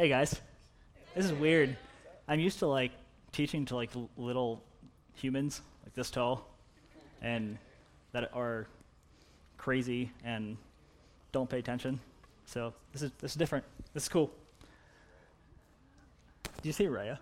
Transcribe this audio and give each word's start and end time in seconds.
Hey 0.00 0.08
guys, 0.08 0.40
this 1.14 1.26
is 1.26 1.32
weird. 1.34 1.76
I'm 2.26 2.40
used 2.40 2.58
to 2.60 2.66
like 2.66 2.92
teaching 3.32 3.66
to 3.66 3.76
like 3.76 3.90
little 4.16 4.64
humans 5.12 5.60
like 5.84 5.92
this 5.92 6.10
tall, 6.10 6.48
and 7.20 7.58
that 8.12 8.30
are 8.32 8.66
crazy 9.58 10.10
and 10.24 10.56
don't 11.32 11.50
pay 11.50 11.58
attention. 11.58 12.00
So 12.46 12.72
this 12.94 13.02
is 13.02 13.10
this 13.20 13.32
is 13.32 13.36
different. 13.36 13.66
This 13.92 14.04
is 14.04 14.08
cool. 14.08 14.30
Do 16.44 16.50
you 16.62 16.72
see 16.72 16.86
Raya? 16.86 17.18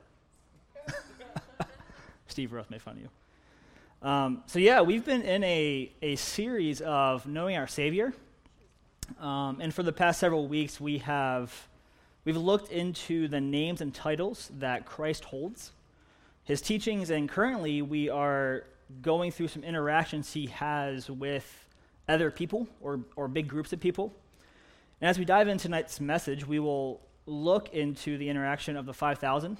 Steve 2.28 2.52
Roth 2.52 2.70
made 2.70 2.80
fun 2.80 2.94
of 2.94 3.02
you. 3.02 4.08
Um, 4.08 4.44
so 4.46 4.60
yeah, 4.60 4.82
we've 4.82 5.04
been 5.04 5.22
in 5.22 5.42
a 5.42 5.90
a 6.00 6.14
series 6.14 6.80
of 6.82 7.26
knowing 7.26 7.56
our 7.56 7.66
Savior, 7.66 8.14
um, 9.18 9.60
and 9.60 9.74
for 9.74 9.82
the 9.82 9.92
past 9.92 10.20
several 10.20 10.46
weeks 10.46 10.80
we 10.80 10.98
have 10.98 11.67
We've 12.28 12.36
looked 12.36 12.70
into 12.70 13.26
the 13.26 13.40
names 13.40 13.80
and 13.80 13.94
titles 13.94 14.50
that 14.58 14.84
Christ 14.84 15.24
holds, 15.24 15.72
his 16.44 16.60
teachings, 16.60 17.08
and 17.08 17.26
currently 17.26 17.80
we 17.80 18.10
are 18.10 18.64
going 19.00 19.30
through 19.32 19.48
some 19.48 19.64
interactions 19.64 20.34
he 20.34 20.48
has 20.48 21.08
with 21.08 21.66
other 22.06 22.30
people 22.30 22.68
or, 22.82 23.00
or 23.16 23.28
big 23.28 23.48
groups 23.48 23.72
of 23.72 23.80
people. 23.80 24.12
And 25.00 25.08
as 25.08 25.18
we 25.18 25.24
dive 25.24 25.48
into 25.48 25.62
tonight's 25.62 26.02
message, 26.02 26.46
we 26.46 26.58
will 26.58 27.00
look 27.24 27.72
into 27.72 28.18
the 28.18 28.28
interaction 28.28 28.76
of 28.76 28.84
the 28.84 28.92
5,000, 28.92 29.56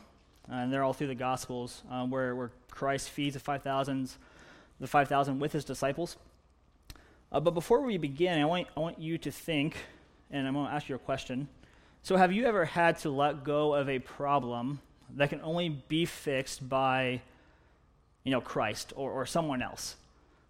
and 0.51 0.71
they're 0.71 0.85
all 0.85 0.93
through 0.93 1.07
the 1.07 1.15
Gospels, 1.15 1.85
um, 1.91 2.11
where, 2.11 2.37
where 2.37 2.51
Christ 2.71 3.09
feeds 3.09 3.33
the 3.33 3.41
5,000, 3.41 4.11
the 4.79 4.87
5,000 4.87 5.39
with 5.39 5.53
his 5.55 5.65
disciples. 5.65 6.19
Uh, 7.33 7.41
but 7.41 7.55
before 7.55 7.81
we 7.81 7.97
begin, 7.97 8.39
I 8.39 8.45
want, 8.45 8.67
I 8.77 8.81
want 8.81 8.99
you 8.99 9.17
to 9.17 9.31
think, 9.31 9.79
and 10.31 10.47
I'm 10.47 10.53
going 10.53 10.67
to 10.67 10.73
ask 10.75 10.87
you 10.91 10.97
a 10.97 10.99
question. 10.99 11.49
So, 12.03 12.17
have 12.17 12.33
you 12.33 12.47
ever 12.47 12.65
had 12.65 12.99
to 13.01 13.11
let 13.11 13.45
go 13.45 13.75
of 13.75 13.89
a 13.89 13.99
problem 13.99 14.81
that 15.17 15.31
can 15.31 15.41
only 15.43 15.69
be 15.69 16.05
fixed 16.05 16.67
by, 16.69 17.21
you 18.25 18.31
know, 18.31 18.41
Christ 18.41 18.93
or, 18.97 19.11
or 19.11 19.27
someone 19.27 19.63
else? 19.63 19.97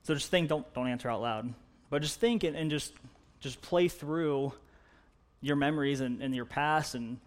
So 0.09 0.15
just 0.15 0.31
think, 0.31 0.49
don't, 0.49 0.73
don't 0.73 0.89
answer 0.89 1.11
out 1.11 1.21
loud, 1.21 1.53
but 1.91 2.01
just 2.01 2.19
think 2.19 2.43
and, 2.43 2.57
and 2.57 2.71
just, 2.71 2.95
just 3.41 3.61
play 3.61 3.89
through 3.89 4.55
your 5.43 5.55
memories 5.55 6.01
and, 6.01 6.23
and 6.23 6.35
your 6.35 6.47
past 6.47 6.95
and 6.95 7.19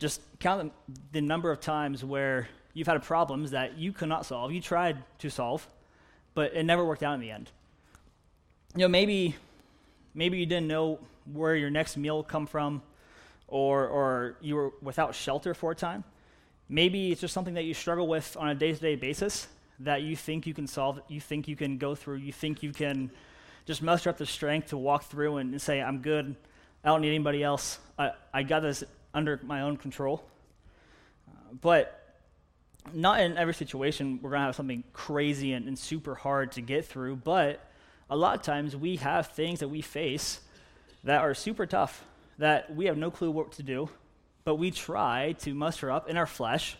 just 0.00 0.20
count 0.40 0.72
the 1.12 1.20
number 1.20 1.52
of 1.52 1.60
times 1.60 2.04
where 2.04 2.48
you've 2.74 2.88
had 2.88 3.00
problems 3.04 3.52
that 3.52 3.78
you 3.78 3.92
could 3.92 4.08
not 4.08 4.26
solve. 4.26 4.50
You 4.50 4.60
tried 4.60 4.98
to 5.20 5.30
solve, 5.30 5.66
but 6.34 6.52
it 6.54 6.64
never 6.64 6.84
worked 6.84 7.04
out 7.04 7.14
in 7.14 7.20
the 7.20 7.30
end. 7.30 7.48
You 8.74 8.80
know, 8.80 8.88
maybe, 8.88 9.36
maybe 10.12 10.38
you 10.38 10.46
didn't 10.46 10.66
know 10.66 10.98
where 11.32 11.54
your 11.54 11.70
next 11.70 11.96
meal 11.96 12.24
come 12.24 12.46
from 12.46 12.82
or, 13.48 13.86
or 13.86 14.36
you 14.40 14.56
were 14.56 14.72
without 14.82 15.14
shelter 15.14 15.54
for 15.54 15.72
a 15.72 15.74
time. 15.74 16.04
Maybe 16.68 17.12
it's 17.12 17.20
just 17.20 17.32
something 17.32 17.54
that 17.54 17.64
you 17.64 17.74
struggle 17.74 18.08
with 18.08 18.36
on 18.38 18.48
a 18.48 18.54
day 18.54 18.72
to 18.72 18.80
day 18.80 18.96
basis 18.96 19.46
that 19.80 20.02
you 20.02 20.16
think 20.16 20.46
you 20.46 20.54
can 20.54 20.66
solve, 20.66 21.00
you 21.08 21.20
think 21.20 21.48
you 21.48 21.56
can 21.56 21.78
go 21.78 21.94
through, 21.94 22.16
you 22.16 22.32
think 22.32 22.62
you 22.62 22.72
can 22.72 23.10
just 23.66 23.82
muster 23.82 24.08
up 24.10 24.16
the 24.16 24.26
strength 24.26 24.68
to 24.68 24.76
walk 24.76 25.04
through 25.04 25.36
and, 25.36 25.52
and 25.52 25.60
say, 25.60 25.82
I'm 25.82 25.98
good, 25.98 26.34
I 26.82 26.88
don't 26.88 27.02
need 27.02 27.08
anybody 27.08 27.42
else, 27.42 27.78
I, 27.98 28.12
I 28.32 28.42
got 28.42 28.60
this 28.60 28.84
under 29.12 29.38
my 29.42 29.62
own 29.62 29.76
control. 29.76 30.24
But 31.60 32.02
not 32.92 33.20
in 33.20 33.36
every 33.36 33.54
situation 33.54 34.20
we're 34.22 34.30
going 34.30 34.40
to 34.40 34.46
have 34.46 34.56
something 34.56 34.84
crazy 34.92 35.52
and, 35.52 35.66
and 35.66 35.78
super 35.78 36.14
hard 36.14 36.52
to 36.52 36.60
get 36.60 36.86
through, 36.86 37.16
but 37.16 37.60
a 38.08 38.16
lot 38.16 38.36
of 38.36 38.42
times 38.42 38.76
we 38.76 38.96
have 38.96 39.28
things 39.28 39.60
that 39.60 39.68
we 39.68 39.82
face 39.82 40.40
that 41.04 41.20
are 41.20 41.34
super 41.34 41.66
tough 41.66 42.04
that 42.38 42.74
we 42.74 42.86
have 42.86 42.96
no 42.96 43.10
clue 43.10 43.30
what 43.30 43.52
to 43.52 43.62
do, 43.62 43.88
but 44.44 44.56
we 44.56 44.70
try 44.70 45.32
to 45.40 45.54
muster 45.54 45.90
up 45.90 46.08
in 46.08 46.16
our 46.16 46.26
flesh 46.26 46.76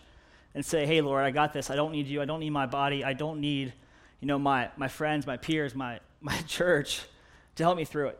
and 0.54 0.64
say, 0.64 0.86
hey, 0.86 1.00
Lord, 1.00 1.24
I 1.24 1.30
got 1.30 1.52
this. 1.52 1.70
I 1.70 1.76
don't 1.76 1.92
need 1.92 2.06
you. 2.06 2.22
I 2.22 2.24
don't 2.24 2.40
need 2.40 2.50
my 2.50 2.66
body. 2.66 3.04
I 3.04 3.12
don't 3.12 3.40
need, 3.40 3.72
you 4.20 4.26
know, 4.26 4.38
my, 4.38 4.70
my 4.76 4.88
friends, 4.88 5.26
my 5.26 5.36
peers, 5.36 5.74
my, 5.74 6.00
my 6.20 6.36
church 6.42 7.02
to 7.56 7.62
help 7.62 7.76
me 7.76 7.84
through 7.84 8.08
it. 8.08 8.18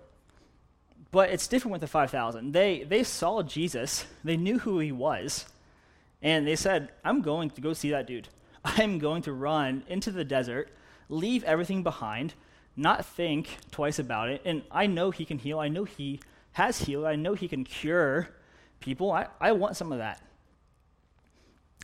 But 1.10 1.30
it's 1.30 1.46
different 1.46 1.72
with 1.72 1.80
the 1.80 1.86
5,000. 1.86 2.52
They, 2.52 2.82
they 2.82 3.04
saw 3.04 3.42
Jesus, 3.42 4.04
they 4.24 4.36
knew 4.36 4.58
who 4.58 4.80
he 4.80 4.92
was, 4.92 5.46
and 6.20 6.46
they 6.46 6.56
said, 6.56 6.90
I'm 7.04 7.22
going 7.22 7.50
to 7.50 7.60
go 7.60 7.72
see 7.72 7.90
that 7.90 8.06
dude. 8.06 8.28
I'm 8.64 8.98
going 8.98 9.22
to 9.22 9.32
run 9.32 9.84
into 9.88 10.10
the 10.10 10.24
desert, 10.24 10.68
leave 11.08 11.44
everything 11.44 11.82
behind, 11.82 12.34
not 12.76 13.06
think 13.06 13.56
twice 13.70 13.98
about 13.98 14.28
it. 14.28 14.42
And 14.44 14.62
I 14.70 14.86
know 14.86 15.10
he 15.10 15.24
can 15.24 15.38
heal. 15.38 15.58
I 15.58 15.68
know 15.68 15.84
he 15.84 16.20
has 16.56 16.80
healed. 16.80 17.04
I 17.04 17.16
know 17.16 17.34
he 17.34 17.48
can 17.48 17.64
cure 17.64 18.30
people. 18.80 19.12
I, 19.12 19.26
I 19.38 19.52
want 19.52 19.76
some 19.76 19.92
of 19.92 19.98
that. 19.98 20.22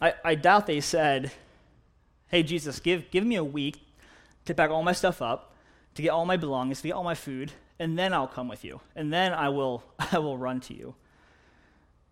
I, 0.01 0.15
I 0.25 0.35
doubt 0.35 0.67
they 0.67 0.81
said, 0.81 1.31
Hey, 2.29 2.43
Jesus, 2.43 2.81
give, 2.81 3.11
give 3.11 3.27
me 3.27 3.37
a 3.37 3.45
week 3.45 3.83
to 4.47 4.55
pack 4.55 4.71
all 4.71 4.83
my 4.83 4.95
stuff 4.95 5.21
up, 5.21 5.55
to 5.95 6.01
get 6.01 6.09
all 6.09 6.25
my 6.25 6.39
belongings, 6.39 6.81
to 6.81 6.89
get 6.89 6.95
all 6.95 7.05
my 7.05 7.15
food, 7.15 7.53
and 7.79 7.99
then 7.99 8.15
I'll 8.15 8.27
come 8.27 8.49
with 8.49 8.65
you. 8.65 8.81
And 8.97 9.13
then 9.13 9.35
I 9.35 9.51
will, 9.51 9.85
I 10.11 10.19
will 10.21 10.39
run 10.39 10.61
to 10.61 10.75
you. 10.75 10.95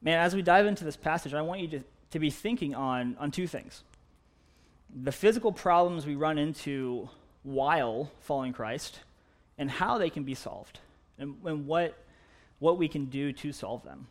Man, 0.02 0.20
as 0.20 0.34
we 0.34 0.42
dive 0.42 0.66
into 0.66 0.84
this 0.84 0.98
passage, 0.98 1.32
I 1.32 1.40
want 1.40 1.62
you 1.62 1.68
to, 1.68 1.80
to 2.10 2.18
be 2.18 2.28
thinking 2.28 2.74
on, 2.74 3.16
on 3.18 3.30
two 3.30 3.46
things 3.46 3.84
the 4.94 5.12
physical 5.12 5.50
problems 5.50 6.04
we 6.04 6.14
run 6.14 6.36
into 6.36 7.08
while 7.42 8.10
following 8.20 8.52
Christ, 8.52 9.00
and 9.56 9.70
how 9.70 9.96
they 9.96 10.10
can 10.10 10.24
be 10.24 10.34
solved, 10.34 10.80
and, 11.18 11.36
and 11.46 11.66
what 11.66 11.96
what 12.60 12.78
we 12.78 12.86
can 12.86 13.06
do 13.06 13.32
to 13.32 13.52
solve 13.52 13.82
them. 13.82 14.06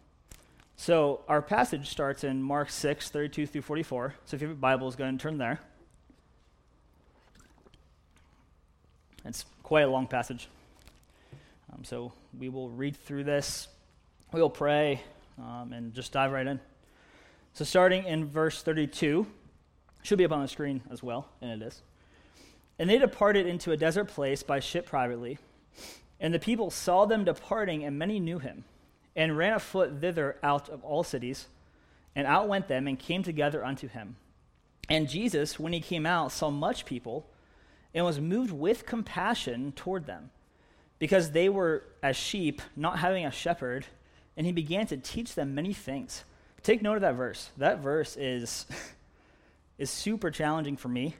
So 0.75 1.21
our 1.27 1.41
passage 1.41 1.89
starts 1.89 2.23
in 2.23 2.41
Mark 2.41 2.69
6, 2.69 3.09
32 3.09 3.47
through 3.47 3.61
44. 3.61 4.15
So 4.25 4.35
if 4.35 4.41
you 4.41 4.47
have 4.49 4.57
a 4.57 4.59
Bible, 4.59 4.89
go 4.91 5.03
ahead 5.03 5.09
and 5.09 5.19
turn 5.19 5.37
there. 5.37 5.59
It's 9.25 9.45
quite 9.61 9.81
a 9.81 9.89
long 9.89 10.07
passage. 10.07 10.49
Um, 11.71 11.83
so 11.83 12.13
we 12.37 12.49
will 12.49 12.69
read 12.69 12.95
through 12.95 13.25
this, 13.25 13.67
we 14.31 14.41
will 14.41 14.49
pray, 14.49 15.01
um, 15.37 15.73
and 15.73 15.93
just 15.93 16.11
dive 16.11 16.31
right 16.31 16.47
in. 16.47 16.59
So 17.53 17.65
starting 17.65 18.05
in 18.05 18.25
verse 18.25 18.63
32, 18.63 19.27
should 20.01 20.17
be 20.17 20.25
up 20.25 20.31
on 20.31 20.41
the 20.41 20.47
screen 20.47 20.81
as 20.89 21.03
well, 21.03 21.27
and 21.41 21.61
it 21.61 21.65
is. 21.65 21.81
And 22.79 22.89
they 22.89 22.97
departed 22.97 23.45
into 23.45 23.71
a 23.73 23.77
desert 23.77 24.05
place 24.05 24.41
by 24.41 24.61
ship 24.61 24.85
privately 24.85 25.37
and 26.19 26.33
the 26.33 26.39
people 26.39 26.69
saw 26.69 27.05
them 27.05 27.23
departing, 27.23 27.83
and 27.83 27.97
many 27.97 28.19
knew 28.19 28.39
him, 28.39 28.65
and 29.15 29.37
ran 29.37 29.53
afoot 29.53 30.01
thither 30.01 30.37
out 30.43 30.69
of 30.69 30.83
all 30.83 31.03
cities, 31.03 31.47
and 32.15 32.27
outwent 32.27 32.67
them, 32.67 32.87
and 32.87 32.99
came 32.99 33.23
together 33.23 33.63
unto 33.63 33.87
him. 33.87 34.17
And 34.89 35.07
Jesus, 35.07 35.59
when 35.59 35.73
he 35.73 35.79
came 35.79 36.05
out, 36.05 36.31
saw 36.31 36.49
much 36.49 36.85
people, 36.85 37.25
and 37.93 38.05
was 38.05 38.19
moved 38.19 38.51
with 38.51 38.85
compassion 38.85 39.71
toward 39.71 40.05
them, 40.05 40.31
because 40.97 41.31
they 41.31 41.47
were 41.47 41.83
as 42.03 42.17
sheep, 42.17 42.61
not 42.75 42.99
having 42.99 43.25
a 43.25 43.31
shepherd, 43.31 43.85
and 44.35 44.45
he 44.45 44.51
began 44.51 44.87
to 44.87 44.97
teach 44.97 45.35
them 45.35 45.55
many 45.55 45.73
things. 45.73 46.23
Take 46.63 46.81
note 46.81 46.95
of 46.95 47.01
that 47.01 47.15
verse. 47.15 47.49
That 47.57 47.79
verse 47.79 48.17
is, 48.17 48.65
is 49.77 49.89
super 49.89 50.31
challenging 50.31 50.75
for 50.75 50.89
me, 50.89 51.15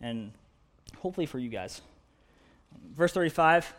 and 0.00 0.32
hopefully 0.98 1.26
for 1.26 1.38
you 1.38 1.48
guys. 1.48 1.80
Verse 2.94 3.12
35 3.12 3.72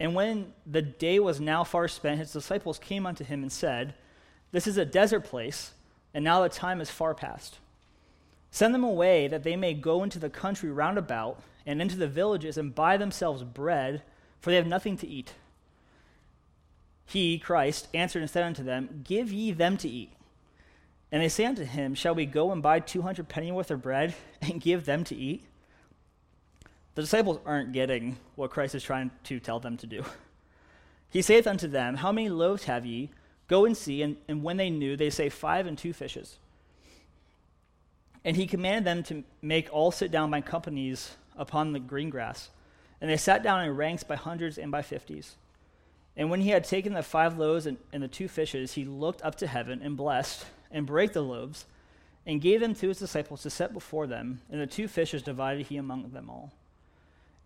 and 0.00 0.14
when 0.14 0.52
the 0.66 0.82
day 0.82 1.18
was 1.18 1.40
now 1.40 1.64
far 1.64 1.88
spent, 1.88 2.18
his 2.18 2.32
disciples 2.32 2.78
came 2.78 3.06
unto 3.06 3.24
him 3.24 3.42
and 3.42 3.52
said, 3.52 3.94
This 4.50 4.66
is 4.66 4.76
a 4.76 4.84
desert 4.84 5.24
place, 5.24 5.72
and 6.12 6.24
now 6.24 6.42
the 6.42 6.48
time 6.48 6.80
is 6.80 6.90
far 6.90 7.14
past. 7.14 7.58
Send 8.50 8.74
them 8.74 8.84
away 8.84 9.28
that 9.28 9.42
they 9.42 9.56
may 9.56 9.74
go 9.74 10.02
into 10.02 10.18
the 10.18 10.30
country 10.30 10.70
round 10.70 10.98
about 10.98 11.40
and 11.66 11.80
into 11.80 11.96
the 11.96 12.08
villages 12.08 12.56
and 12.56 12.74
buy 12.74 12.96
themselves 12.96 13.42
bread, 13.42 14.02
for 14.40 14.50
they 14.50 14.56
have 14.56 14.66
nothing 14.66 14.96
to 14.98 15.06
eat. 15.06 15.34
He, 17.06 17.38
Christ, 17.38 17.88
answered 17.94 18.22
and 18.22 18.30
said 18.30 18.44
unto 18.44 18.62
them, 18.62 19.02
Give 19.04 19.32
ye 19.32 19.52
them 19.52 19.76
to 19.78 19.88
eat. 19.88 20.12
And 21.12 21.22
they 21.22 21.28
say 21.28 21.44
unto 21.44 21.64
him, 21.64 21.94
Shall 21.94 22.14
we 22.14 22.26
go 22.26 22.50
and 22.50 22.62
buy 22.62 22.80
two 22.80 23.02
hundred 23.02 23.28
pennyworth 23.28 23.70
of 23.70 23.82
bread 23.82 24.14
and 24.42 24.60
give 24.60 24.84
them 24.84 25.04
to 25.04 25.16
eat? 25.16 25.44
The 26.94 27.02
disciples 27.02 27.40
aren't 27.44 27.72
getting 27.72 28.16
what 28.36 28.50
Christ 28.50 28.74
is 28.74 28.82
trying 28.82 29.10
to 29.24 29.40
tell 29.40 29.60
them 29.60 29.76
to 29.78 29.86
do. 29.86 30.04
He 31.14 31.22
saith 31.22 31.46
unto 31.46 31.68
them, 31.68 31.94
How 31.94 32.10
many 32.10 32.28
loaves 32.28 32.64
have 32.64 32.84
ye? 32.84 33.08
Go 33.46 33.66
and 33.66 33.76
see. 33.76 34.02
And, 34.02 34.16
and 34.26 34.42
when 34.42 34.56
they 34.56 34.68
knew, 34.68 34.96
they 34.96 35.10
say, 35.10 35.28
Five 35.28 35.68
and 35.68 35.78
two 35.78 35.92
fishes. 35.92 36.38
And 38.24 38.36
he 38.36 38.48
commanded 38.48 38.84
them 38.84 39.04
to 39.04 39.22
make 39.40 39.68
all 39.72 39.92
sit 39.92 40.10
down 40.10 40.32
by 40.32 40.40
companies 40.40 41.14
upon 41.36 41.72
the 41.72 41.78
green 41.78 42.10
grass. 42.10 42.50
And 43.00 43.08
they 43.08 43.16
sat 43.16 43.44
down 43.44 43.64
in 43.64 43.76
ranks 43.76 44.02
by 44.02 44.16
hundreds 44.16 44.58
and 44.58 44.72
by 44.72 44.82
fifties. 44.82 45.36
And 46.16 46.30
when 46.30 46.40
he 46.40 46.50
had 46.50 46.64
taken 46.64 46.94
the 46.94 47.02
five 47.04 47.38
loaves 47.38 47.66
and, 47.66 47.76
and 47.92 48.02
the 48.02 48.08
two 48.08 48.26
fishes, 48.26 48.72
he 48.72 48.84
looked 48.84 49.22
up 49.22 49.36
to 49.36 49.46
heaven 49.46 49.82
and 49.84 49.96
blessed, 49.96 50.44
and 50.72 50.84
brake 50.84 51.12
the 51.12 51.22
loaves, 51.22 51.66
and 52.26 52.40
gave 52.40 52.58
them 52.58 52.74
to 52.74 52.88
his 52.88 52.98
disciples 52.98 53.42
to 53.42 53.50
set 53.50 53.72
before 53.72 54.08
them. 54.08 54.40
And 54.50 54.60
the 54.60 54.66
two 54.66 54.88
fishes 54.88 55.22
divided 55.22 55.66
he 55.66 55.76
among 55.76 56.10
them 56.10 56.28
all. 56.28 56.52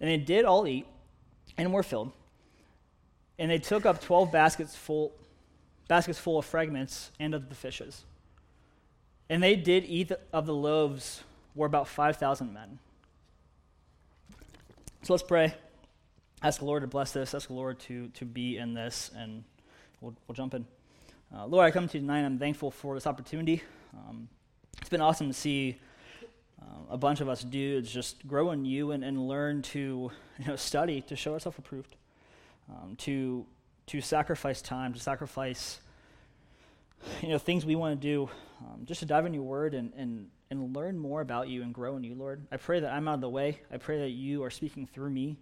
And 0.00 0.08
they 0.08 0.16
did 0.16 0.44
all 0.44 0.66
eat 0.66 0.86
and 1.56 1.72
were 1.72 1.82
filled. 1.82 2.12
And 3.38 3.50
they 3.50 3.58
took 3.58 3.86
up 3.86 4.00
12 4.00 4.32
baskets 4.32 4.74
full, 4.74 5.12
baskets 5.88 6.18
full 6.18 6.38
of 6.38 6.44
fragments 6.44 7.10
and 7.18 7.34
of 7.34 7.48
the 7.48 7.54
fishes. 7.54 8.04
And 9.28 9.42
they 9.42 9.56
did 9.56 9.84
eat 9.84 10.12
of 10.32 10.46
the 10.46 10.54
loaves 10.54 11.22
were 11.54 11.66
about 11.66 11.88
5,000 11.88 12.52
men. 12.52 12.78
So 15.02 15.12
let's 15.12 15.22
pray. 15.22 15.54
Ask 16.42 16.60
the 16.60 16.66
Lord 16.66 16.82
to 16.82 16.86
bless 16.86 17.12
this. 17.12 17.34
Ask 17.34 17.48
the 17.48 17.54
Lord 17.54 17.78
to, 17.80 18.08
to 18.08 18.24
be 18.24 18.58
in 18.58 18.74
this, 18.74 19.10
and 19.16 19.44
we'll, 20.00 20.14
we'll 20.26 20.34
jump 20.34 20.54
in. 20.54 20.66
Uh, 21.34 21.46
Lord, 21.46 21.66
I 21.66 21.70
come 21.70 21.88
to 21.88 21.98
you 21.98 22.00
tonight. 22.00 22.24
I'm 22.24 22.38
thankful 22.38 22.70
for 22.70 22.94
this 22.94 23.06
opportunity. 23.06 23.62
Um, 23.92 24.28
it's 24.80 24.88
been 24.88 25.00
awesome 25.00 25.28
to 25.28 25.34
see 25.34 25.78
uh, 26.68 26.94
a 26.94 26.98
bunch 26.98 27.20
of 27.20 27.28
us 27.28 27.42
dudes 27.42 27.90
just 27.90 28.26
grow 28.26 28.50
in 28.50 28.64
you 28.64 28.90
and, 28.90 29.04
and 29.04 29.28
learn 29.28 29.62
to 29.62 30.10
you 30.38 30.46
know, 30.46 30.56
study, 30.56 31.00
to 31.02 31.16
show 31.16 31.32
ourselves 31.32 31.58
approved, 31.58 31.96
um, 32.70 32.96
to, 32.96 33.46
to 33.86 34.00
sacrifice 34.00 34.60
time, 34.60 34.92
to 34.92 35.00
sacrifice 35.00 35.80
you 37.22 37.28
know, 37.28 37.38
things 37.38 37.64
we 37.64 37.76
want 37.76 38.00
to 38.00 38.06
do, 38.06 38.28
um, 38.60 38.84
just 38.84 39.00
to 39.00 39.06
dive 39.06 39.26
in 39.26 39.34
your 39.34 39.42
word 39.42 39.74
and, 39.74 39.92
and, 39.96 40.28
and 40.50 40.76
learn 40.76 40.98
more 40.98 41.20
about 41.20 41.48
you 41.48 41.62
and 41.62 41.72
grow 41.72 41.96
in 41.96 42.04
you, 42.04 42.14
Lord. 42.14 42.46
I 42.50 42.56
pray 42.56 42.80
that 42.80 42.92
I'm 42.92 43.08
out 43.08 43.16
of 43.16 43.20
the 43.20 43.28
way. 43.28 43.60
I 43.72 43.76
pray 43.76 44.00
that 44.00 44.10
you 44.10 44.42
are 44.44 44.50
speaking 44.50 44.86
through 44.86 45.10
me. 45.10 45.36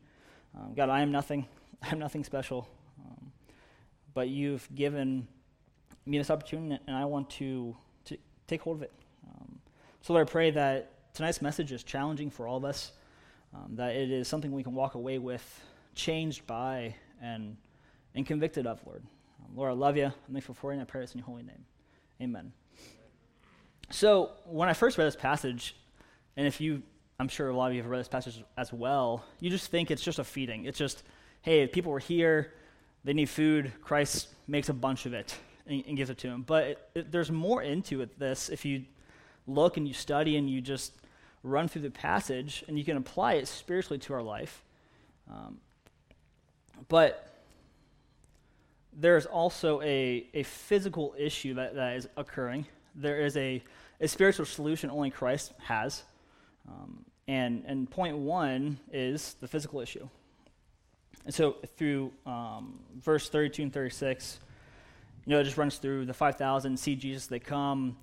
Um, 0.56 0.74
God, 0.74 0.88
I 0.90 1.00
am 1.00 1.10
nothing. 1.10 1.46
I'm 1.82 1.98
nothing 1.98 2.24
special. 2.24 2.68
Um, 3.04 3.32
but 4.14 4.28
you've 4.28 4.68
given 4.74 5.26
me 6.04 6.18
this 6.18 6.30
opportunity, 6.30 6.80
and 6.86 6.96
I 6.96 7.04
want 7.04 7.30
to, 7.30 7.76
to 8.06 8.16
take 8.46 8.62
hold 8.62 8.76
of 8.76 8.82
it. 8.82 8.92
Um, 9.28 9.58
so, 10.02 10.12
Lord, 10.12 10.28
I 10.28 10.30
pray 10.30 10.50
that 10.52 10.92
tonight's 11.16 11.40
message 11.40 11.72
is 11.72 11.82
challenging 11.82 12.28
for 12.30 12.46
all 12.46 12.58
of 12.58 12.64
us, 12.64 12.92
um, 13.54 13.76
that 13.76 13.96
it 13.96 14.10
is 14.10 14.28
something 14.28 14.52
we 14.52 14.62
can 14.62 14.74
walk 14.74 14.94
away 14.94 15.18
with, 15.18 15.64
changed 15.94 16.46
by, 16.46 16.94
and, 17.22 17.56
and 18.14 18.26
convicted 18.26 18.66
of, 18.66 18.80
Lord. 18.86 19.02
Um, 19.40 19.56
Lord, 19.56 19.70
I 19.70 19.74
love 19.74 19.96
you. 19.96 20.04
I'm 20.04 20.32
thankful 20.32 20.54
for 20.54 20.72
you, 20.72 20.78
and 20.78 20.82
I 20.82 20.84
pray 20.84 21.00
this 21.00 21.14
in 21.14 21.18
your 21.18 21.26
holy 21.26 21.42
name. 21.42 21.64
Amen. 22.20 22.52
So, 23.88 24.32
when 24.44 24.68
I 24.68 24.74
first 24.74 24.98
read 24.98 25.06
this 25.06 25.16
passage, 25.16 25.74
and 26.36 26.46
if 26.46 26.60
you, 26.60 26.82
I'm 27.18 27.28
sure 27.28 27.48
a 27.48 27.56
lot 27.56 27.68
of 27.68 27.74
you 27.74 27.80
have 27.80 27.90
read 27.90 28.00
this 28.00 28.08
passage 28.08 28.44
as 28.58 28.70
well, 28.70 29.24
you 29.40 29.48
just 29.48 29.70
think 29.70 29.90
it's 29.90 30.02
just 30.02 30.18
a 30.18 30.24
feeding. 30.24 30.66
It's 30.66 30.78
just, 30.78 31.02
hey, 31.40 31.66
people 31.66 31.92
were 31.92 31.98
here, 31.98 32.52
they 33.04 33.14
need 33.14 33.30
food, 33.30 33.72
Christ 33.80 34.28
makes 34.46 34.68
a 34.68 34.74
bunch 34.74 35.06
of 35.06 35.14
it 35.14 35.34
and, 35.66 35.82
and 35.86 35.96
gives 35.96 36.10
it 36.10 36.18
to 36.18 36.28
them. 36.28 36.42
But 36.46 36.64
it, 36.64 36.88
it, 36.94 37.12
there's 37.12 37.30
more 37.30 37.62
into 37.62 38.02
it, 38.02 38.18
this 38.18 38.50
if 38.50 38.66
you 38.66 38.84
look 39.46 39.78
and 39.78 39.88
you 39.88 39.94
study 39.94 40.36
and 40.36 40.50
you 40.50 40.60
just 40.60 40.92
run 41.46 41.68
through 41.68 41.82
the 41.82 41.90
passage 41.90 42.64
and 42.68 42.78
you 42.78 42.84
can 42.84 42.96
apply 42.96 43.34
it 43.34 43.48
spiritually 43.48 43.98
to 44.00 44.14
our 44.14 44.22
life. 44.22 44.62
Um, 45.30 45.58
but 46.88 47.42
there's 48.92 49.26
also 49.26 49.80
a, 49.82 50.26
a 50.34 50.42
physical 50.42 51.14
issue 51.18 51.54
that, 51.54 51.74
that 51.74 51.96
is 51.96 52.08
occurring. 52.16 52.66
There 52.94 53.20
is 53.20 53.36
a, 53.36 53.62
a 54.00 54.08
spiritual 54.08 54.46
solution 54.46 54.90
only 54.90 55.10
Christ 55.10 55.52
has. 55.62 56.02
Um, 56.68 57.04
and, 57.28 57.64
and 57.66 57.90
point 57.90 58.16
one 58.16 58.78
is 58.92 59.36
the 59.40 59.48
physical 59.48 59.80
issue. 59.80 60.08
And 61.24 61.34
so 61.34 61.56
through 61.76 62.12
um, 62.24 62.78
verse 63.00 63.28
32 63.28 63.64
and 63.64 63.72
36, 63.72 64.40
you 65.24 65.32
know, 65.32 65.40
it 65.40 65.44
just 65.44 65.56
runs 65.56 65.78
through 65.78 66.06
the 66.06 66.14
5,000, 66.14 66.78
see 66.78 66.94
Jesus, 66.94 67.26
they 67.26 67.40
come. 67.40 67.96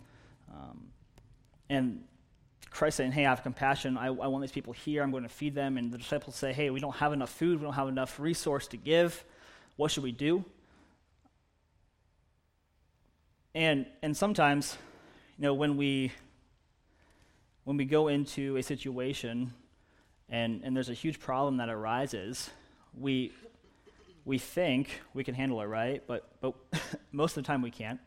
Um, 0.53 0.87
and 1.69 2.03
Christ 2.69 2.97
saying, 2.97 3.11
Hey, 3.11 3.25
I 3.25 3.29
have 3.29 3.43
compassion. 3.43 3.97
I, 3.97 4.07
I, 4.07 4.27
want 4.27 4.41
these 4.41 4.51
people 4.51 4.73
here. 4.73 5.03
I'm 5.03 5.11
going 5.11 5.23
to 5.23 5.29
feed 5.29 5.55
them. 5.55 5.77
And 5.77 5.91
the 5.91 5.97
disciples 5.97 6.35
say, 6.35 6.53
Hey, 6.53 6.69
we 6.69 6.79
don't 6.79 6.95
have 6.95 7.13
enough 7.13 7.29
food. 7.29 7.59
We 7.59 7.65
don't 7.65 7.73
have 7.73 7.87
enough 7.87 8.19
resource 8.19 8.67
to 8.67 8.77
give. 8.77 9.23
What 9.75 9.91
should 9.91 10.03
we 10.03 10.11
do? 10.11 10.43
And, 13.55 13.85
and 14.01 14.17
sometimes, 14.17 14.77
you 15.37 15.43
know, 15.43 15.53
when 15.53 15.77
we, 15.77 16.11
when 17.65 17.77
we 17.77 17.85
go 17.85 18.07
into 18.07 18.57
a 18.57 18.63
situation 18.63 19.53
and, 20.29 20.61
and 20.63 20.75
there's 20.75 20.89
a 20.89 20.93
huge 20.93 21.19
problem 21.19 21.57
that 21.57 21.69
arises, 21.69 22.49
we, 22.99 23.31
we 24.25 24.39
think 24.39 25.01
we 25.13 25.23
can 25.23 25.35
handle 25.35 25.61
it, 25.61 25.65
right? 25.65 26.01
But, 26.07 26.27
but 26.41 26.55
most 27.11 27.37
of 27.37 27.43
the 27.43 27.47
time 27.47 27.61
we 27.61 27.71
can't. 27.71 27.99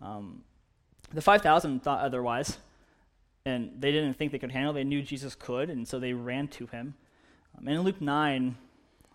Um, 0.00 0.42
the 1.12 1.22
5,000 1.22 1.82
thought 1.82 2.00
otherwise, 2.00 2.58
and 3.44 3.72
they 3.78 3.90
didn't 3.90 4.14
think 4.14 4.32
they 4.32 4.38
could 4.38 4.52
handle. 4.52 4.72
They 4.72 4.84
knew 4.84 5.02
Jesus 5.02 5.34
could, 5.34 5.70
and 5.70 5.86
so 5.86 5.98
they 5.98 6.12
ran 6.12 6.48
to 6.48 6.66
him. 6.66 6.94
Um, 7.58 7.66
and 7.66 7.76
in 7.76 7.82
Luke 7.82 8.00
9, 8.00 8.56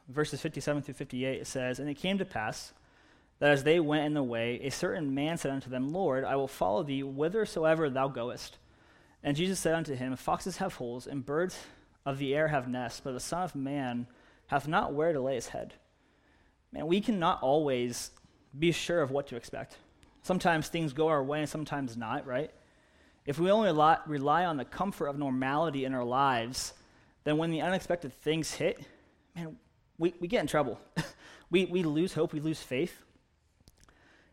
verses 0.09 0.41
57 0.41 0.83
through 0.83 0.93
58, 0.93 1.41
it 1.41 1.47
says, 1.47 1.79
And 1.79 1.89
it 1.89 1.95
came 1.95 2.17
to 2.17 2.25
pass 2.25 2.73
that 3.39 3.51
as 3.51 3.63
they 3.63 3.79
went 3.79 4.05
in 4.05 4.13
the 4.13 4.23
way, 4.23 4.59
a 4.63 4.71
certain 4.71 5.13
man 5.13 5.37
said 5.37 5.51
unto 5.51 5.69
them, 5.69 5.93
Lord, 5.93 6.25
I 6.25 6.35
will 6.35 6.47
follow 6.47 6.83
thee 6.83 7.01
whithersoever 7.01 7.89
thou 7.89 8.07
goest. 8.07 8.57
And 9.23 9.37
Jesus 9.37 9.59
said 9.59 9.75
unto 9.75 9.95
him, 9.95 10.15
Foxes 10.15 10.57
have 10.57 10.75
holes, 10.75 11.07
and 11.07 11.25
birds 11.25 11.57
of 12.05 12.17
the 12.17 12.35
air 12.35 12.47
have 12.47 12.67
nests, 12.67 13.01
but 13.03 13.13
the 13.13 13.19
Son 13.19 13.43
of 13.43 13.55
Man 13.55 14.07
hath 14.47 14.67
not 14.67 14.93
where 14.93 15.13
to 15.13 15.21
lay 15.21 15.35
his 15.35 15.47
head. 15.47 15.73
Man, 16.71 16.87
we 16.87 17.01
cannot 17.01 17.41
always 17.41 18.11
be 18.57 18.71
sure 18.71 19.01
of 19.01 19.11
what 19.11 19.27
to 19.27 19.35
expect. 19.35 19.77
Sometimes 20.21 20.67
things 20.67 20.93
go 20.93 21.07
our 21.07 21.23
way 21.23 21.39
and 21.39 21.49
sometimes 21.49 21.95
not, 21.95 22.25
right? 22.25 22.51
If 23.27 23.37
we 23.39 23.51
only 23.51 23.69
rely 24.07 24.45
on 24.45 24.55
the 24.55 24.63
comfort 24.63 25.07
of 25.07 25.19
normality 25.19 25.83
in 25.83 25.93
our 25.93 26.05
lives, 26.05 26.73
then 27.25 27.37
when 27.37 27.51
the 27.51 27.59
unexpected 27.59 28.13
things 28.13 28.53
hit, 28.53 28.79
man, 29.35 29.57
we, 29.97 30.13
we 30.21 30.29
get 30.29 30.39
in 30.39 30.47
trouble. 30.47 30.79
we, 31.49 31.65
we 31.65 31.83
lose 31.83 32.13
hope, 32.13 32.31
we 32.31 32.39
lose 32.39 32.61
faith. 32.61 33.03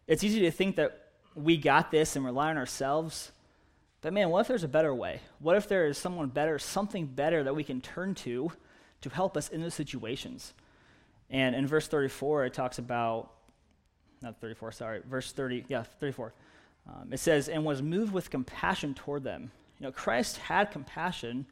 It's 0.07 0.23
easy 0.23 0.43
to 0.43 0.51
think 0.53 0.77
that 0.77 1.09
we 1.35 1.57
got 1.57 1.91
this 1.91 2.15
and 2.15 2.25
rely 2.25 2.51
on 2.51 2.57
ourselves. 2.57 3.33
But 4.01 4.13
man, 4.13 4.31
what 4.31 4.43
if 4.43 4.47
there's 4.47 4.63
a 4.63 4.69
better 4.69 4.95
way? 4.95 5.21
What 5.41 5.57
if 5.57 5.67
there 5.67 5.87
is 5.87 5.99
someone 5.99 6.29
better, 6.29 6.57
something 6.61 7.07
better 7.07 7.43
that 7.43 7.57
we 7.57 7.65
can 7.65 7.81
turn 7.81 8.15
to 8.17 8.53
to 9.01 9.09
help 9.09 9.37
us 9.37 9.49
in 9.49 9.61
those 9.61 9.75
situations? 9.75 10.55
And 11.31 11.57
in 11.57 11.67
verse 11.67 11.89
34, 11.89 12.45
it 12.45 12.55
talks 12.55 12.79
about, 12.79 13.33
not 14.23 14.41
34, 14.41 14.71
sorry, 14.71 15.01
verse 15.05 15.33
30, 15.33 15.65
yeah, 15.67 15.83
34. 15.83 16.33
Um, 16.87 17.13
it 17.13 17.19
says, 17.19 17.49
and 17.49 17.65
was 17.65 17.81
moved 17.81 18.13
with 18.13 18.31
compassion 18.31 18.95
toward 18.95 19.25
them. 19.25 19.51
You 19.79 19.87
know, 19.87 19.93
Christ 19.93 20.37
had 20.37 20.71
compassion, 20.71 21.47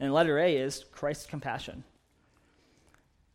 and 0.00 0.12
letter 0.12 0.38
A 0.38 0.56
is 0.56 0.84
Christ's 0.92 1.26
compassion. 1.26 1.84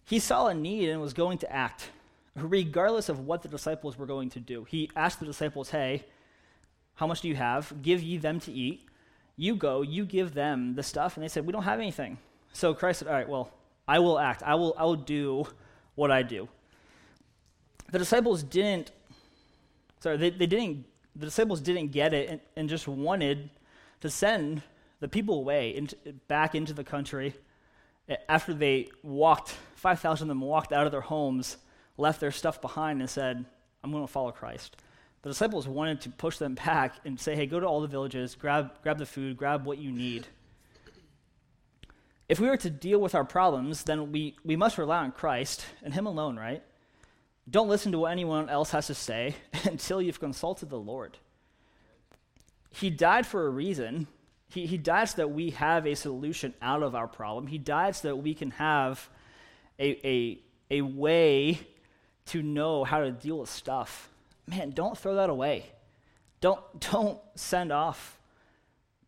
He 0.06 0.20
saw 0.20 0.48
a 0.48 0.54
need 0.54 0.90
and 0.90 1.00
was 1.00 1.14
going 1.14 1.38
to 1.40 1.52
act, 1.52 1.90
regardless 2.36 3.08
of 3.08 3.20
what 3.20 3.42
the 3.42 3.48
disciples 3.48 3.98
were 3.98 4.06
going 4.06 4.30
to 4.32 4.40
do. 4.40 4.66
He 4.66 4.90
asked 4.96 5.20
the 5.20 5.26
disciples, 5.26 5.70
hey, 5.70 6.04
how 6.96 7.08
much 7.08 7.22
do 7.22 7.28
you 7.28 7.36
have? 7.36 7.82
Give 7.82 8.02
ye 8.02 8.18
them 8.18 8.40
to 8.42 8.52
eat. 8.52 8.86
You 9.36 9.56
go, 9.56 9.82
you 9.82 10.06
give 10.06 10.34
them 10.34 10.76
the 10.76 10.84
stuff. 10.84 11.16
And 11.16 11.24
they 11.24 11.28
said, 11.28 11.46
we 11.46 11.54
don't 11.54 11.64
have 11.64 11.80
anything. 11.80 12.18
So 12.52 12.74
Christ 12.74 13.00
said, 13.00 13.08
all 13.08 13.14
right, 13.14 13.30
well, 13.30 13.50
I 13.88 14.00
will 14.00 14.20
act. 14.20 14.44
I 14.44 14.56
will, 14.56 14.76
I 14.78 14.84
will 14.84 14.96
do 14.96 15.46
what 15.96 16.12
I 16.12 16.22
do. 16.22 16.48
The 17.92 18.00
disciples 18.00 18.44
didn't, 18.44 18.92
sorry, 20.00 20.18
they, 20.18 20.30
they 20.32 20.46
didn't, 20.46 20.86
the 21.16 21.26
disciples 21.26 21.62
didn't 21.62 21.88
get 21.88 22.14
it 22.14 22.30
and, 22.30 22.40
and 22.56 22.70
just 22.70 22.88
wanted 22.88 23.50
to 24.02 24.10
send 24.10 24.62
the 25.00 25.08
people 25.08 25.36
away, 25.36 25.76
into, 25.76 25.96
back 26.28 26.56
into 26.56 26.74
the 26.74 26.84
country 26.84 27.34
after 28.28 28.54
they 28.54 28.90
walked, 29.02 29.56
5,000 29.76 30.26
of 30.26 30.28
them 30.30 30.42
walked 30.42 30.74
out 30.74 30.86
of 30.86 30.92
their 30.92 31.02
homes, 31.02 31.58
left 31.98 32.20
their 32.20 32.32
stuff 32.32 32.62
behind, 32.62 33.00
and 33.00 33.10
said, 33.10 33.46
I'm 33.84 33.92
going 33.92 34.04
to 34.04 34.12
follow 34.12 34.32
Christ. 34.32 34.78
The 35.22 35.30
disciples 35.30 35.68
wanted 35.68 36.02
to 36.02 36.10
push 36.10 36.38
them 36.38 36.56
back 36.56 36.96
and 37.06 37.20
say, 37.20 37.36
hey, 37.36 37.46
go 37.46 37.60
to 37.60 37.66
all 37.66 37.82
the 37.82 37.88
villages, 37.88 38.36
grab, 38.36 38.72
grab 38.82 38.98
the 38.98 39.06
food, 39.06 39.38
grab 39.38 39.66
what 39.66 39.78
you 39.78 39.92
need. 39.92 40.28
If 42.28 42.40
we 42.40 42.48
were 42.48 42.58
to 42.58 42.70
deal 42.70 43.00
with 43.00 43.16
our 43.16 43.24
problems, 43.24 43.84
then 43.84 44.12
we, 44.12 44.36
we 44.44 44.56
must 44.56 44.78
rely 44.78 45.00
on 45.00 45.12
Christ 45.12 45.66
and 45.84 45.94
Him 45.94 46.08
alone, 46.08 46.38
right? 46.38 46.64
Don't 47.50 47.68
listen 47.68 47.92
to 47.92 48.00
what 48.00 48.12
anyone 48.12 48.50
else 48.50 48.72
has 48.72 48.88
to 48.88 48.94
say 48.94 49.36
until 49.66 50.02
you've 50.02 50.20
consulted 50.20 50.70
the 50.70 50.80
Lord. 50.80 51.18
He 52.70 52.90
died 52.90 53.28
for 53.28 53.46
a 53.46 53.50
reason. 53.50 54.08
He, 54.50 54.66
he 54.66 54.78
died 54.78 55.10
so 55.10 55.18
that 55.18 55.28
we 55.30 55.52
have 55.52 55.86
a 55.86 55.96
solution 55.96 56.54
out 56.62 56.84
of 56.84 56.96
our 56.96 57.08
problem. 57.08 57.48
He 57.48 57.58
died 57.58 57.96
so 57.96 58.10
that 58.10 58.16
we 58.16 58.34
can 58.34 58.52
have 58.52 59.10
a, 59.80 60.08
a, 60.08 60.40
a 60.72 60.82
way 60.82 61.60
to 62.28 62.42
know 62.42 62.84
how 62.84 63.00
to 63.00 63.12
deal 63.12 63.40
with 63.40 63.50
stuff. 63.50 64.10
Man, 64.48 64.72
don't 64.72 64.98
throw 64.98 65.16
that 65.16 65.30
away. 65.30 65.66
Don't, 66.42 66.62
don't 66.92 67.20
send 67.36 67.72
off 67.72 68.20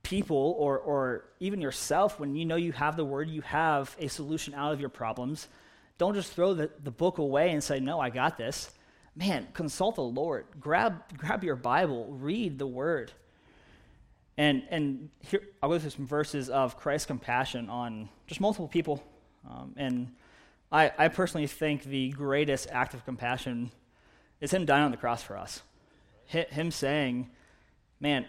people 0.04 0.56
or, 0.60 0.78
or 0.78 1.26
even 1.40 1.62
yourself 1.62 2.20
when 2.20 2.36
you 2.36 2.46
know 2.46 2.56
you 2.56 2.72
have 2.72 2.96
the 2.96 3.06
word, 3.06 3.30
you 3.30 3.42
have 3.42 3.96
a 4.00 4.08
solution 4.08 4.54
out 4.54 4.72
of 4.72 4.80
your 4.80 4.90
problems. 4.90 5.48
Don't 5.98 6.14
just 6.14 6.34
throw 6.34 6.54
the, 6.54 6.70
the 6.84 6.92
book 6.92 7.18
away 7.18 7.52
and 7.52 7.64
say, 7.64 7.80
No, 7.80 8.00
I 8.00 8.10
got 8.10 8.38
this. 8.38 8.72
Man, 9.16 9.48
consult 9.54 9.96
the 9.96 10.02
Lord. 10.02 10.46
Grab, 10.60 11.18
grab 11.18 11.44
your 11.44 11.56
Bible, 11.56 12.08
read 12.20 12.60
the 12.60 12.68
word. 12.68 13.14
And, 14.38 14.64
and 14.70 15.10
here, 15.22 15.42
I'll 15.64 15.70
go 15.70 15.80
through 15.80 15.92
some 15.92 16.06
verses 16.06 16.50
of 16.50 16.78
Christ's 16.78 17.06
compassion 17.06 17.70
on 17.70 18.10
just 18.28 18.42
multiple 18.42 18.68
people. 18.68 19.02
Um, 19.50 19.74
and 19.78 20.14
I, 20.72 20.92
I 20.98 21.08
personally 21.08 21.48
think 21.48 21.84
the 21.84 22.10
greatest 22.10 22.68
act 22.70 22.94
of 22.94 23.06
compassion 23.06 23.72
is 24.42 24.52
Him 24.52 24.66
dying 24.66 24.84
on 24.84 24.92
the 24.92 24.98
cross 24.98 25.24
for 25.24 25.38
us. 25.38 25.62
Him 26.26 26.72
saying, 26.72 27.30
Man, 28.02 28.26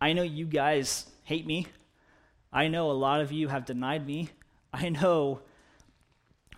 I 0.00 0.14
know 0.14 0.22
you 0.22 0.46
guys 0.46 1.06
hate 1.24 1.46
me. 1.46 1.66
I 2.52 2.68
know 2.68 2.90
a 2.90 2.92
lot 2.92 3.20
of 3.20 3.30
you 3.30 3.48
have 3.48 3.66
denied 3.66 4.06
me. 4.06 4.30
I 4.72 4.88
know 4.88 5.40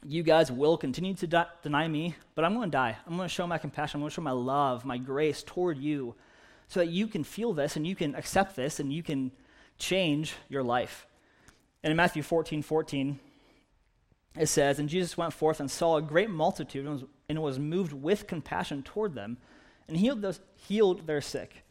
you 0.04 0.23
guys 0.23 0.50
will 0.50 0.76
continue 0.76 1.14
to 1.14 1.26
de- 1.26 1.49
deny 1.62 1.87
me, 1.87 2.16
but 2.35 2.44
I'm 2.44 2.54
going 2.54 2.71
to 2.71 2.76
die. 2.76 2.97
I'm 3.06 3.16
going 3.16 3.28
to 3.28 3.35
show 3.35 3.47
my 3.47 3.59
compassion. 3.59 3.99
I'm 3.99 4.02
going 4.02 4.11
to 4.11 4.14
show 4.14 4.23
my 4.23 4.32
love, 4.32 4.85
my 4.85 4.99
grace 4.99 5.42
toward 5.42 5.78
you 5.78 6.14
so 6.68 6.80
that 6.80 6.88
you 6.88 7.06
can 7.06 7.23
feel 7.23 7.52
this 7.52 7.76
and 7.76 7.87
you 7.87 7.94
can 7.94 8.14
accept 8.14 8.56
this 8.56 8.80
and 8.80 8.92
you 8.92 9.02
can 9.02 9.30
change 9.78 10.35
your 10.49 10.62
life. 10.62 11.06
And 11.82 11.90
in 11.90 11.97
Matthew 11.97 12.23
14 12.23 12.62
14, 12.62 13.18
it 14.38 14.47
says, 14.47 14.78
And 14.78 14.88
Jesus 14.88 15.16
went 15.16 15.32
forth 15.32 15.61
and 15.61 15.71
saw 15.71 15.97
a 15.97 16.02
great 16.02 16.30
multitude 16.30 16.87
and 16.87 16.94
was, 16.94 17.04
and 17.28 17.42
was 17.42 17.59
moved 17.59 17.92
with 17.92 18.26
compassion 18.26 18.82
toward 18.82 19.14
them 19.14 19.37
and 19.88 19.97
healed, 19.97 20.23
those, 20.23 20.40
healed 20.54 21.06
their 21.06 21.21
sick. 21.21 21.64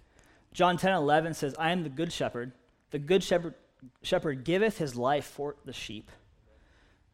John 0.54 0.78
10 0.78 0.94
11 0.94 1.34
says, 1.34 1.56
I 1.58 1.72
am 1.72 1.84
the 1.84 1.90
good 1.90 2.14
shepherd. 2.14 2.52
The 2.92 3.00
good 3.00 3.24
shepherd, 3.24 3.56
shepherd 4.04 4.44
giveth 4.44 4.78
his 4.78 4.96
life 4.96 5.26
for 5.26 5.56
the 5.66 5.74
sheep. 5.74 6.12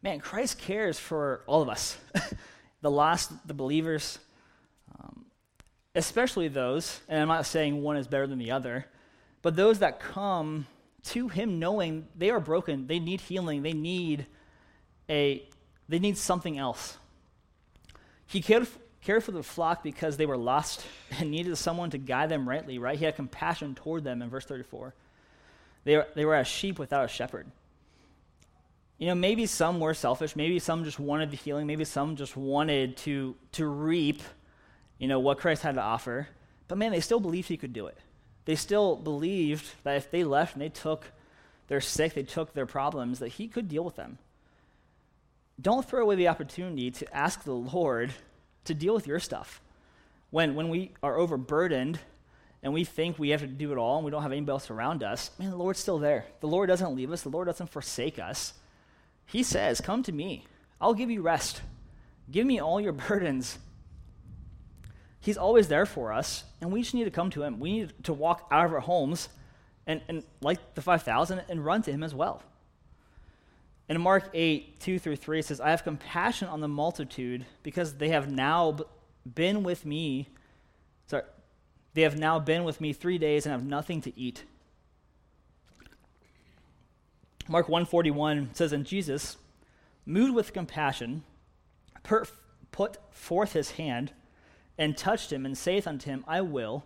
Man, 0.02 0.20
Christ 0.20 0.58
cares 0.58 0.98
for 0.98 1.42
all 1.46 1.62
of 1.62 1.68
us 1.68 1.96
the 2.82 2.90
lost, 2.90 3.30
the 3.46 3.54
believers, 3.54 4.18
um, 4.98 5.24
especially 5.94 6.48
those, 6.48 7.00
and 7.08 7.20
I'm 7.20 7.28
not 7.28 7.46
saying 7.46 7.82
one 7.82 7.96
is 7.96 8.06
better 8.06 8.26
than 8.26 8.38
the 8.38 8.52
other, 8.52 8.86
but 9.42 9.56
those 9.56 9.80
that 9.80 10.00
come 10.00 10.66
to 11.04 11.28
him 11.28 11.58
knowing 11.58 12.06
they 12.16 12.30
are 12.30 12.40
broken, 12.40 12.86
they 12.86 12.98
need 12.98 13.20
healing, 13.20 13.62
they 13.62 13.72
need 13.72 14.26
a 15.08 15.42
they 15.88 15.98
need 15.98 16.18
something 16.18 16.58
else. 16.58 16.98
He 18.26 18.42
cared, 18.42 18.68
cared 19.02 19.24
for 19.24 19.32
the 19.32 19.42
flock 19.42 19.82
because 19.82 20.16
they 20.16 20.26
were 20.26 20.36
lost 20.36 20.84
and 21.18 21.30
needed 21.30 21.56
someone 21.56 21.90
to 21.90 21.98
guide 21.98 22.28
them 22.28 22.48
rightly, 22.48 22.78
right? 22.78 22.98
He 22.98 23.04
had 23.04 23.16
compassion 23.16 23.74
toward 23.74 24.04
them 24.04 24.22
in 24.22 24.28
verse 24.28 24.44
34. 24.44 24.94
They 25.84 25.96
were, 25.96 26.06
they 26.14 26.24
were 26.24 26.34
as 26.34 26.46
sheep 26.46 26.78
without 26.78 27.06
a 27.06 27.08
shepherd. 27.08 27.46
You 28.98 29.06
know, 29.06 29.14
maybe 29.14 29.46
some 29.46 29.78
were 29.78 29.94
selfish, 29.94 30.34
maybe 30.34 30.58
some 30.58 30.84
just 30.84 30.98
wanted 30.98 31.30
the 31.30 31.36
healing, 31.36 31.66
maybe 31.66 31.84
some 31.84 32.16
just 32.16 32.36
wanted 32.36 32.96
to, 32.98 33.36
to 33.52 33.66
reap, 33.66 34.22
you 34.98 35.06
know, 35.06 35.20
what 35.20 35.38
Christ 35.38 35.62
had 35.62 35.76
to 35.76 35.80
offer. 35.80 36.28
But 36.66 36.78
man, 36.78 36.90
they 36.90 37.00
still 37.00 37.20
believed 37.20 37.48
he 37.48 37.56
could 37.56 37.72
do 37.72 37.86
it. 37.86 37.96
They 38.44 38.56
still 38.56 38.96
believed 38.96 39.66
that 39.84 39.96
if 39.96 40.10
they 40.10 40.24
left 40.24 40.54
and 40.54 40.62
they 40.62 40.68
took 40.68 41.12
their 41.68 41.80
sick, 41.80 42.14
they 42.14 42.22
took 42.24 42.54
their 42.54 42.66
problems, 42.66 43.20
that 43.20 43.28
he 43.28 43.46
could 43.46 43.68
deal 43.68 43.84
with 43.84 43.96
them. 43.96 44.18
Don't 45.60 45.88
throw 45.88 46.02
away 46.02 46.16
the 46.16 46.28
opportunity 46.28 46.90
to 46.90 47.16
ask 47.16 47.44
the 47.44 47.52
Lord 47.52 48.12
to 48.64 48.74
deal 48.74 48.94
with 48.94 49.06
your 49.06 49.20
stuff. 49.20 49.60
When, 50.30 50.54
when 50.54 50.68
we 50.68 50.92
are 51.02 51.16
overburdened 51.18 51.98
and 52.62 52.72
we 52.72 52.84
think 52.84 53.18
we 53.18 53.30
have 53.30 53.40
to 53.40 53.46
do 53.46 53.72
it 53.72 53.78
all 53.78 53.96
and 53.96 54.04
we 54.04 54.10
don't 54.10 54.22
have 54.22 54.32
anybody 54.32 54.52
else 54.52 54.70
around 54.70 55.02
us, 55.02 55.30
man, 55.38 55.50
the 55.50 55.56
Lord's 55.56 55.78
still 55.78 55.98
there. 55.98 56.26
The 56.40 56.48
Lord 56.48 56.68
doesn't 56.68 56.94
leave 56.94 57.12
us, 57.12 57.22
the 57.22 57.28
Lord 57.28 57.46
doesn't 57.46 57.70
forsake 57.70 58.18
us. 58.18 58.54
He 59.28 59.42
says, 59.42 59.80
Come 59.80 60.02
to 60.04 60.12
me, 60.12 60.46
I'll 60.80 60.94
give 60.94 61.10
you 61.10 61.22
rest. 61.22 61.62
Give 62.30 62.46
me 62.46 62.60
all 62.60 62.80
your 62.80 62.92
burdens. 63.08 63.58
He's 65.20 65.36
always 65.36 65.68
there 65.68 65.86
for 65.86 66.12
us, 66.12 66.44
and 66.60 66.72
we 66.72 66.82
just 66.82 66.94
need 66.94 67.04
to 67.04 67.10
come 67.10 67.30
to 67.30 67.42
Him. 67.42 67.60
We 67.60 67.72
need 67.72 68.04
to 68.04 68.12
walk 68.12 68.48
out 68.50 68.66
of 68.66 68.72
our 68.72 68.80
homes 68.80 69.28
and, 69.86 70.00
and 70.08 70.22
like 70.40 70.74
the 70.74 70.82
5,000, 70.82 71.42
and 71.48 71.64
run 71.64 71.82
to 71.82 71.90
Him 71.90 72.02
as 72.02 72.14
well. 72.14 72.42
In 73.88 74.00
Mark 74.00 74.30
8, 74.34 74.80
2 74.80 74.98
through 74.98 75.16
3, 75.16 75.38
it 75.38 75.46
says, 75.46 75.60
I 75.60 75.70
have 75.70 75.82
compassion 75.82 76.48
on 76.48 76.60
the 76.60 76.68
multitude 76.68 77.46
because 77.62 77.94
they 77.94 78.10
have 78.10 78.30
now 78.30 78.76
been 79.34 79.62
with 79.62 79.86
me. 79.86 80.28
Sorry, 81.06 81.22
they 81.94 82.02
have 82.02 82.18
now 82.18 82.38
been 82.38 82.64
with 82.64 82.80
me 82.82 82.92
three 82.92 83.16
days 83.16 83.46
and 83.46 83.52
have 83.52 83.64
nothing 83.64 84.02
to 84.02 84.18
eat. 84.18 84.44
Mark 87.48 87.68
141 87.68 88.50
says, 88.54 88.72
And 88.72 88.84
Jesus, 88.84 89.36
moved 90.04 90.34
with 90.34 90.52
compassion, 90.52 91.22
put 92.02 92.98
forth 93.10 93.52
his 93.52 93.72
hand 93.72 94.12
and 94.76 94.96
touched 94.96 95.32
him 95.32 95.44
and 95.44 95.56
saith 95.56 95.86
unto 95.86 96.10
him, 96.10 96.24
I 96.28 96.42
will 96.42 96.84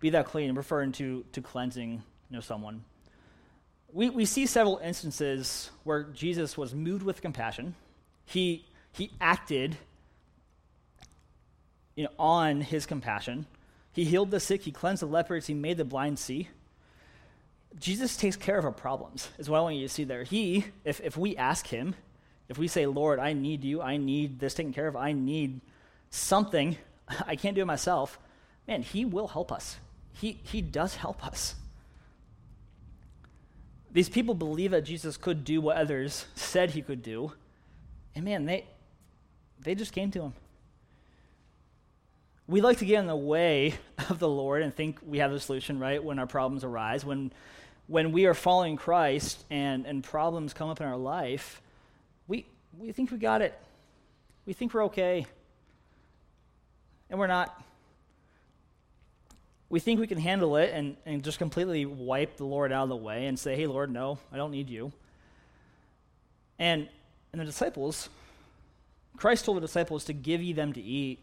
be 0.00 0.10
thou 0.10 0.22
clean, 0.22 0.54
referring 0.54 0.92
to, 0.92 1.24
to 1.32 1.40
cleansing 1.40 2.02
you 2.30 2.36
know, 2.36 2.40
someone 2.40 2.84
we, 3.94 4.10
we 4.10 4.24
see 4.24 4.44
several 4.44 4.78
instances 4.78 5.70
where 5.84 6.02
Jesus 6.02 6.58
was 6.58 6.74
moved 6.74 7.04
with 7.04 7.22
compassion. 7.22 7.76
He, 8.26 8.66
he 8.90 9.12
acted 9.20 9.76
you 11.94 12.04
know, 12.04 12.10
on 12.18 12.60
his 12.60 12.86
compassion. 12.86 13.46
He 13.92 14.04
healed 14.04 14.32
the 14.32 14.40
sick, 14.40 14.62
he 14.62 14.72
cleansed 14.72 15.00
the 15.00 15.06
lepers, 15.06 15.46
he 15.46 15.54
made 15.54 15.76
the 15.76 15.84
blind 15.84 16.18
see. 16.18 16.48
Jesus 17.78 18.16
takes 18.16 18.36
care 18.36 18.58
of 18.58 18.64
our 18.64 18.72
problems, 18.72 19.28
is 19.38 19.50
what 19.50 19.58
I 19.58 19.60
want 19.62 19.76
you 19.76 19.86
to 19.86 19.92
see 19.92 20.04
there. 20.04 20.24
He, 20.24 20.66
if, 20.84 21.00
if 21.00 21.16
we 21.16 21.36
ask 21.36 21.66
him, 21.66 21.94
if 22.48 22.58
we 22.58 22.68
say, 22.68 22.86
Lord, 22.86 23.18
I 23.18 23.32
need 23.32 23.64
you, 23.64 23.80
I 23.80 23.96
need 23.96 24.38
this 24.38 24.54
taken 24.54 24.72
care 24.72 24.86
of, 24.86 24.96
I 24.96 25.12
need 25.12 25.60
something, 26.10 26.76
I 27.26 27.36
can't 27.36 27.54
do 27.54 27.62
it 27.62 27.66
myself, 27.66 28.18
man, 28.68 28.82
he 28.82 29.04
will 29.04 29.28
help 29.28 29.50
us. 29.50 29.78
He, 30.12 30.40
he 30.44 30.62
does 30.62 30.94
help 30.94 31.26
us. 31.26 31.56
These 33.92 34.08
people 34.08 34.34
believe 34.34 34.72
that 34.72 34.82
Jesus 34.82 35.16
could 35.16 35.44
do 35.44 35.60
what 35.60 35.76
others 35.76 36.26
said 36.34 36.70
he 36.70 36.82
could 36.82 37.02
do. 37.02 37.32
And 38.14 38.24
man, 38.24 38.44
they, 38.44 38.64
they 39.60 39.74
just 39.74 39.92
came 39.92 40.10
to 40.12 40.22
him. 40.22 40.32
We 42.46 42.60
like 42.60 42.78
to 42.78 42.84
get 42.84 42.98
in 42.98 43.06
the 43.06 43.16
way 43.16 43.74
of 44.10 44.18
the 44.18 44.28
Lord 44.28 44.62
and 44.62 44.74
think 44.74 44.98
we 45.04 45.18
have 45.18 45.32
the 45.32 45.40
solution, 45.40 45.78
right, 45.78 46.02
when 46.02 46.18
our 46.18 46.26
problems 46.26 46.62
arise. 46.62 47.04
When, 47.04 47.32
when 47.86 48.12
we 48.12 48.26
are 48.26 48.34
following 48.34 48.76
Christ 48.76 49.44
and, 49.50 49.86
and 49.86 50.02
problems 50.02 50.54
come 50.54 50.68
up 50.68 50.80
in 50.80 50.86
our 50.86 50.96
life, 50.96 51.60
we, 52.26 52.46
we 52.78 52.92
think 52.92 53.10
we 53.10 53.18
got 53.18 53.42
it. 53.42 53.58
We 54.46 54.52
think 54.52 54.74
we're 54.74 54.84
okay. 54.84 55.26
And 57.10 57.18
we're 57.18 57.26
not 57.26 57.64
we 59.74 59.80
think 59.80 59.98
we 59.98 60.06
can 60.06 60.18
handle 60.18 60.54
it 60.54 60.70
and, 60.72 60.96
and 61.04 61.24
just 61.24 61.38
completely 61.38 61.84
wipe 61.84 62.36
the 62.36 62.44
Lord 62.44 62.70
out 62.70 62.84
of 62.84 62.88
the 62.90 62.96
way 62.96 63.26
and 63.26 63.36
say, 63.36 63.56
hey, 63.56 63.66
Lord, 63.66 63.90
no, 63.90 64.18
I 64.32 64.36
don't 64.36 64.52
need 64.52 64.70
you. 64.70 64.92
And, 66.60 66.88
and 67.32 67.40
the 67.40 67.44
disciples, 67.44 68.08
Christ 69.16 69.44
told 69.44 69.56
the 69.56 69.60
disciples 69.60 70.04
to 70.04 70.12
give 70.12 70.40
ye 70.40 70.52
them 70.52 70.72
to 70.74 70.80
eat. 70.80 71.18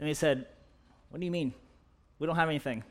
And 0.00 0.08
they 0.08 0.14
said, 0.14 0.46
What 1.10 1.20
do 1.20 1.24
you 1.24 1.30
mean? 1.30 1.54
We 2.18 2.26
don't 2.26 2.34
have 2.34 2.48
anything. 2.48 2.82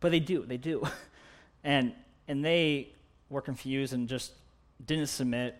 But 0.00 0.10
they 0.10 0.18
do, 0.18 0.44
they 0.44 0.56
do. 0.56 0.84
and, 1.64 1.92
and 2.28 2.44
they 2.44 2.92
were 3.28 3.40
confused 3.40 3.92
and 3.92 4.08
just 4.08 4.32
didn't 4.84 5.06
submit. 5.06 5.56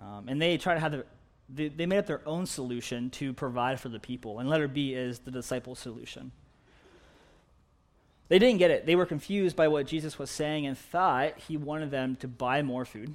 Um, 0.00 0.28
and 0.28 0.40
they 0.40 0.56
tried 0.58 0.74
to 0.74 0.80
have 0.80 0.92
the, 0.92 1.04
they, 1.48 1.68
they 1.68 1.86
made 1.86 1.98
up 1.98 2.06
their 2.06 2.26
own 2.26 2.46
solution 2.46 3.10
to 3.10 3.32
provide 3.32 3.80
for 3.80 3.88
the 3.88 3.98
people. 3.98 4.38
And 4.38 4.48
letter 4.48 4.68
B 4.68 4.94
is 4.94 5.20
the 5.20 5.30
disciple 5.30 5.74
solution. 5.74 6.32
They 8.28 8.38
didn't 8.38 8.58
get 8.58 8.70
it. 8.70 8.86
They 8.86 8.96
were 8.96 9.06
confused 9.06 9.54
by 9.54 9.68
what 9.68 9.86
Jesus 9.86 10.18
was 10.18 10.30
saying 10.30 10.66
and 10.66 10.76
thought 10.76 11.38
he 11.38 11.56
wanted 11.56 11.90
them 11.90 12.16
to 12.16 12.28
buy 12.28 12.62
more 12.62 12.84
food. 12.84 13.14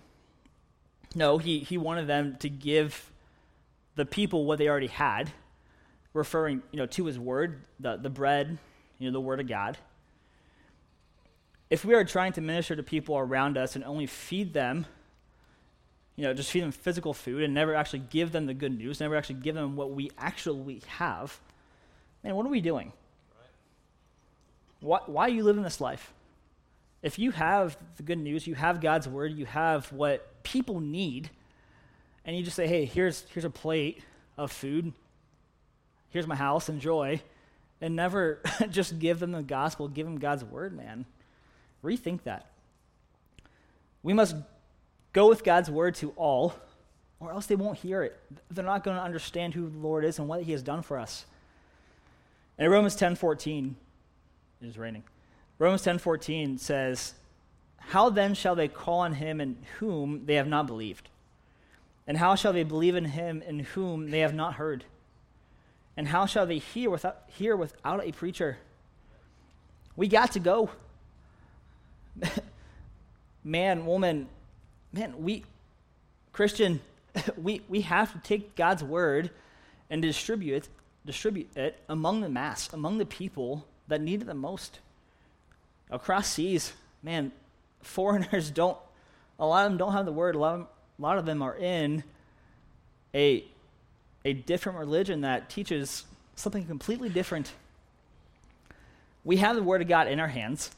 No, 1.16 1.40
he, 1.40 1.60
he 1.60 1.78
wanted 1.78 2.08
them 2.08 2.38
to 2.40 2.50
give 2.50 3.12
the 3.96 4.06
people 4.06 4.46
what 4.46 4.60
they 4.60 4.70
already 4.70 4.88
had, 4.88 5.32
referring 6.14 6.62
you 6.72 6.78
know, 6.78 6.86
to 6.86 7.06
his 7.06 7.18
word, 7.18 7.64
the, 7.80 7.98
the 7.98 8.10
bread, 8.10 8.60
you 9.00 9.10
know, 9.10 9.14
the 9.14 9.22
word 9.22 9.40
of 9.40 9.48
God. 9.48 9.78
If 11.70 11.86
we 11.86 11.94
are 11.94 12.04
trying 12.04 12.34
to 12.34 12.42
minister 12.42 12.76
to 12.76 12.84
people 12.84 13.18
around 13.18 13.58
us 13.58 13.76
and 13.76 13.84
only 13.84 14.08
feed 14.08 14.54
them, 14.54 14.86
you 16.16 16.24
know, 16.24 16.34
just 16.34 16.52
feed 16.52 16.64
them 16.64 16.72
physical 16.72 17.14
food 17.14 17.44
and 17.44 17.54
never 17.54 17.76
actually 17.76 18.00
give 18.00 18.32
them 18.32 18.46
the 18.46 18.54
good 18.54 18.78
news, 18.78 19.00
never 19.00 19.16
actually 19.16 19.36
give 19.36 19.56
them 19.56 19.76
what 19.76 19.92
we 19.92 20.12
actually 20.18 20.82
have, 20.88 21.40
man, 22.24 22.36
what 22.36 22.46
are 22.46 22.50
we 22.50 22.62
doing? 22.62 22.92
Why, 24.82 25.00
why 25.06 25.26
are 25.26 25.30
you 25.30 25.44
living 25.44 25.64
this 25.64 25.80
life? 25.80 26.14
If 27.02 27.20
you 27.20 27.32
have 27.32 27.78
the 27.98 28.04
good 28.04 28.18
news, 28.18 28.48
you 28.48 28.56
have 28.56 28.82
God's 28.82 29.08
word, 29.08 29.34
you 29.34 29.46
have 29.46 29.92
what 29.94 30.44
people 30.44 30.80
need, 30.82 31.30
and 32.26 32.36
you 32.36 32.44
just 32.44 32.56
say, 32.56 32.68
hey, 32.68 32.86
here's, 32.86 33.26
here's 33.34 33.46
a 33.46 33.50
plate 33.50 34.04
of 34.38 34.52
food, 34.52 34.92
here's 36.10 36.28
my 36.28 36.36
house, 36.36 36.68
enjoy, 36.68 37.22
and 37.80 37.96
never 37.96 38.42
just 38.70 39.00
give 39.00 39.20
them 39.20 39.32
the 39.32 39.44
gospel, 39.44 39.88
give 39.88 40.06
them 40.06 40.18
God's 40.18 40.44
word, 40.44 40.76
man. 40.76 41.06
Rethink 41.84 42.24
that. 42.24 42.48
We 44.04 44.14
must 44.14 44.36
go 45.14 45.28
with 45.28 45.44
God's 45.44 45.70
word 45.70 45.96
to 45.96 46.12
all, 46.12 46.54
or 47.20 47.32
else 47.32 47.46
they 47.46 47.56
won't 47.56 47.78
hear 47.78 48.04
it. 48.04 48.20
They're 48.50 48.64
not 48.64 48.84
going 48.84 48.98
to 48.98 49.04
understand 49.04 49.54
who 49.54 49.70
the 49.70 49.78
Lord 49.78 50.06
is 50.06 50.20
and 50.20 50.28
what 50.28 50.44
he 50.44 50.52
has 50.52 50.64
done 50.64 50.82
for 50.82 50.98
us. 50.98 51.26
in 52.58 52.70
Romans 52.70 52.96
10 52.96 53.16
14, 53.16 53.76
it 54.62 54.68
is 54.68 54.78
raining. 54.78 55.04
Romans 55.60 55.84
10:14 55.84 56.58
says, 56.58 57.16
"How 57.78 58.10
then 58.10 58.34
shall 58.34 58.56
they 58.56 58.70
call 58.70 59.00
on 59.00 59.14
him 59.16 59.42
in 59.42 59.66
whom 59.80 60.26
they 60.26 60.36
have 60.36 60.48
not 60.48 60.68
believed? 60.68 61.10
And 62.08 62.18
how 62.18 62.36
shall 62.36 62.54
they 62.54 62.64
believe 62.64 62.96
in 62.96 63.06
him 63.06 63.42
in 63.42 63.60
whom 63.60 64.10
they 64.10 64.20
have 64.20 64.34
not 64.34 64.56
heard? 64.56 64.86
And 65.98 66.08
how 66.08 66.26
shall 66.26 66.46
they 66.46 66.60
hear 66.60 66.90
without 66.90 67.24
hear 67.28 67.58
without 67.58 68.04
a 68.04 68.14
preacher?" 68.14 68.58
We 69.98 70.08
got 70.08 70.32
to 70.32 70.40
go. 70.40 70.70
man, 73.44 73.86
woman, 73.86 74.28
man, 74.92 75.14
we, 75.22 75.44
Christian, 76.34 76.82
we, 77.38 77.62
we 77.68 77.82
have 77.82 78.14
to 78.14 78.20
take 78.20 78.56
God's 78.56 78.84
word 78.84 79.30
and 79.90 80.02
distribute 80.02 80.56
it, 80.56 80.70
distribute 81.06 81.56
it 81.56 81.80
among 81.90 82.22
the 82.22 82.30
mass, 82.30 82.72
among 82.74 82.98
the 82.98 83.06
people 83.06 83.66
that 83.88 84.02
need 84.02 84.22
it 84.22 84.26
the 84.26 84.34
most. 84.34 84.80
Across 85.90 86.34
seas, 86.34 86.74
man, 87.02 87.32
foreigners 87.82 88.52
don't, 88.52 88.78
a 89.40 89.46
lot 89.46 89.66
of 89.66 89.72
them 89.72 89.78
don't 89.78 89.94
have 89.94 90.06
the 90.06 90.12
word. 90.12 90.36
A 90.36 90.40
lot 90.40 90.54
of 90.54 90.60
them, 90.60 90.68
a 90.98 91.02
lot 91.02 91.18
of 91.18 91.26
them 91.26 91.42
are 91.42 91.56
in 91.56 92.04
a, 93.16 93.44
a 94.26 94.34
different 94.34 94.78
religion 94.78 95.22
that 95.22 95.50
teaches 95.50 96.06
something 96.36 96.66
completely 96.66 97.10
different. 97.10 97.52
We 99.24 99.38
have 99.38 99.56
the 99.56 99.64
Word 99.64 99.82
of 99.82 99.88
God 99.88 100.08
in 100.08 100.20
our 100.20 100.28
hands, 100.28 100.72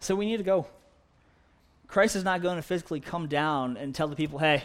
so 0.00 0.16
we 0.16 0.26
need 0.26 0.38
to 0.38 0.42
go. 0.42 0.66
Christ 1.86 2.16
is 2.16 2.24
not 2.24 2.42
going 2.42 2.56
to 2.56 2.62
physically 2.62 3.00
come 3.00 3.26
down 3.26 3.76
and 3.76 3.94
tell 3.94 4.08
the 4.08 4.16
people, 4.16 4.38
hey, 4.38 4.64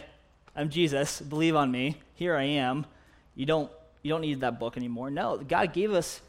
I'm 0.54 0.70
Jesus, 0.70 1.20
believe 1.20 1.56
on 1.56 1.70
me, 1.70 1.96
here 2.14 2.36
I 2.36 2.44
am. 2.44 2.86
You 3.34 3.46
don't, 3.46 3.70
you 4.02 4.10
don't 4.10 4.20
need 4.20 4.40
that 4.40 4.58
book 4.58 4.76
anymore. 4.76 5.10
No, 5.10 5.38
God 5.38 5.72
gave 5.72 5.92
us 5.92 6.20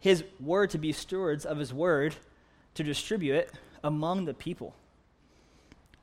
His 0.00 0.24
Word 0.40 0.70
to 0.70 0.78
be 0.78 0.92
stewards 0.92 1.44
of 1.44 1.58
His 1.58 1.72
Word 1.72 2.14
to 2.74 2.82
distribute 2.82 3.34
it 3.34 3.52
among 3.82 4.24
the 4.24 4.34
people. 4.34 4.74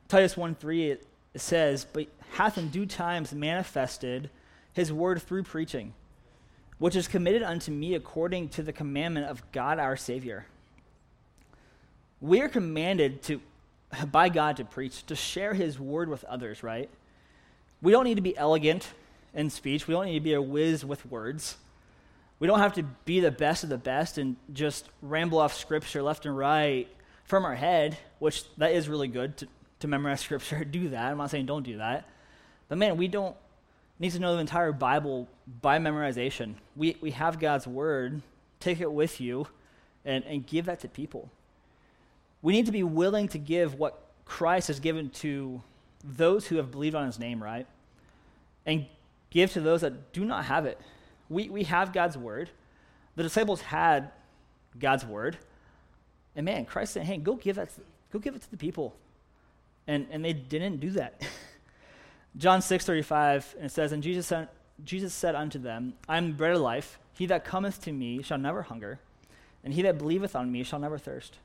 Titus 0.08 0.36
1 0.36 0.54
3, 0.56 0.90
it 0.90 1.06
says, 1.36 1.84
But 1.84 2.08
hath 2.32 2.58
in 2.58 2.68
due 2.68 2.86
times 2.86 3.32
manifested 3.32 4.30
His 4.72 4.92
Word 4.92 5.22
through 5.22 5.44
preaching 5.44 5.92
which 6.80 6.96
is 6.96 7.06
committed 7.06 7.42
unto 7.42 7.70
me 7.70 7.94
according 7.94 8.48
to 8.48 8.62
the 8.62 8.72
commandment 8.72 9.26
of 9.26 9.52
God 9.52 9.78
our 9.78 9.96
Savior. 9.96 10.46
We 12.20 12.40
are 12.40 12.48
commanded 12.48 13.22
to, 13.24 13.40
by 14.10 14.28
God 14.28 14.58
to 14.58 14.64
preach, 14.64 15.04
to 15.06 15.16
share 15.16 15.54
His 15.54 15.78
word 15.78 16.08
with 16.08 16.24
others, 16.24 16.62
right? 16.62 16.90
We 17.82 17.92
don't 17.92 18.04
need 18.04 18.16
to 18.16 18.22
be 18.22 18.36
elegant 18.36 18.86
in 19.34 19.50
speech. 19.50 19.86
We 19.86 19.94
don't 19.94 20.06
need 20.06 20.14
to 20.14 20.20
be 20.20 20.34
a 20.34 20.42
whiz 20.42 20.84
with 20.84 21.06
words. 21.06 21.56
We 22.38 22.46
don't 22.46 22.58
have 22.58 22.74
to 22.74 22.82
be 23.04 23.20
the 23.20 23.30
best 23.30 23.64
of 23.64 23.70
the 23.70 23.78
best 23.78 24.18
and 24.18 24.36
just 24.52 24.88
ramble 25.02 25.38
off 25.38 25.54
scripture 25.54 26.02
left 26.02 26.26
and 26.26 26.36
right 26.36 26.88
from 27.24 27.44
our 27.44 27.54
head, 27.54 27.96
which 28.18 28.44
that 28.56 28.72
is 28.72 28.88
really 28.88 29.08
good 29.08 29.36
to, 29.38 29.48
to 29.80 29.88
memorize 29.88 30.20
scripture. 30.22 30.64
Do 30.64 30.90
that. 30.90 31.10
I'm 31.10 31.18
not 31.18 31.30
saying 31.30 31.46
don't 31.46 31.62
do 31.62 31.78
that. 31.78 32.08
But 32.68 32.78
man, 32.78 32.96
we 32.96 33.08
don't 33.08 33.36
need 33.98 34.12
to 34.12 34.18
know 34.18 34.34
the 34.34 34.40
entire 34.40 34.72
Bible 34.72 35.28
by 35.60 35.78
memorization. 35.78 36.54
We, 36.76 36.96
we 37.00 37.10
have 37.12 37.38
God's 37.38 37.66
word. 37.66 38.22
Take 38.58 38.80
it 38.80 38.90
with 38.90 39.20
you 39.20 39.46
and, 40.04 40.24
and 40.24 40.46
give 40.46 40.66
that 40.66 40.80
to 40.80 40.88
people. 40.88 41.30
We 42.42 42.52
need 42.52 42.66
to 42.66 42.72
be 42.72 42.82
willing 42.82 43.28
to 43.28 43.38
give 43.38 43.74
what 43.74 44.00
Christ 44.24 44.68
has 44.68 44.80
given 44.80 45.10
to 45.10 45.62
those 46.04 46.46
who 46.46 46.56
have 46.56 46.70
believed 46.70 46.94
on 46.94 47.06
his 47.06 47.18
name, 47.18 47.42
right? 47.42 47.66
And 48.64 48.86
give 49.30 49.52
to 49.52 49.60
those 49.60 49.82
that 49.82 50.12
do 50.12 50.24
not 50.24 50.44
have 50.46 50.66
it. 50.66 50.80
We, 51.28 51.48
we 51.48 51.64
have 51.64 51.92
God's 51.92 52.16
word. 52.16 52.50
The 53.16 53.22
disciples 53.22 53.60
had 53.60 54.10
God's 54.78 55.04
word. 55.04 55.36
And 56.34 56.44
man, 56.44 56.64
Christ 56.64 56.94
said, 56.94 57.04
hey, 57.04 57.16
go 57.18 57.34
give, 57.34 57.56
that 57.56 57.70
go 58.12 58.18
give 58.18 58.34
it 58.34 58.42
to 58.42 58.50
the 58.50 58.56
people. 58.56 58.94
And, 59.86 60.06
and 60.10 60.24
they 60.24 60.32
didn't 60.32 60.78
do 60.78 60.90
that. 60.90 61.22
John 62.36 62.62
6 62.62 62.86
35, 62.86 63.54
and 63.56 63.66
it 63.66 63.72
says, 63.72 63.92
And 63.92 64.02
Jesus 64.02 64.26
said, 64.26 64.48
Jesus 64.84 65.12
said 65.12 65.34
unto 65.34 65.58
them, 65.58 65.94
I 66.08 66.16
am 66.16 66.28
the 66.28 66.36
bread 66.36 66.54
of 66.54 66.60
life. 66.60 66.98
He 67.14 67.26
that 67.26 67.44
cometh 67.44 67.82
to 67.82 67.92
me 67.92 68.22
shall 68.22 68.38
never 68.38 68.62
hunger, 68.62 69.00
and 69.64 69.74
he 69.74 69.82
that 69.82 69.98
believeth 69.98 70.36
on 70.36 70.50
me 70.50 70.62
shall 70.62 70.78
never 70.78 70.96
thirst. 70.96 71.38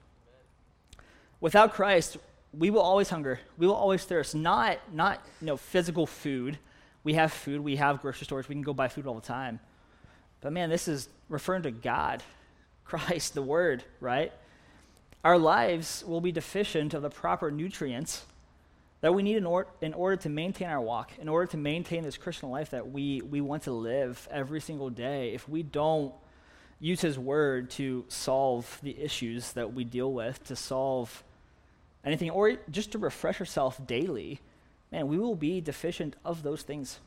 Without 1.42 1.74
Christ, 1.74 2.18
we 2.58 2.70
will 2.70 2.82
always 2.82 3.10
hunger. 3.10 3.40
We 3.58 3.68
will 3.68 3.76
always 3.76 4.04
thirst. 4.04 4.36
Not, 4.36 4.78
not 4.94 5.22
you 5.42 5.48
know, 5.48 5.58
physical 5.58 6.08
food. 6.08 6.58
We 7.04 7.14
have 7.14 7.32
food. 7.32 7.62
We 7.62 7.76
have 7.76 8.02
grocery 8.02 8.26
stores. 8.26 8.48
We 8.48 8.56
can 8.56 8.62
go 8.62 8.74
buy 8.74 8.88
food 8.88 9.08
all 9.08 9.16
the 9.16 9.22
time. 9.22 9.60
But 10.42 10.54
man, 10.54 10.70
this 10.70 10.88
is 10.88 11.10
referring 11.30 11.64
to 11.64 11.72
God, 11.72 12.24
Christ, 12.86 13.34
the 13.34 13.42
Word, 13.42 13.84
right? 14.00 14.32
Our 15.24 15.38
lives 15.38 16.04
will 16.08 16.22
be 16.22 16.32
deficient 16.32 16.94
of 16.94 17.02
the 17.02 17.10
proper 17.10 17.50
nutrients 17.50 18.26
that 19.02 19.14
we 19.14 19.24
need 19.24 19.38
in, 19.38 19.46
or, 19.46 19.68
in 19.82 19.94
order 19.94 20.16
to 20.18 20.30
maintain 20.30 20.68
our 20.68 20.82
walk, 20.82 21.12
in 21.20 21.28
order 21.28 21.46
to 21.52 21.58
maintain 21.58 22.04
this 22.04 22.18
Christian 22.18 22.50
life 22.50 22.72
that 22.72 22.92
we, 22.92 23.22
we 23.22 23.42
want 23.42 23.64
to 23.64 23.72
live 23.72 24.28
every 24.32 24.62
single 24.62 24.90
day, 24.90 25.34
if 25.34 25.48
we 25.50 25.64
don't 25.64 26.14
use 26.80 27.02
His 27.02 27.18
Word 27.18 27.70
to 27.72 28.06
solve 28.08 28.80
the 28.84 29.00
issues 29.00 29.54
that 29.54 29.74
we 29.74 29.84
deal 29.84 30.12
with, 30.12 30.44
to 30.46 30.56
solve 30.56 31.24
anything, 32.04 32.30
or 32.30 32.58
just 32.70 32.92
to 32.92 32.98
refresh 32.98 33.40
ourselves 33.40 33.78
daily, 33.78 34.40
man, 34.92 35.08
we 35.08 35.18
will 35.18 35.36
be 35.36 35.62
deficient 35.62 36.16
of 36.24 36.44
those 36.44 36.62
things. 36.62 37.00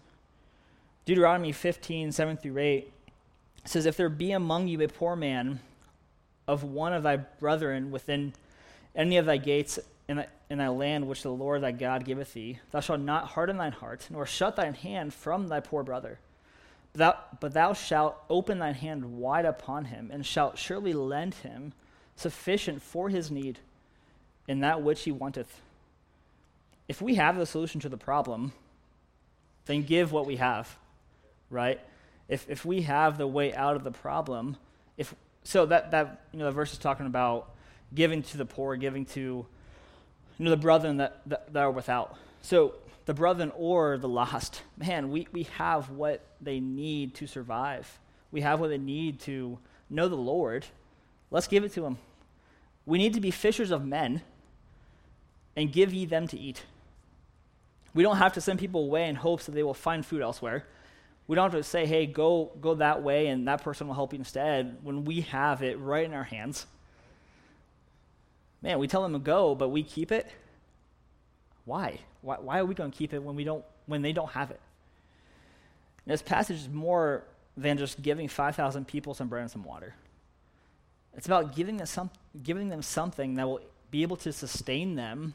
Deuteronomy 1.04 1.52
15, 1.52 2.12
7 2.12 2.36
through 2.36 2.58
8 2.58 2.92
says, 3.64 3.86
If 3.86 3.96
there 3.96 4.08
be 4.08 4.32
among 4.32 4.68
you 4.68 4.80
a 4.82 4.88
poor 4.88 5.16
man 5.16 5.60
of 6.46 6.64
one 6.64 6.92
of 6.92 7.02
thy 7.02 7.16
brethren 7.16 7.90
within 7.90 8.32
any 8.94 9.16
of 9.16 9.26
thy 9.26 9.36
gates, 9.36 9.78
in 10.08 10.16
thy, 10.16 10.26
in 10.50 10.58
thy 10.58 10.68
land 10.68 11.06
which 11.06 11.22
the 11.22 11.30
Lord 11.30 11.62
thy 11.62 11.72
God 11.72 12.04
giveth 12.04 12.32
thee. 12.32 12.58
Thou 12.70 12.80
shalt 12.80 13.00
not 13.00 13.28
harden 13.28 13.58
thine 13.58 13.72
heart, 13.72 14.06
nor 14.10 14.26
shut 14.26 14.56
thine 14.56 14.74
hand 14.74 15.12
from 15.12 15.48
thy 15.48 15.60
poor 15.60 15.82
brother. 15.82 16.18
Thou, 16.94 17.16
but 17.40 17.52
thou 17.52 17.72
shalt 17.72 18.16
open 18.28 18.58
thine 18.58 18.74
hand 18.74 19.18
wide 19.18 19.44
upon 19.44 19.86
him, 19.86 20.10
and 20.12 20.24
shalt 20.24 20.58
surely 20.58 20.92
lend 20.92 21.34
him 21.34 21.72
sufficient 22.16 22.82
for 22.82 23.08
his 23.08 23.30
need 23.30 23.58
in 24.48 24.60
that 24.60 24.82
which 24.82 25.02
he 25.02 25.12
wanteth. 25.12 25.60
If 26.88 27.02
we 27.02 27.16
have 27.16 27.36
the 27.36 27.46
solution 27.46 27.80
to 27.82 27.88
the 27.88 27.98
problem, 27.98 28.52
then 29.66 29.82
give 29.82 30.10
what 30.10 30.26
we 30.26 30.36
have, 30.36 30.76
right? 31.50 31.78
If, 32.28 32.48
if 32.48 32.64
we 32.64 32.82
have 32.82 33.18
the 33.18 33.26
way 33.26 33.54
out 33.54 33.76
of 33.76 33.84
the 33.84 33.90
problem, 33.90 34.56
if 34.96 35.14
so 35.44 35.66
that, 35.66 35.92
that 35.92 36.22
you 36.32 36.38
know 36.38 36.46
the 36.46 36.52
verse 36.52 36.72
is 36.72 36.78
talking 36.78 37.06
about 37.06 37.50
giving 37.94 38.22
to 38.22 38.36
the 38.36 38.44
poor, 38.44 38.76
giving 38.76 39.04
to 39.06 39.20
you 39.20 40.44
know, 40.44 40.50
the 40.50 40.56
brethren 40.56 40.98
that, 40.98 41.20
that, 41.26 41.52
that 41.52 41.60
are 41.60 41.70
without. 41.70 42.16
So 42.42 42.74
the 43.08 43.14
brethren 43.14 43.50
or 43.56 43.96
the 43.96 44.06
lost, 44.06 44.60
man, 44.76 45.10
we, 45.10 45.26
we 45.32 45.44
have 45.44 45.88
what 45.88 46.26
they 46.42 46.60
need 46.60 47.14
to 47.14 47.26
survive. 47.26 47.98
We 48.30 48.42
have 48.42 48.60
what 48.60 48.68
they 48.68 48.76
need 48.76 49.20
to 49.20 49.58
know 49.88 50.10
the 50.10 50.14
Lord. 50.14 50.66
Let's 51.30 51.48
give 51.48 51.64
it 51.64 51.72
to 51.72 51.80
them. 51.80 51.96
We 52.84 52.98
need 52.98 53.14
to 53.14 53.20
be 53.22 53.30
fishers 53.30 53.70
of 53.70 53.86
men 53.86 54.20
and 55.56 55.72
give 55.72 55.94
ye 55.94 56.04
them 56.04 56.28
to 56.28 56.38
eat. 56.38 56.66
We 57.94 58.02
don't 58.02 58.18
have 58.18 58.34
to 58.34 58.42
send 58.42 58.58
people 58.58 58.84
away 58.84 59.08
in 59.08 59.14
hopes 59.16 59.46
that 59.46 59.52
they 59.52 59.62
will 59.62 59.72
find 59.72 60.04
food 60.04 60.20
elsewhere. 60.20 60.66
We 61.28 61.34
don't 61.34 61.50
have 61.50 61.58
to 61.58 61.66
say, 61.66 61.86
hey, 61.86 62.04
go, 62.04 62.52
go 62.60 62.74
that 62.74 63.02
way 63.02 63.28
and 63.28 63.48
that 63.48 63.64
person 63.64 63.86
will 63.86 63.94
help 63.94 64.12
you 64.12 64.18
instead 64.18 64.80
when 64.82 65.06
we 65.06 65.22
have 65.22 65.62
it 65.62 65.78
right 65.78 66.04
in 66.04 66.12
our 66.12 66.24
hands. 66.24 66.66
Man, 68.60 68.78
we 68.78 68.86
tell 68.86 69.02
them 69.02 69.14
to 69.14 69.18
go, 69.18 69.54
but 69.54 69.70
we 69.70 69.82
keep 69.82 70.12
it. 70.12 70.30
Why? 71.64 72.00
Why, 72.22 72.36
why 72.36 72.58
are 72.58 72.64
we 72.64 72.74
going 72.74 72.90
to 72.90 72.96
keep 72.96 73.12
it 73.12 73.22
when 73.22 73.36
we 73.36 73.44
don't 73.44 73.64
when 73.86 74.02
they 74.02 74.12
don't 74.12 74.30
have 74.30 74.50
it? 74.50 74.60
And 76.04 76.12
this 76.12 76.22
passage 76.22 76.56
is 76.56 76.68
more 76.68 77.22
than 77.56 77.76
just 77.76 78.00
giving 78.00 78.28
5,000 78.28 78.86
people 78.86 79.14
some 79.14 79.28
bread 79.28 79.42
and 79.42 79.50
some 79.50 79.64
water. 79.64 79.94
It's 81.14 81.26
about 81.26 81.54
giving 81.54 81.76
them, 81.76 81.86
some, 81.86 82.10
giving 82.42 82.68
them 82.68 82.82
something 82.82 83.34
that 83.34 83.46
will 83.46 83.60
be 83.90 84.02
able 84.02 84.16
to 84.18 84.32
sustain 84.32 84.94
them 84.94 85.34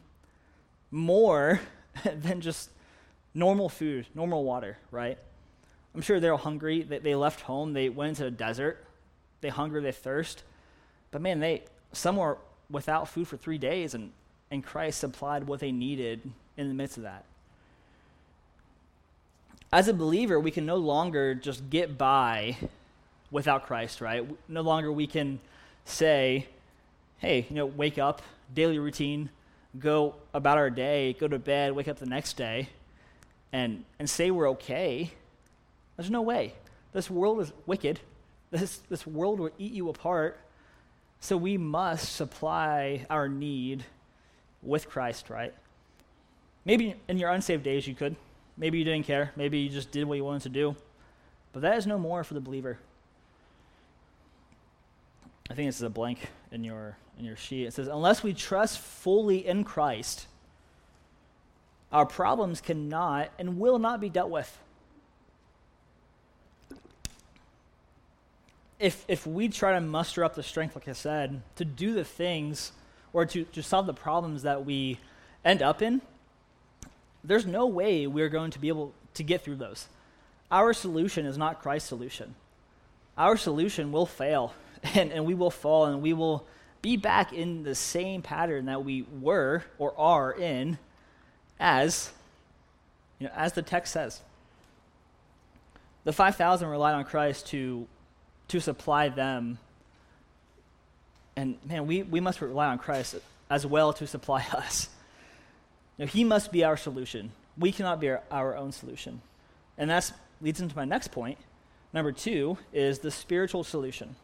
more 0.89 1.59
than 2.03 2.41
just 2.41 2.69
normal 3.33 3.69
food, 3.69 4.07
normal 4.15 4.43
water, 4.43 4.77
right? 4.89 5.17
I'm 5.93 6.01
sure 6.01 6.19
they're 6.19 6.37
hungry. 6.37 6.81
They, 6.81 6.99
they 6.99 7.15
left 7.15 7.41
home. 7.41 7.73
They 7.73 7.89
went 7.89 8.09
into 8.09 8.25
a 8.25 8.31
desert. 8.31 8.83
They 9.41 9.49
hunger. 9.49 9.81
They 9.81 9.91
thirst. 9.91 10.43
But 11.11 11.21
man, 11.21 11.39
they 11.39 11.63
some 11.91 12.15
were 12.15 12.37
without 12.69 13.07
food 13.07 13.27
for 13.27 13.37
three 13.37 13.59
days, 13.59 13.93
and, 13.93 14.11
and 14.49 14.63
Christ 14.63 14.99
supplied 14.99 15.43
what 15.43 15.59
they 15.59 15.71
needed 15.71 16.31
in 16.57 16.67
the 16.67 16.73
midst 16.73 16.97
of 16.97 17.03
that. 17.03 17.25
As 19.71 19.87
a 19.87 19.93
believer, 19.93 20.39
we 20.39 20.51
can 20.51 20.65
no 20.65 20.75
longer 20.75 21.33
just 21.33 21.69
get 21.69 21.97
by 21.97 22.57
without 23.31 23.65
Christ, 23.65 24.01
right? 24.01 24.23
No 24.47 24.61
longer 24.61 24.91
we 24.91 25.07
can 25.07 25.39
say, 25.85 26.47
hey, 27.17 27.47
you 27.49 27.55
know, 27.55 27.65
wake 27.65 27.97
up, 27.97 28.21
daily 28.53 28.77
routine, 28.77 29.29
go 29.79 30.15
about 30.33 30.57
our 30.57 30.69
day, 30.69 31.13
go 31.13 31.27
to 31.27 31.39
bed, 31.39 31.73
wake 31.73 31.87
up 31.87 31.97
the 31.97 32.05
next 32.05 32.37
day, 32.37 32.69
and, 33.51 33.83
and 33.97 34.09
say 34.09 34.29
we're 34.29 34.49
okay. 34.51 35.11
There's 35.97 36.11
no 36.11 36.21
way. 36.21 36.53
This 36.91 37.09
world 37.09 37.41
is 37.41 37.51
wicked. 37.65 37.99
This, 38.51 38.77
this 38.87 39.07
world 39.07 39.39
will 39.39 39.49
eat 39.57 39.71
you 39.71 39.89
apart. 39.89 40.39
So 41.19 41.35
we 41.35 41.57
must 41.57 42.13
supply 42.13 43.07
our 43.09 43.27
need 43.27 43.83
with 44.61 44.87
Christ, 44.87 45.31
right? 45.31 45.55
Maybe 46.65 46.95
in 47.07 47.17
your 47.17 47.29
unsaved 47.29 47.63
days 47.63 47.87
you 47.87 47.95
could. 47.95 48.15
Maybe 48.57 48.77
you 48.77 48.83
didn't 48.83 49.05
care. 49.05 49.31
Maybe 49.35 49.59
you 49.59 49.69
just 49.69 49.91
did 49.91 50.05
what 50.05 50.15
you 50.15 50.23
wanted 50.23 50.43
to 50.43 50.49
do. 50.49 50.75
But 51.51 51.61
that 51.61 51.77
is 51.77 51.85
no 51.85 51.97
more 51.97 52.23
for 52.23 52.33
the 52.33 52.41
believer. 52.41 52.79
I 55.49 55.55
think 55.55 55.67
this 55.67 55.77
is 55.77 55.83
a 55.83 55.89
blank 55.89 56.29
in 56.51 56.63
your 56.63 56.97
in 57.19 57.25
your 57.25 57.35
sheet. 57.35 57.65
It 57.65 57.73
says, 57.73 57.87
"Unless 57.87 58.23
we 58.23 58.33
trust 58.33 58.79
fully 58.79 59.45
in 59.45 59.63
Christ, 59.63 60.27
our 61.91 62.05
problems 62.05 62.61
cannot 62.61 63.29
and 63.37 63.59
will 63.59 63.77
not 63.77 63.99
be 63.99 64.09
dealt 64.09 64.29
with." 64.29 64.57
If 68.79 69.05
if 69.07 69.27
we 69.27 69.49
try 69.49 69.73
to 69.73 69.81
muster 69.81 70.23
up 70.23 70.33
the 70.33 70.43
strength, 70.43 70.75
like 70.75 70.87
I 70.87 70.93
said, 70.93 71.41
to 71.57 71.65
do 71.65 71.93
the 71.93 72.03
things 72.03 72.71
or 73.11 73.25
to, 73.25 73.43
to 73.43 73.61
solve 73.61 73.85
the 73.85 73.93
problems 73.93 74.41
that 74.41 74.65
we 74.65 74.99
end 75.45 75.61
up 75.61 75.81
in, 75.81 76.01
there's 77.23 77.45
no 77.45 77.67
way 77.67 78.07
we're 78.07 78.29
going 78.29 78.51
to 78.51 78.59
be 78.59 78.67
able 78.67 78.93
to 79.15 79.23
get 79.23 79.41
through 79.41 79.55
those. 79.55 79.87
Our 80.51 80.73
solution 80.73 81.25
is 81.25 81.37
not 81.37 81.61
Christ's 81.61 81.89
solution. 81.89 82.35
Our 83.17 83.37
solution 83.37 83.91
will 83.91 84.05
fail 84.05 84.53
and, 84.95 85.11
and 85.11 85.25
we 85.25 85.33
will 85.33 85.51
fall 85.51 85.85
and 85.85 86.01
we 86.01 86.13
will 86.13 86.45
be 86.81 86.97
back 86.97 87.31
in 87.31 87.63
the 87.63 87.75
same 87.75 88.21
pattern 88.21 88.65
that 88.65 88.83
we 88.83 89.05
were 89.21 89.63
or 89.77 89.97
are 89.97 90.33
in 90.33 90.77
as 91.59 92.11
you 93.19 93.27
know, 93.27 93.33
as 93.35 93.53
the 93.53 93.61
text 93.61 93.93
says. 93.93 94.19
The 96.03 96.11
5,000 96.11 96.67
relied 96.67 96.95
on 96.95 97.05
Christ 97.05 97.47
to, 97.47 97.87
to 98.49 98.59
supply 98.59 99.07
them. 99.07 99.57
And 101.37 101.57
man, 101.65 101.87
we, 101.87 102.03
we 102.03 102.19
must 102.19 102.41
rely 102.41 102.67
on 102.67 102.79
Christ 102.79 103.15
as 103.49 103.65
well 103.65 103.93
to 103.93 104.05
supply 104.05 104.45
us. 104.53 104.89
Know, 105.97 106.05
he 106.05 106.23
must 106.23 106.51
be 106.51 106.63
our 106.63 106.77
solution. 106.77 107.31
We 107.57 107.71
cannot 107.71 107.99
be 107.99 108.09
our, 108.09 108.21
our 108.31 108.55
own 108.55 108.71
solution. 108.71 109.21
And 109.77 109.89
that 109.89 110.11
leads 110.41 110.59
into 110.59 110.75
my 110.75 110.85
next 110.85 111.11
point. 111.11 111.37
Number 111.93 112.11
two 112.11 112.57
is 112.73 112.99
the 112.99 113.11
spiritual 113.11 113.63
solution. 113.63 114.15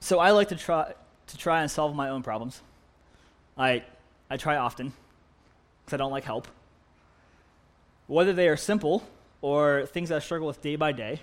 So 0.00 0.18
I 0.18 0.32
like 0.32 0.48
to 0.48 0.56
try 0.56 0.92
to 1.28 1.38
try 1.38 1.62
and 1.62 1.70
solve 1.70 1.94
my 1.94 2.10
own 2.10 2.22
problems. 2.22 2.60
I 3.56 3.84
I 4.28 4.36
try 4.36 4.56
often 4.56 4.92
because 5.84 5.94
I 5.94 5.96
don't 5.96 6.10
like 6.10 6.24
help. 6.24 6.48
Whether 8.06 8.32
they 8.32 8.48
are 8.48 8.56
simple 8.56 9.06
or 9.40 9.86
things 9.86 10.10
I 10.10 10.18
struggle 10.18 10.46
with 10.46 10.60
day 10.60 10.76
by 10.76 10.92
day, 10.92 11.20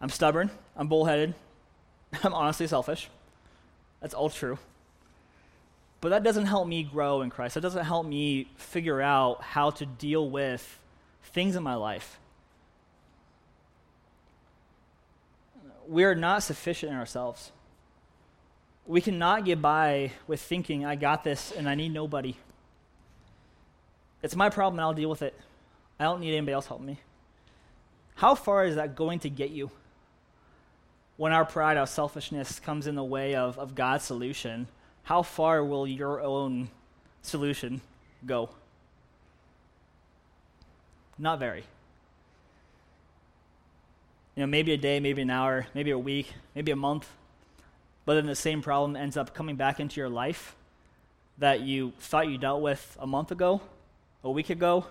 I'm 0.00 0.10
stubborn, 0.10 0.50
I'm 0.76 0.88
bullheaded, 0.88 1.34
I'm 2.24 2.34
honestly 2.34 2.66
selfish. 2.66 3.08
That's 4.00 4.14
all 4.14 4.30
true. 4.30 4.58
But 6.00 6.10
that 6.10 6.22
doesn't 6.22 6.46
help 6.46 6.66
me 6.66 6.82
grow 6.82 7.20
in 7.20 7.30
Christ. 7.30 7.54
That 7.54 7.60
doesn't 7.60 7.84
help 7.84 8.06
me 8.06 8.48
figure 8.56 9.00
out 9.02 9.42
how 9.42 9.70
to 9.70 9.86
deal 9.86 10.28
with 10.30 10.80
things 11.22 11.56
in 11.56 11.62
my 11.62 11.74
life. 11.74 12.18
We 15.86 16.04
are 16.04 16.14
not 16.14 16.42
sufficient 16.42 16.92
in 16.92 16.98
ourselves. 16.98 17.52
We 18.86 19.00
cannot 19.00 19.44
get 19.44 19.60
by 19.60 20.12
with 20.26 20.40
thinking, 20.40 20.84
I 20.86 20.94
got 20.94 21.22
this 21.22 21.52
and 21.52 21.68
I 21.68 21.74
need 21.74 21.92
nobody. 21.92 22.34
It's 24.22 24.36
my 24.36 24.48
problem 24.48 24.78
and 24.78 24.84
I'll 24.84 24.94
deal 24.94 25.10
with 25.10 25.22
it. 25.22 25.34
I 25.98 26.04
don't 26.04 26.20
need 26.20 26.34
anybody 26.34 26.52
else 26.52 26.66
helping 26.66 26.86
me. 26.86 27.00
How 28.14 28.34
far 28.34 28.64
is 28.64 28.76
that 28.76 28.96
going 28.96 29.18
to 29.20 29.30
get 29.30 29.50
you? 29.50 29.70
When 31.16 31.32
our 31.32 31.44
pride, 31.44 31.76
our 31.76 31.86
selfishness 31.86 32.58
comes 32.58 32.86
in 32.86 32.94
the 32.94 33.04
way 33.04 33.34
of, 33.34 33.58
of 33.58 33.74
God's 33.74 34.04
solution, 34.04 34.66
how 35.04 35.22
far 35.22 35.64
will 35.64 35.86
your 35.86 36.20
own 36.20 36.70
solution 37.22 37.80
go? 38.26 38.50
Not 41.18 41.38
very. 41.38 41.64
You 44.36 44.42
know, 44.42 44.46
maybe 44.46 44.72
a 44.72 44.76
day, 44.76 45.00
maybe 45.00 45.22
an 45.22 45.30
hour, 45.30 45.66
maybe 45.74 45.90
a 45.90 45.98
week, 45.98 46.32
maybe 46.54 46.70
a 46.70 46.76
month, 46.76 47.08
but 48.06 48.14
then 48.14 48.26
the 48.26 48.34
same 48.34 48.62
problem 48.62 48.96
ends 48.96 49.16
up 49.16 49.34
coming 49.34 49.56
back 49.56 49.80
into 49.80 50.00
your 50.00 50.08
life 50.08 50.56
that 51.38 51.60
you 51.60 51.92
thought 51.98 52.28
you 52.28 52.38
dealt 52.38 52.62
with 52.62 52.96
a 53.00 53.06
month 53.06 53.30
ago, 53.30 53.60
a 54.24 54.30
week 54.30 54.50
ago, 54.50 54.86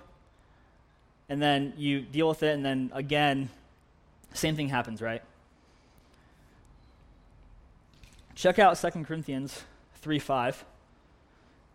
and 1.30 1.41
then 1.41 1.74
you 1.78 2.02
deal 2.02 2.28
with 2.28 2.43
it, 2.43 2.54
and 2.54 2.65
then 2.65 2.91
again, 2.93 3.50
same 4.34 4.56
thing 4.56 4.69
happens, 4.69 5.02
right? 5.02 5.22
Check 8.36 8.60
out 8.60 8.78
2 8.78 9.04
Corinthians 9.04 9.63
3 10.02 10.20
5. 10.20 10.66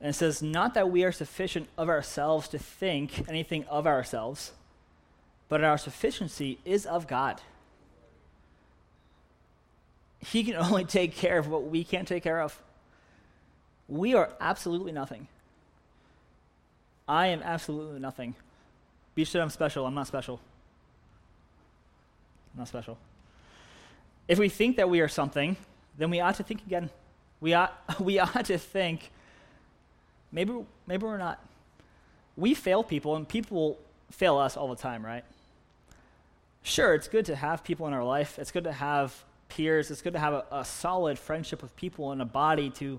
And 0.01 0.11
it 0.11 0.15
says, 0.15 0.43
Not 0.43 0.75
that 0.75 0.91
we 0.91 1.05
are 1.05 1.13
sufficient 1.13 1.69
of 1.79 1.89
ourselves 1.89 2.49
to 2.49 2.59
think 2.59 3.29
anything 3.29 3.65
of 3.67 3.87
ourselves, 3.87 4.53
but 5.49 5.65
our 5.65 5.79
sufficiency 5.79 6.59
is 6.65 6.87
of 6.87 7.07
God. 7.07 7.41
He 10.19 10.45
can 10.45 10.55
only 10.57 10.85
take 10.85 11.15
care 11.15 11.39
of 11.39 11.49
what 11.49 11.65
we 11.65 11.85
can't 11.85 12.09
take 12.09 12.23
care 12.23 12.41
of. 12.41 12.61
We 13.89 14.15
are 14.15 14.31
absolutely 14.41 14.93
nothing. 14.93 15.29
I 17.07 17.27
am 17.29 17.43
absolutely 17.43 18.01
nothing. 18.01 18.35
Be 19.15 19.25
sure 19.25 19.43
I'm 19.43 19.51
special. 19.51 19.87
I'm 19.87 19.95
not 19.95 20.07
special. 20.07 20.41
I'm 22.55 22.61
not 22.61 22.69
special. 22.69 22.99
If 24.27 24.39
we 24.39 24.49
think 24.49 24.77
that 24.77 24.89
we 24.89 25.01
are 25.01 25.09
something, 25.09 25.57
then 25.99 26.11
we 26.11 26.21
ought 26.21 26.37
to 26.37 26.43
think 26.43 26.63
again. 26.67 26.89
We 27.45 27.53
ought, 27.53 27.79
we 28.01 28.19
ought 28.19 28.47
to 28.47 28.57
think 28.57 29.11
maybe, 30.33 30.65
maybe 30.87 31.05
we're 31.05 31.19
not. 31.19 31.45
We 32.39 32.55
fail 32.55 32.83
people, 32.83 33.17
and 33.17 33.29
people 33.29 33.79
fail 34.11 34.39
us 34.39 34.57
all 34.57 34.69
the 34.69 34.81
time, 34.81 35.05
right? 35.05 35.25
Sure, 36.63 36.95
it's 36.95 37.07
good 37.07 37.27
to 37.27 37.37
have 37.37 37.63
people 37.63 37.87
in 37.87 37.93
our 37.93 38.03
life. 38.03 38.39
It's 38.39 38.51
good 38.51 38.65
to 38.65 38.73
have 38.73 39.15
peers. 39.51 39.91
It's 39.91 40.01
good 40.01 40.15
to 40.15 40.19
have 40.19 40.33
a, 40.33 40.45
a 40.51 40.65
solid 40.65 41.19
friendship 41.19 41.61
with 41.61 41.77
people 41.77 42.13
in 42.13 42.23
a 42.23 42.25
body 42.25 42.71
to 42.71 42.99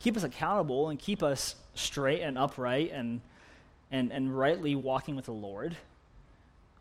keep 0.00 0.16
us 0.16 0.24
accountable 0.24 0.88
and 0.88 0.98
keep 0.98 1.22
us 1.22 1.54
straight 1.74 2.22
and 2.22 2.38
upright 2.38 2.92
and, 2.92 3.20
and, 3.90 4.10
and 4.10 4.36
rightly 4.36 4.74
walking 4.74 5.16
with 5.16 5.26
the 5.26 5.32
Lord. 5.32 5.76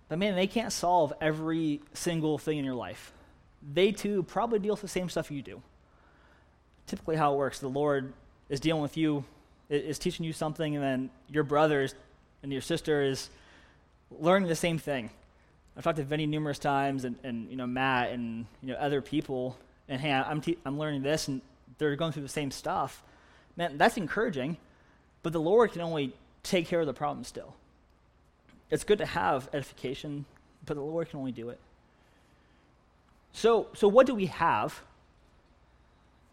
But 0.08 0.17
man, 0.17 0.36
they 0.36 0.47
can't 0.47 0.71
solve 0.71 1.12
every 1.19 1.82
single 1.93 2.38
thing 2.38 2.58
in 2.58 2.63
your 2.63 2.76
life. 2.76 3.12
They 3.62 3.91
too 3.91 4.24
probably 4.24 4.60
deal 4.60 4.76
with 4.76 4.82
the 4.82 4.88
same 4.88 5.10
stuff 5.10 5.30
you 5.30 5.41
do. 5.41 5.62
Typically, 6.91 7.15
how 7.15 7.34
it 7.34 7.38
works 7.38 7.60
the 7.60 7.69
Lord 7.69 8.12
is 8.49 8.60
dealing 8.60 8.82
with 8.82 8.97
you, 8.97 9.23
is 9.69 9.97
teaching 9.97 10.25
you 10.25 10.34
something, 10.34 10.75
and 10.75 10.84
then 10.84 11.10
your 11.30 11.45
brothers 11.45 11.95
and 12.43 12.51
your 12.51 12.60
sister 12.60 13.01
is 13.01 13.30
learning 14.19 14.49
the 14.49 14.58
same 14.58 14.77
thing. 14.77 15.10
I've 15.77 15.86
talked 15.86 15.95
to 15.99 16.04
Vinny 16.04 16.25
numerous 16.25 16.60
times, 16.60 17.06
and, 17.06 17.15
and 17.23 17.49
you 17.49 17.56
know 17.56 17.65
Matt, 17.65 18.12
and 18.12 18.45
you 18.62 18.73
know 18.73 18.75
other 18.75 19.01
people, 19.01 19.56
and 19.88 20.01
hey, 20.01 20.12
I'm 20.12 20.41
te- 20.41 20.58
I'm 20.65 20.77
learning 20.77 21.01
this, 21.01 21.30
and 21.30 21.39
they're 21.77 21.95
going 21.95 22.12
through 22.12 22.23
the 22.23 22.27
same 22.27 22.51
stuff. 22.51 23.01
Man, 23.56 23.77
that's 23.77 23.95
encouraging, 23.95 24.58
but 25.23 25.32
the 25.32 25.39
Lord 25.39 25.71
can 25.71 25.80
only 25.80 26.12
take 26.43 26.67
care 26.67 26.82
of 26.82 26.88
the 26.88 26.93
problem 26.93 27.23
still. 27.23 27.56
It's 28.69 28.84
good 28.84 28.97
to 28.97 29.06
have 29.06 29.47
edification, 29.54 30.25
but 30.65 30.73
the 30.73 30.84
Lord 30.84 31.10
can 31.10 31.19
only 31.19 31.32
do 31.32 31.47
it. 31.47 31.60
So, 33.32 33.67
so 33.75 33.88
what 33.88 34.08
do 34.08 34.13
we 34.13 34.25
have 34.25 34.82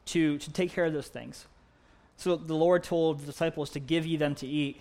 to, 0.08 0.38
to 0.38 0.52
take 0.52 0.72
care 0.72 0.84
of 0.84 0.92
those 0.92 1.08
things? 1.08 1.46
So 2.16 2.36
the 2.36 2.54
Lord 2.54 2.82
told 2.82 3.20
the 3.20 3.26
disciples 3.26 3.70
to 3.70 3.80
give 3.80 4.04
ye 4.04 4.16
them 4.16 4.34
to 4.36 4.46
eat. 4.46 4.80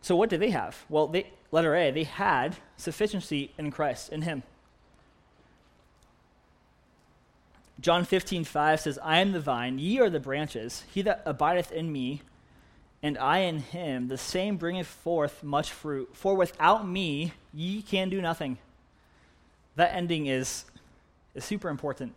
So 0.00 0.16
what 0.16 0.30
did 0.30 0.40
they 0.40 0.50
have? 0.50 0.84
Well, 0.88 1.06
they, 1.06 1.26
letter 1.50 1.74
A, 1.74 1.90
they 1.90 2.04
had 2.04 2.56
sufficiency 2.76 3.52
in 3.58 3.70
Christ, 3.70 4.10
in 4.10 4.22
Him. 4.22 4.42
John 7.80 8.04
15, 8.04 8.44
5 8.44 8.80
says, 8.80 8.98
I 9.02 9.18
am 9.18 9.32
the 9.32 9.40
vine, 9.40 9.78
ye 9.78 9.98
are 10.00 10.08
the 10.08 10.20
branches. 10.20 10.84
He 10.92 11.02
that 11.02 11.22
abideth 11.26 11.72
in 11.72 11.92
me, 11.92 12.22
and 13.02 13.18
I 13.18 13.40
in 13.40 13.58
him, 13.58 14.08
the 14.08 14.16
same 14.16 14.56
bringeth 14.56 14.86
forth 14.86 15.42
much 15.42 15.70
fruit. 15.70 16.08
For 16.14 16.34
without 16.34 16.88
me, 16.88 17.34
ye 17.52 17.82
can 17.82 18.08
do 18.08 18.22
nothing. 18.22 18.56
That 19.76 19.92
ending 19.92 20.26
is, 20.26 20.64
is 21.34 21.44
super 21.44 21.68
important. 21.68 22.14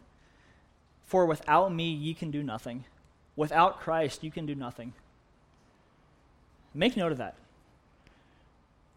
For 1.08 1.26
without 1.26 1.74
me, 1.74 1.90
ye 1.90 2.14
can 2.14 2.32
do 2.32 2.44
nothing. 2.44 2.84
Without 3.36 3.80
Christ, 3.80 4.24
you 4.24 4.30
can 4.30 4.46
do 4.46 4.54
nothing. 4.54 4.94
Make 6.74 6.98
note 6.98 7.14
of 7.14 7.18
that. 7.18 7.36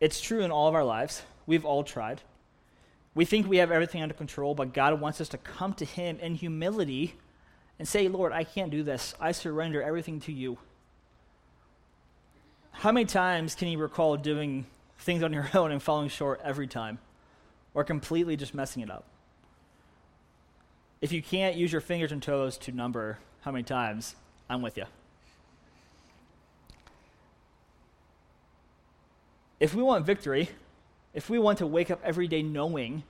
It's 0.00 0.20
true 0.20 0.40
in 0.40 0.50
all 0.50 0.68
of 0.68 0.74
our 0.74 0.84
lives. 0.84 1.22
We've 1.46 1.64
all 1.64 1.84
tried. 1.84 2.20
We 3.14 3.24
think 3.24 3.48
we 3.48 3.58
have 3.58 3.70
everything 3.70 4.02
under 4.02 4.14
control, 4.14 4.54
but 4.54 4.72
God 4.72 5.00
wants 5.00 5.20
us 5.20 5.28
to 5.30 5.38
come 5.38 5.72
to 5.74 5.84
Him 5.84 6.18
in 6.20 6.34
humility 6.34 7.14
and 7.78 7.86
say, 7.86 8.08
Lord, 8.08 8.32
I 8.32 8.44
can't 8.44 8.70
do 8.70 8.82
this. 8.82 9.14
I 9.20 9.32
surrender 9.32 9.82
everything 9.82 10.20
to 10.20 10.32
you. 10.32 10.58
How 12.72 12.92
many 12.92 13.06
times 13.06 13.54
can 13.54 13.68
you 13.68 13.78
recall 13.78 14.16
doing 14.16 14.66
things 14.98 15.22
on 15.22 15.32
your 15.32 15.48
own 15.54 15.70
and 15.70 15.82
falling 15.82 16.08
short 16.08 16.40
every 16.42 16.66
time? 16.66 16.98
Or 17.72 17.84
completely 17.84 18.36
just 18.36 18.52
messing 18.52 18.82
it 18.82 18.90
up? 18.90 19.04
If 21.00 21.12
you 21.12 21.22
can't 21.22 21.56
use 21.56 21.72
your 21.72 21.80
fingers 21.80 22.12
and 22.12 22.22
toes 22.22 22.58
to 22.58 22.72
number 22.72 23.18
how 23.40 23.52
many 23.52 23.64
times, 23.64 24.16
I'm 24.50 24.60
with 24.60 24.76
you. 24.76 24.84
If 29.58 29.74
we 29.74 29.82
want 29.82 30.04
victory, 30.04 30.50
if 31.14 31.30
we 31.30 31.38
want 31.38 31.58
to 31.58 31.66
wake 31.66 31.90
up 31.90 32.00
every 32.04 32.28
day 32.28 32.42
knowing 32.42 33.02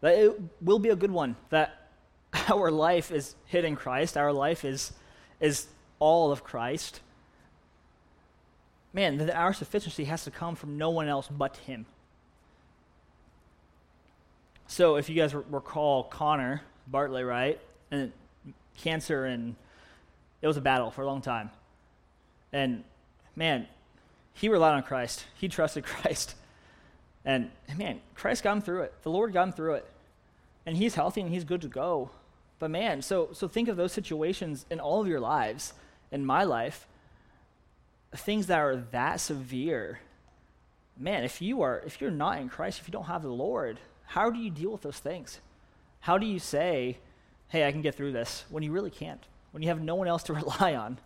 that 0.00 0.18
it 0.18 0.40
will 0.60 0.78
be 0.78 0.88
a 0.88 0.96
good 0.96 1.10
one, 1.10 1.36
that 1.50 1.88
our 2.50 2.70
life 2.70 3.10
is 3.10 3.34
hid 3.46 3.64
in 3.64 3.76
Christ, 3.76 4.16
our 4.16 4.32
life 4.32 4.64
is, 4.64 4.92
is 5.38 5.66
all 5.98 6.32
of 6.32 6.42
Christ, 6.42 7.00
man, 8.92 9.18
that 9.18 9.34
our 9.34 9.52
sufficiency 9.52 10.04
has 10.04 10.24
to 10.24 10.30
come 10.30 10.56
from 10.56 10.78
no 10.78 10.90
one 10.90 11.08
else 11.08 11.28
but 11.28 11.58
Him. 11.58 11.86
So, 14.66 14.96
if 14.96 15.10
you 15.10 15.14
guys 15.14 15.34
recall 15.34 16.04
Connor 16.04 16.62
Bartley, 16.86 17.24
right? 17.24 17.60
And 17.90 18.12
cancer, 18.78 19.24
and 19.24 19.54
it 20.40 20.46
was 20.46 20.56
a 20.56 20.60
battle 20.60 20.90
for 20.90 21.02
a 21.02 21.06
long 21.06 21.20
time. 21.20 21.50
And 22.52 22.84
man, 23.36 23.66
he 24.34 24.48
relied 24.48 24.74
on 24.74 24.82
Christ, 24.82 25.24
he 25.38 25.48
trusted 25.48 25.84
Christ. 25.86 26.34
And 27.24 27.50
man, 27.76 28.00
Christ 28.14 28.42
got 28.42 28.56
him 28.56 28.62
through 28.62 28.82
it. 28.82 28.94
The 29.02 29.10
Lord 29.10 29.32
got 29.32 29.44
him 29.44 29.52
through 29.52 29.74
it. 29.74 29.86
And 30.66 30.76
he's 30.76 30.94
healthy 30.94 31.20
and 31.20 31.30
he's 31.30 31.44
good 31.44 31.62
to 31.62 31.68
go. 31.68 32.10
But 32.58 32.70
man, 32.70 33.02
so, 33.02 33.28
so 33.32 33.48
think 33.48 33.68
of 33.68 33.76
those 33.76 33.92
situations 33.92 34.66
in 34.70 34.80
all 34.80 35.00
of 35.00 35.06
your 35.06 35.20
lives, 35.20 35.72
in 36.10 36.24
my 36.24 36.44
life, 36.44 36.86
things 38.14 38.46
that 38.46 38.58
are 38.58 38.76
that 38.92 39.20
severe. 39.20 40.00
Man, 40.98 41.24
if 41.24 41.40
you 41.40 41.62
are 41.62 41.82
if 41.86 42.00
you're 42.00 42.10
not 42.10 42.38
in 42.38 42.48
Christ, 42.48 42.80
if 42.80 42.86
you 42.86 42.92
don't 42.92 43.06
have 43.06 43.22
the 43.22 43.28
Lord, 43.28 43.80
how 44.06 44.30
do 44.30 44.38
you 44.38 44.50
deal 44.50 44.70
with 44.70 44.82
those 44.82 44.98
things? 44.98 45.40
How 46.02 46.18
do 46.18 46.26
you 46.26 46.40
say, 46.40 46.98
hey, 47.48 47.64
I 47.64 47.70
can 47.70 47.80
get 47.80 47.94
through 47.94 48.10
this 48.10 48.44
when 48.50 48.64
you 48.64 48.72
really 48.72 48.90
can't, 48.90 49.24
when 49.52 49.62
you 49.62 49.68
have 49.68 49.80
no 49.80 49.94
one 49.94 50.08
else 50.08 50.24
to 50.24 50.32
rely 50.34 50.74
on? 50.74 50.98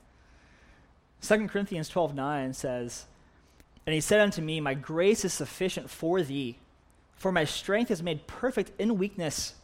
2 1.21 1.49
Corinthians 1.49 1.89
12 1.89 2.15
9 2.15 2.53
says, 2.55 3.05
And 3.85 3.95
he 3.95 4.01
said 4.01 4.21
unto 4.21 4.41
me, 4.41 4.59
My 4.59 4.73
grace 4.73 5.25
is 5.25 5.35
sufficient 5.35 5.91
for 5.91 6.23
thee, 6.23 6.57
for 7.15 7.31
my 7.31 7.45
strength 7.45 7.91
is 7.91 8.03
made 8.03 8.27
perfect 8.27 8.73
in 8.81 8.99
weakness. 8.99 9.55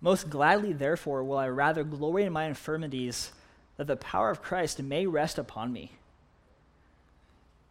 Most 0.00 0.30
gladly, 0.30 0.72
therefore, 0.72 1.24
will 1.24 1.36
I 1.36 1.48
rather 1.48 1.82
glory 1.82 2.22
in 2.22 2.32
my 2.32 2.44
infirmities, 2.44 3.32
that 3.76 3.88
the 3.88 3.96
power 3.96 4.30
of 4.30 4.40
Christ 4.40 4.80
may 4.80 5.04
rest 5.06 5.36
upon 5.36 5.72
me. 5.72 5.92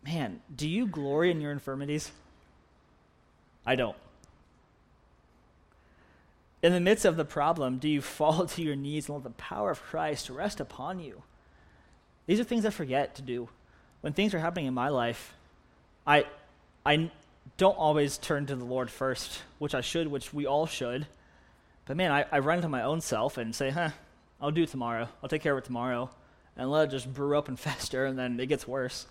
Man, 0.03 0.41
do 0.53 0.67
you 0.67 0.85
glory 0.85 1.31
in 1.31 1.39
your 1.39 1.51
infirmities? 1.51 2.11
I 3.65 3.75
don't. 3.75 3.95
In 6.61 6.73
the 6.73 6.79
midst 6.79 7.05
of 7.05 7.15
the 7.15 7.25
problem, 7.25 7.77
do 7.77 7.87
you 7.87 8.01
fall 8.19 8.45
to 8.45 8.61
your 8.61 8.75
knees 8.75 9.07
and 9.07 9.15
let 9.17 9.23
the 9.23 9.29
power 9.31 9.71
of 9.71 9.81
Christ 9.81 10.29
rest 10.29 10.59
upon 10.59 10.99
you? 10.99 11.23
These 12.25 12.39
are 12.39 12.43
things 12.43 12.65
I 12.65 12.69
forget 12.69 13.15
to 13.15 13.21
do. 13.21 13.49
When 14.01 14.13
things 14.13 14.33
are 14.33 14.39
happening 14.39 14.67
in 14.67 14.73
my 14.73 14.89
life, 14.89 15.33
I, 16.05 16.25
I 16.85 17.11
don't 17.57 17.77
always 17.77 18.17
turn 18.17 18.45
to 18.45 18.55
the 18.55 18.63
Lord 18.63 18.89
first, 18.89 19.41
which 19.57 19.75
I 19.75 19.81
should, 19.81 20.07
which 20.07 20.33
we 20.33 20.45
all 20.45 20.65
should. 20.65 21.07
But 21.85 21.97
man, 21.97 22.11
I, 22.11 22.25
I 22.31 22.39
run 22.39 22.61
to 22.61 22.69
my 22.69 22.83
own 22.83 23.01
self 23.01 23.37
and 23.37 23.53
say, 23.53 23.71
huh, 23.71 23.89
I'll 24.39 24.51
do 24.51 24.63
it 24.63 24.69
tomorrow. 24.69 25.09
I'll 25.21 25.29
take 25.29 25.41
care 25.41 25.53
of 25.53 25.57
it 25.57 25.65
tomorrow. 25.65 26.09
And 26.55 26.69
let 26.69 26.89
it 26.89 26.91
just 26.91 27.11
brew 27.11 27.37
up 27.37 27.47
and 27.47 27.59
fester, 27.59 28.05
and 28.05 28.17
then 28.17 28.39
it 28.39 28.45
gets 28.45 28.67
worse. 28.67 29.07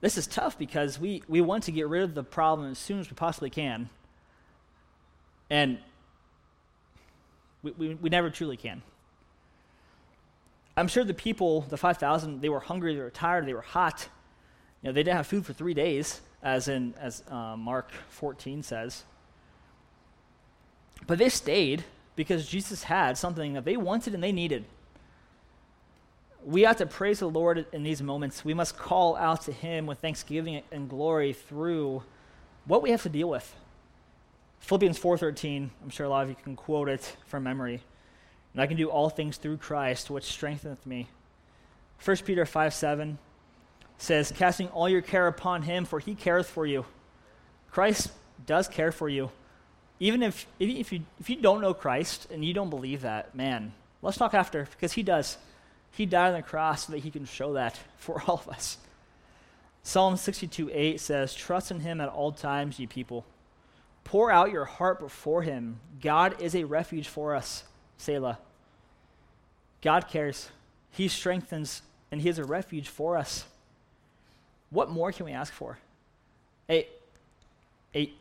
This 0.00 0.16
is 0.16 0.26
tough 0.26 0.58
because 0.58 0.98
we, 0.98 1.22
we 1.28 1.40
want 1.40 1.64
to 1.64 1.72
get 1.72 1.88
rid 1.88 2.02
of 2.02 2.14
the 2.14 2.22
problem 2.22 2.70
as 2.70 2.78
soon 2.78 3.00
as 3.00 3.10
we 3.10 3.14
possibly 3.14 3.50
can. 3.50 3.90
And 5.50 5.78
we, 7.62 7.72
we, 7.72 7.94
we 7.94 8.08
never 8.08 8.30
truly 8.30 8.56
can. 8.56 8.82
I'm 10.76 10.88
sure 10.88 11.04
the 11.04 11.12
people, 11.12 11.62
the 11.62 11.76
5,000, 11.76 12.40
they 12.40 12.48
were 12.48 12.60
hungry, 12.60 12.94
they 12.94 13.02
were 13.02 13.10
tired, 13.10 13.46
they 13.46 13.52
were 13.52 13.60
hot. 13.60 14.08
You 14.82 14.88
know, 14.88 14.92
they 14.92 15.02
didn't 15.02 15.16
have 15.16 15.26
food 15.26 15.44
for 15.44 15.52
three 15.52 15.74
days, 15.74 16.20
as 16.42 16.68
in 16.68 16.94
as 16.98 17.22
uh, 17.28 17.56
Mark 17.56 17.90
14 18.08 18.62
says. 18.62 19.04
But 21.06 21.18
they 21.18 21.28
stayed 21.28 21.84
because 22.16 22.48
Jesus 22.48 22.84
had 22.84 23.18
something 23.18 23.54
that 23.54 23.64
they 23.64 23.76
wanted 23.76 24.14
and 24.14 24.22
they 24.22 24.32
needed. 24.32 24.64
We 26.44 26.62
have 26.62 26.76
to 26.76 26.86
praise 26.86 27.18
the 27.18 27.28
Lord 27.28 27.66
in 27.72 27.82
these 27.82 28.02
moments. 28.02 28.44
We 28.44 28.54
must 28.54 28.78
call 28.78 29.16
out 29.16 29.42
to 29.42 29.52
Him 29.52 29.86
with 29.86 29.98
thanksgiving 29.98 30.62
and 30.72 30.88
glory 30.88 31.34
through 31.34 32.02
what 32.64 32.82
we 32.82 32.90
have 32.90 33.02
to 33.02 33.08
deal 33.08 33.28
with. 33.28 33.54
Philippians 34.60 34.98
4:13, 34.98 35.70
I'm 35.82 35.90
sure 35.90 36.06
a 36.06 36.08
lot 36.08 36.22
of 36.22 36.28
you 36.28 36.36
can 36.36 36.56
quote 36.56 36.88
it 36.88 37.16
from 37.26 37.42
memory. 37.42 37.82
And 38.52 38.62
I 38.62 38.66
can 38.66 38.76
do 38.76 38.88
all 38.88 39.10
things 39.10 39.36
through 39.36 39.58
Christ, 39.58 40.10
which 40.10 40.24
strengtheneth 40.24 40.84
me. 40.86 41.08
1 42.04 42.16
Peter 42.18 42.46
5 42.46 42.74
7 42.74 43.18
says, 43.98 44.32
Casting 44.32 44.68
all 44.68 44.88
your 44.88 45.02
care 45.02 45.26
upon 45.26 45.62
him, 45.62 45.84
for 45.84 45.98
he 45.98 46.14
careth 46.14 46.48
for 46.48 46.66
you. 46.66 46.84
Christ 47.70 48.10
does 48.46 48.68
care 48.68 48.92
for 48.92 49.08
you. 49.08 49.30
Even 49.98 50.22
if, 50.22 50.46
if, 50.58 50.92
you, 50.92 51.02
if 51.20 51.28
you 51.28 51.36
don't 51.36 51.60
know 51.60 51.74
Christ 51.74 52.26
and 52.30 52.44
you 52.44 52.54
don't 52.54 52.70
believe 52.70 53.02
that, 53.02 53.34
man, 53.34 53.74
let's 54.00 54.16
talk 54.16 54.32
after, 54.32 54.66
because 54.72 54.94
he 54.94 55.02
does. 55.02 55.36
He 55.92 56.06
died 56.06 56.28
on 56.28 56.34
the 56.34 56.42
cross 56.42 56.86
so 56.86 56.92
that 56.92 57.00
he 57.00 57.10
can 57.10 57.26
show 57.26 57.52
that 57.54 57.78
for 57.98 58.22
all 58.26 58.36
of 58.36 58.48
us. 58.48 58.78
Psalm 59.82 60.16
62 60.16 60.70
8 60.72 61.00
says, 61.00 61.34
Trust 61.34 61.70
in 61.70 61.80
him 61.80 62.00
at 62.00 62.08
all 62.08 62.32
times, 62.32 62.78
ye 62.78 62.86
people. 62.86 63.24
Pour 64.04 64.30
out 64.30 64.50
your 64.50 64.64
heart 64.64 64.98
before 64.98 65.42
him. 65.42 65.80
God 66.00 66.40
is 66.40 66.54
a 66.54 66.64
refuge 66.64 67.08
for 67.08 67.34
us. 67.34 67.64
Selah. 67.96 68.38
God 69.82 70.08
cares. 70.08 70.50
He 70.90 71.08
strengthens, 71.08 71.82
and 72.10 72.20
He 72.20 72.28
is 72.28 72.38
a 72.38 72.44
refuge 72.44 72.88
for 72.88 73.16
us. 73.16 73.44
What 74.70 74.90
more 74.90 75.12
can 75.12 75.26
we 75.26 75.32
ask 75.32 75.52
for? 75.52 75.78
A, 76.68 76.86
a, 77.94 78.12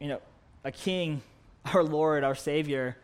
you 0.00 0.08
know, 0.08 0.20
a 0.64 0.72
king, 0.72 1.22
our 1.72 1.82
Lord, 1.82 2.24
our 2.24 2.34
Savior. 2.34 2.96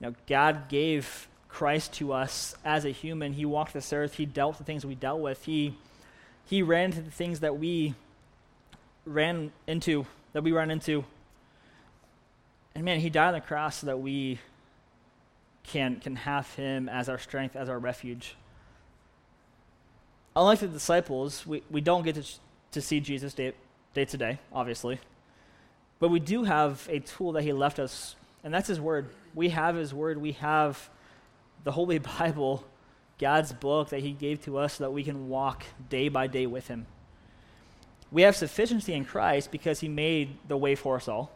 You 0.00 0.08
know, 0.08 0.14
God 0.26 0.68
gave 0.68 1.28
Christ 1.48 1.94
to 1.94 2.12
us 2.12 2.54
as 2.64 2.84
a 2.84 2.90
human. 2.90 3.32
He 3.32 3.44
walked 3.44 3.74
this 3.74 3.92
earth. 3.92 4.14
He 4.14 4.26
dealt 4.26 4.58
the 4.58 4.64
things 4.64 4.86
we 4.86 4.94
dealt 4.94 5.20
with. 5.20 5.44
He, 5.44 5.76
he 6.46 6.62
ran 6.62 6.86
into 6.86 7.02
the 7.02 7.10
things 7.10 7.40
that 7.40 7.58
we 7.58 7.94
ran 9.04 9.52
into, 9.66 10.06
that 10.32 10.42
we 10.42 10.52
run 10.52 10.70
into. 10.70 11.04
And 12.74 12.84
man, 12.84 13.00
he 13.00 13.10
died 13.10 13.28
on 13.28 13.34
the 13.34 13.40
cross 13.40 13.78
so 13.78 13.86
that 13.86 14.00
we 14.00 14.38
can, 15.64 16.00
can 16.00 16.16
have 16.16 16.52
him 16.54 16.88
as 16.88 17.08
our 17.08 17.18
strength, 17.18 17.56
as 17.56 17.68
our 17.68 17.78
refuge. 17.78 18.36
Unlike 20.36 20.60
the 20.60 20.68
disciples, 20.68 21.46
we, 21.46 21.62
we 21.70 21.80
don't 21.80 22.04
get 22.04 22.14
to, 22.14 22.24
to 22.72 22.80
see 22.80 23.00
Jesus 23.00 23.34
day, 23.34 23.52
day 23.94 24.04
to 24.04 24.16
day, 24.16 24.38
obviously. 24.52 25.00
But 25.98 26.08
we 26.08 26.20
do 26.20 26.44
have 26.44 26.86
a 26.90 27.00
tool 27.00 27.32
that 27.32 27.42
he 27.42 27.52
left 27.52 27.78
us, 27.78 28.16
and 28.44 28.54
that's 28.54 28.68
his 28.68 28.80
word. 28.80 29.10
We 29.34 29.50
have 29.50 29.76
his 29.76 29.92
word. 29.92 30.18
We 30.18 30.32
have 30.32 30.88
the 31.64 31.72
Holy 31.72 31.98
Bible, 32.18 32.64
God's 33.18 33.52
book 33.52 33.90
that 33.90 34.00
he 34.00 34.12
gave 34.12 34.42
to 34.44 34.58
us 34.58 34.74
so 34.74 34.84
that 34.84 34.90
we 34.90 35.02
can 35.02 35.28
walk 35.28 35.64
day 35.88 36.08
by 36.08 36.26
day 36.26 36.46
with 36.46 36.68
him. 36.68 36.86
We 38.10 38.22
have 38.22 38.34
sufficiency 38.34 38.92
in 38.92 39.04
Christ 39.04 39.50
because 39.50 39.80
he 39.80 39.88
made 39.88 40.36
the 40.48 40.56
way 40.56 40.74
for 40.74 40.96
us 40.96 41.08
all 41.08 41.30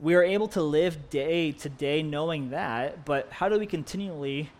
we 0.00 0.14
are 0.14 0.22
able 0.22 0.48
to 0.48 0.62
live 0.62 1.10
day 1.10 1.52
to 1.52 1.68
day 1.68 2.02
knowing 2.02 2.50
that, 2.50 3.04
but 3.04 3.30
how 3.30 3.48
do 3.48 3.58
we 3.58 3.66
continually 3.66 4.50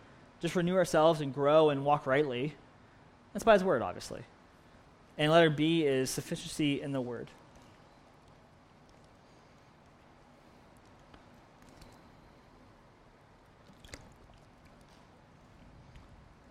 just 0.41 0.57
renew 0.57 0.75
ourselves 0.75 1.21
and 1.21 1.33
grow 1.33 1.71
and 1.71 1.85
walk 1.85 2.07
rightly? 2.07 2.55
That's 3.33 3.45
by 3.45 3.53
His 3.53 3.63
Word, 3.63 3.83
obviously. 3.83 4.23
And 5.17 5.31
letter 5.31 5.51
B 5.51 5.85
is 5.85 6.11
sufficiency 6.11 6.83
in 6.83 6.93
the 6.93 7.01
Word. 7.01 7.31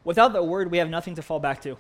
Without 0.06 0.32
the 0.32 0.44
Word, 0.44 0.72
we 0.72 0.78
have 0.78 0.90
nothing 0.90 1.16
to 1.16 1.22
fall 1.22 1.42
back 1.42 1.62
to. 1.64 1.78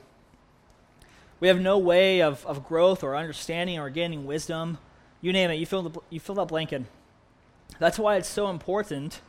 We 1.39 1.47
have 1.47 1.59
no 1.59 1.77
way 1.77 2.21
of, 2.21 2.45
of 2.45 2.65
growth 2.65 3.03
or 3.03 3.15
understanding 3.15 3.77
or 3.77 3.89
gaining 3.89 4.25
wisdom. 4.25 4.79
You 5.21 5.33
name 5.33 5.51
it, 5.51 5.55
you 5.55 5.65
fill, 5.65 5.83
the, 5.83 5.99
you 6.09 6.19
fill 6.19 6.35
that 6.35 6.47
blank 6.47 6.73
in. 6.73 6.87
That's 7.79 7.99
why 7.99 8.15
it's 8.15 8.29
so 8.29 8.49
important 8.49 9.21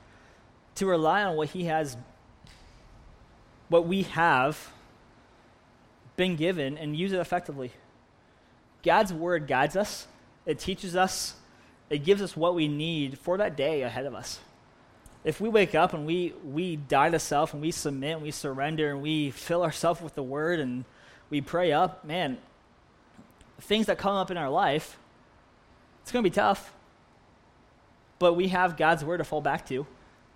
to 0.77 0.87
rely 0.87 1.25
on 1.25 1.37
what 1.37 1.51
he 1.51 1.65
has, 1.65 1.97
what 3.69 3.87
we 3.87 4.03
have 4.05 4.71
been 6.17 6.37
given 6.37 6.79
and 6.79 6.97
use 6.97 7.13
it 7.13 7.19
effectively. 7.19 7.73
God's 8.83 9.13
word 9.13 9.47
guides 9.47 9.77
us, 9.77 10.07
it 10.47 10.59
teaches 10.59 10.97
us, 10.97 11.35
it 11.91 12.05
gives 12.05 12.23
us 12.23 12.37
what 12.37 12.55
we 12.55 12.69
need 12.69 13.19
for 13.19 13.37
that 13.39 13.57
day 13.57 13.83
ahead 13.83 14.07
of 14.07 14.15
us. 14.15 14.41
If 15.25 15.41
we 15.41 15.49
wake 15.49 15.75
up 15.75 15.93
and 15.93 16.07
we, 16.07 16.33
we 16.45 16.77
die 16.77 17.11
to 17.11 17.19
self 17.19 17.53
and 17.53 17.61
we 17.61 17.71
submit 17.71 18.15
and 18.15 18.23
we 18.23 18.31
surrender 18.31 18.91
and 18.91 19.03
we 19.03 19.31
fill 19.31 19.63
ourselves 19.63 20.01
with 20.01 20.15
the 20.15 20.23
word 20.23 20.61
and 20.61 20.85
we 21.31 21.41
pray 21.41 21.73
up, 21.73 22.05
man, 22.05 22.39
things 23.61 23.87
that 23.87 23.99
come 23.99 24.17
up 24.17 24.31
in 24.31 24.37
our 24.37 24.51
life, 24.51 24.99
it's 26.03 26.13
going 26.13 26.23
to 26.23 26.31
be 26.31 26.35
tough. 26.35 26.73
But 28.19 28.35
we 28.35 28.49
have 28.49 28.77
God's 28.77 29.05
word 29.05 29.19
to 29.19 29.25
fall 29.25 29.41
back 29.41 29.67
to. 29.69 29.87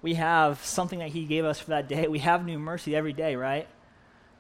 We 0.03 0.15
have 0.15 0.65
something 0.65 0.99
that 0.99 1.09
He 1.09 1.25
gave 1.25 1.45
us 1.45 1.59
for 1.59 1.71
that 1.71 1.89
day. 1.89 2.09
We 2.09 2.19
have 2.21 2.45
new 2.45 2.59
mercy 2.59 2.95
every 2.95 3.13
day, 3.13 3.37
right? 3.37 3.69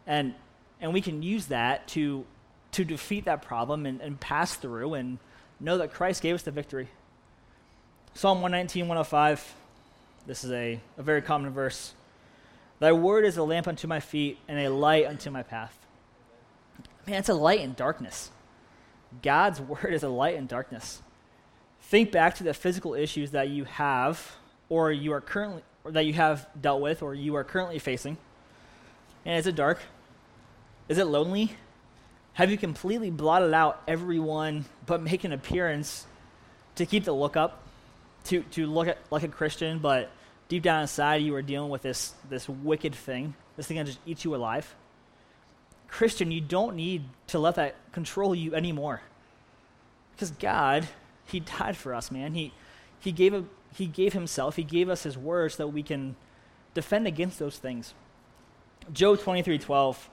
And 0.06 0.34
and 0.80 0.92
we 0.92 1.00
can 1.00 1.22
use 1.22 1.46
that 1.46 1.86
to 1.88 2.24
to 2.72 2.84
defeat 2.84 3.24
that 3.26 3.42
problem 3.42 3.86
and, 3.86 4.00
and 4.00 4.18
pass 4.18 4.56
through 4.56 4.94
and 4.94 5.18
know 5.60 5.78
that 5.78 5.92
Christ 5.92 6.22
gave 6.22 6.34
us 6.34 6.42
the 6.42 6.50
victory. 6.50 6.88
Psalm 8.14 8.42
119, 8.42 8.88
105. 8.88 9.54
This 10.26 10.44
is 10.44 10.52
a, 10.52 10.80
a 10.98 11.02
very 11.02 11.22
common 11.22 11.50
verse. 11.50 11.94
Thy 12.78 12.92
word 12.92 13.24
is 13.24 13.36
a 13.36 13.42
lamp 13.42 13.68
unto 13.68 13.86
my 13.86 14.00
feet 14.00 14.38
and 14.48 14.58
a 14.58 14.68
light 14.68 15.06
unto 15.06 15.30
my 15.30 15.42
path. 15.42 15.81
Man, 17.06 17.16
it's 17.16 17.28
a 17.28 17.34
light 17.34 17.60
in 17.60 17.74
darkness. 17.74 18.30
God's 19.22 19.60
word 19.60 19.92
is 19.92 20.02
a 20.02 20.08
light 20.08 20.36
in 20.36 20.46
darkness. 20.46 21.02
Think 21.82 22.12
back 22.12 22.36
to 22.36 22.44
the 22.44 22.54
physical 22.54 22.94
issues 22.94 23.32
that 23.32 23.48
you 23.48 23.64
have 23.64 24.36
or 24.68 24.90
you 24.92 25.12
are 25.12 25.20
currently 25.20 25.62
or 25.84 25.90
that 25.92 26.06
you 26.06 26.12
have 26.12 26.46
dealt 26.60 26.80
with 26.80 27.02
or 27.02 27.14
you 27.14 27.34
are 27.34 27.44
currently 27.44 27.78
facing. 27.78 28.16
And 29.24 29.38
is 29.38 29.46
it 29.46 29.56
dark? 29.56 29.80
Is 30.88 30.98
it 30.98 31.06
lonely? 31.06 31.52
Have 32.34 32.50
you 32.50 32.56
completely 32.56 33.10
blotted 33.10 33.52
out 33.52 33.82
everyone 33.86 34.64
but 34.86 35.02
make 35.02 35.24
an 35.24 35.32
appearance 35.32 36.06
to 36.76 36.86
keep 36.86 37.04
the 37.04 37.12
look 37.12 37.36
up? 37.36 37.58
To 38.26 38.42
to 38.52 38.66
look 38.68 38.86
at 38.86 38.98
like 39.10 39.24
a 39.24 39.28
Christian, 39.28 39.80
but 39.80 40.08
deep 40.48 40.62
down 40.62 40.82
inside 40.82 41.22
you 41.22 41.34
are 41.34 41.42
dealing 41.42 41.70
with 41.70 41.82
this 41.82 42.14
this 42.30 42.48
wicked 42.48 42.94
thing, 42.94 43.34
this 43.56 43.66
thing 43.66 43.78
that 43.78 43.86
just 43.86 43.98
eats 44.06 44.24
you 44.24 44.36
alive? 44.36 44.72
Christian, 45.92 46.33
you 46.33 46.40
don't 46.40 46.74
need 46.74 47.05
to 47.28 47.38
let 47.38 47.57
that 47.57 47.74
control 47.92 48.35
you 48.35 48.55
anymore. 48.55 49.02
Because 50.12 50.31
God, 50.31 50.88
He 51.26 51.40
died 51.40 51.76
for 51.76 51.94
us, 51.94 52.11
man. 52.11 52.35
He, 52.35 52.52
he, 52.98 53.12
gave 53.12 53.44
he 53.74 53.87
gave 53.87 54.14
Himself, 54.14 54.57
He 54.57 54.64
gave 54.64 54.88
us 54.88 55.02
His 55.02 55.18
words 55.18 55.55
so 55.55 55.64
that 55.64 55.68
we 55.68 55.83
can 55.83 56.16
defend 56.72 57.07
against 57.07 57.38
those 57.38 57.59
things. 57.59 57.92
Job 58.92 59.20
23 59.20 59.59
12. 59.59 60.09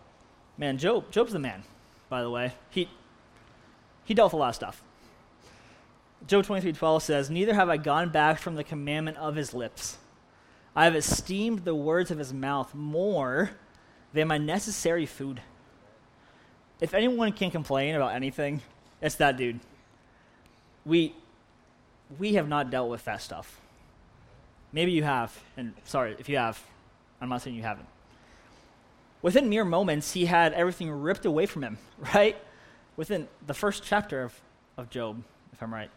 Man, 0.58 0.78
Job, 0.78 1.10
Job's 1.12 1.32
the 1.32 1.40
man, 1.40 1.64
by 2.10 2.22
the 2.22 2.30
way. 2.30 2.52
He, 2.70 2.90
he 4.04 4.14
dealt 4.14 4.34
with 4.34 4.34
a 4.34 4.38
lot 4.38 4.50
of 4.50 4.56
stuff. 4.56 4.84
Job 6.28 6.44
23 6.44 6.74
12 6.74 7.04
says, 7.04 7.30
Neither 7.30 7.54
have 7.54 7.70
I 7.70 7.78
gone 7.78 8.10
back 8.10 8.38
from 8.38 8.56
the 8.56 8.66
commandment 8.66 9.16
of 9.16 9.36
his 9.36 9.54
lips. 9.54 9.98
I 10.76 10.84
have 10.84 10.96
esteemed 10.96 11.64
the 11.64 11.74
words 11.74 12.12
of 12.12 12.20
his 12.20 12.34
mouth 12.34 12.76
more 12.76 13.52
than 14.12 14.28
my 14.28 14.38
necessary 14.38 15.06
food 15.06 15.42
if 16.80 16.94
anyone 16.94 17.32
can 17.32 17.52
complain 17.52 17.96
about 17.96 18.14
anything, 18.14 18.62
it's 19.02 19.16
that 19.16 19.38
dude. 19.38 19.60
We 20.86 21.14
we 22.18 22.34
have 22.34 22.48
not 22.48 22.72
dealt 22.72 22.90
with 22.90 23.06
that 23.06 23.22
stuff. 23.22 23.60
Maybe 24.72 24.92
you 24.92 25.04
have, 25.04 25.38
and 25.58 25.74
sorry 25.86 26.16
if 26.20 26.30
you 26.30 26.38
have, 26.38 26.62
I'm 27.22 27.30
not 27.30 27.42
saying 27.42 27.56
you 27.56 27.64
haven't. 27.64 27.88
Within 29.22 29.50
mere 29.50 29.66
moments, 29.66 30.14
he 30.14 30.26
had 30.26 30.54
everything 30.54 30.90
ripped 30.90 31.26
away 31.26 31.46
from 31.46 31.64
him, 31.64 31.78
right? 32.16 32.38
Within 32.96 33.28
the 33.46 33.54
first 33.54 33.84
chapter 33.84 34.24
of, 34.24 34.40
of 34.78 34.90
Job, 34.90 35.24
if 35.54 35.62
I'm 35.62 35.74
right, 35.74 35.90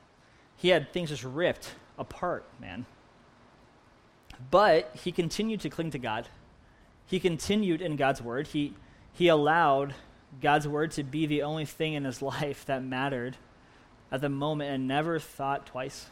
he 0.56 0.68
had 0.68 0.92
things 0.92 1.10
just 1.10 1.24
ripped 1.24 1.74
apart, 1.98 2.44
man. 2.60 2.86
But 4.50 4.94
he 5.04 5.12
continued 5.12 5.60
to 5.60 5.70
cling 5.70 5.90
to 5.90 5.98
God. 5.98 6.28
He 7.06 7.20
continued 7.20 7.80
in 7.80 7.96
God's 7.96 8.22
word. 8.22 8.48
He, 8.48 8.74
he 9.12 9.28
allowed 9.28 9.94
God's 10.40 10.66
word 10.66 10.92
to 10.92 11.02
be 11.02 11.26
the 11.26 11.42
only 11.42 11.64
thing 11.64 11.94
in 11.94 12.04
his 12.04 12.22
life 12.22 12.64
that 12.66 12.82
mattered 12.82 13.36
at 14.10 14.20
the 14.20 14.28
moment 14.28 14.70
and 14.70 14.88
never 14.88 15.18
thought 15.18 15.66
twice. 15.66 16.06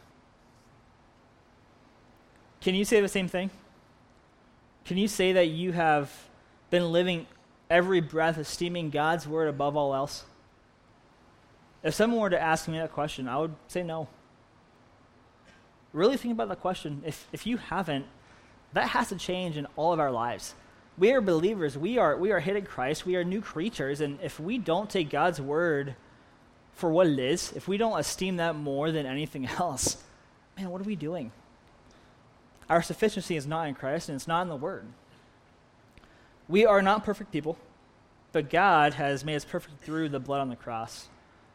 Can 2.60 2.74
you 2.74 2.84
say 2.84 3.00
the 3.00 3.08
same 3.08 3.28
thing? 3.28 3.50
Can 4.84 4.96
you 4.98 5.08
say 5.08 5.32
that 5.32 5.48
you 5.48 5.72
have 5.72 6.12
been 6.70 6.92
living 6.92 7.26
every 7.68 8.00
breath 8.00 8.38
esteeming 8.38 8.90
God's 8.90 9.26
word 9.26 9.48
above 9.48 9.76
all 9.76 9.94
else? 9.94 10.24
If 11.82 11.94
someone 11.94 12.20
were 12.20 12.30
to 12.30 12.40
ask 12.40 12.68
me 12.68 12.78
that 12.78 12.92
question, 12.92 13.28
I 13.28 13.38
would 13.38 13.54
say 13.68 13.82
no. 13.82 14.08
Really 15.92 16.16
think 16.16 16.32
about 16.32 16.48
that 16.48 16.60
question. 16.60 17.02
If, 17.06 17.26
if 17.32 17.46
you 17.46 17.56
haven't, 17.56 18.06
that 18.74 18.88
has 18.88 19.08
to 19.08 19.16
change 19.16 19.56
in 19.56 19.66
all 19.76 19.92
of 19.92 20.00
our 20.00 20.10
lives 20.10 20.54
we 20.98 21.12
are 21.12 21.20
believers. 21.20 21.78
We 21.78 21.98
are, 21.98 22.16
we 22.16 22.32
are 22.32 22.40
hidden 22.40 22.64
Christ. 22.64 23.06
We 23.06 23.16
are 23.16 23.24
new 23.24 23.40
creatures. 23.40 24.00
And 24.00 24.18
if 24.22 24.38
we 24.38 24.58
don't 24.58 24.90
take 24.90 25.10
God's 25.10 25.40
word 25.40 25.94
for 26.74 26.90
what 26.90 27.06
it 27.06 27.18
is, 27.18 27.52
if 27.54 27.68
we 27.68 27.76
don't 27.76 27.98
esteem 27.98 28.36
that 28.36 28.54
more 28.54 28.90
than 28.90 29.06
anything 29.06 29.46
else, 29.46 30.02
man, 30.56 30.70
what 30.70 30.80
are 30.80 30.84
we 30.84 30.96
doing? 30.96 31.32
Our 32.68 32.82
sufficiency 32.82 33.36
is 33.36 33.46
not 33.46 33.66
in 33.66 33.74
Christ 33.74 34.08
and 34.08 34.16
it's 34.16 34.28
not 34.28 34.42
in 34.42 34.48
the 34.48 34.56
word. 34.56 34.86
We 36.48 36.66
are 36.66 36.82
not 36.82 37.04
perfect 37.04 37.32
people, 37.32 37.56
but 38.32 38.50
God 38.50 38.94
has 38.94 39.24
made 39.24 39.36
us 39.36 39.44
perfect 39.44 39.82
through 39.82 40.08
the 40.08 40.20
blood 40.20 40.40
on 40.40 40.48
the 40.48 40.56
cross. 40.56 41.08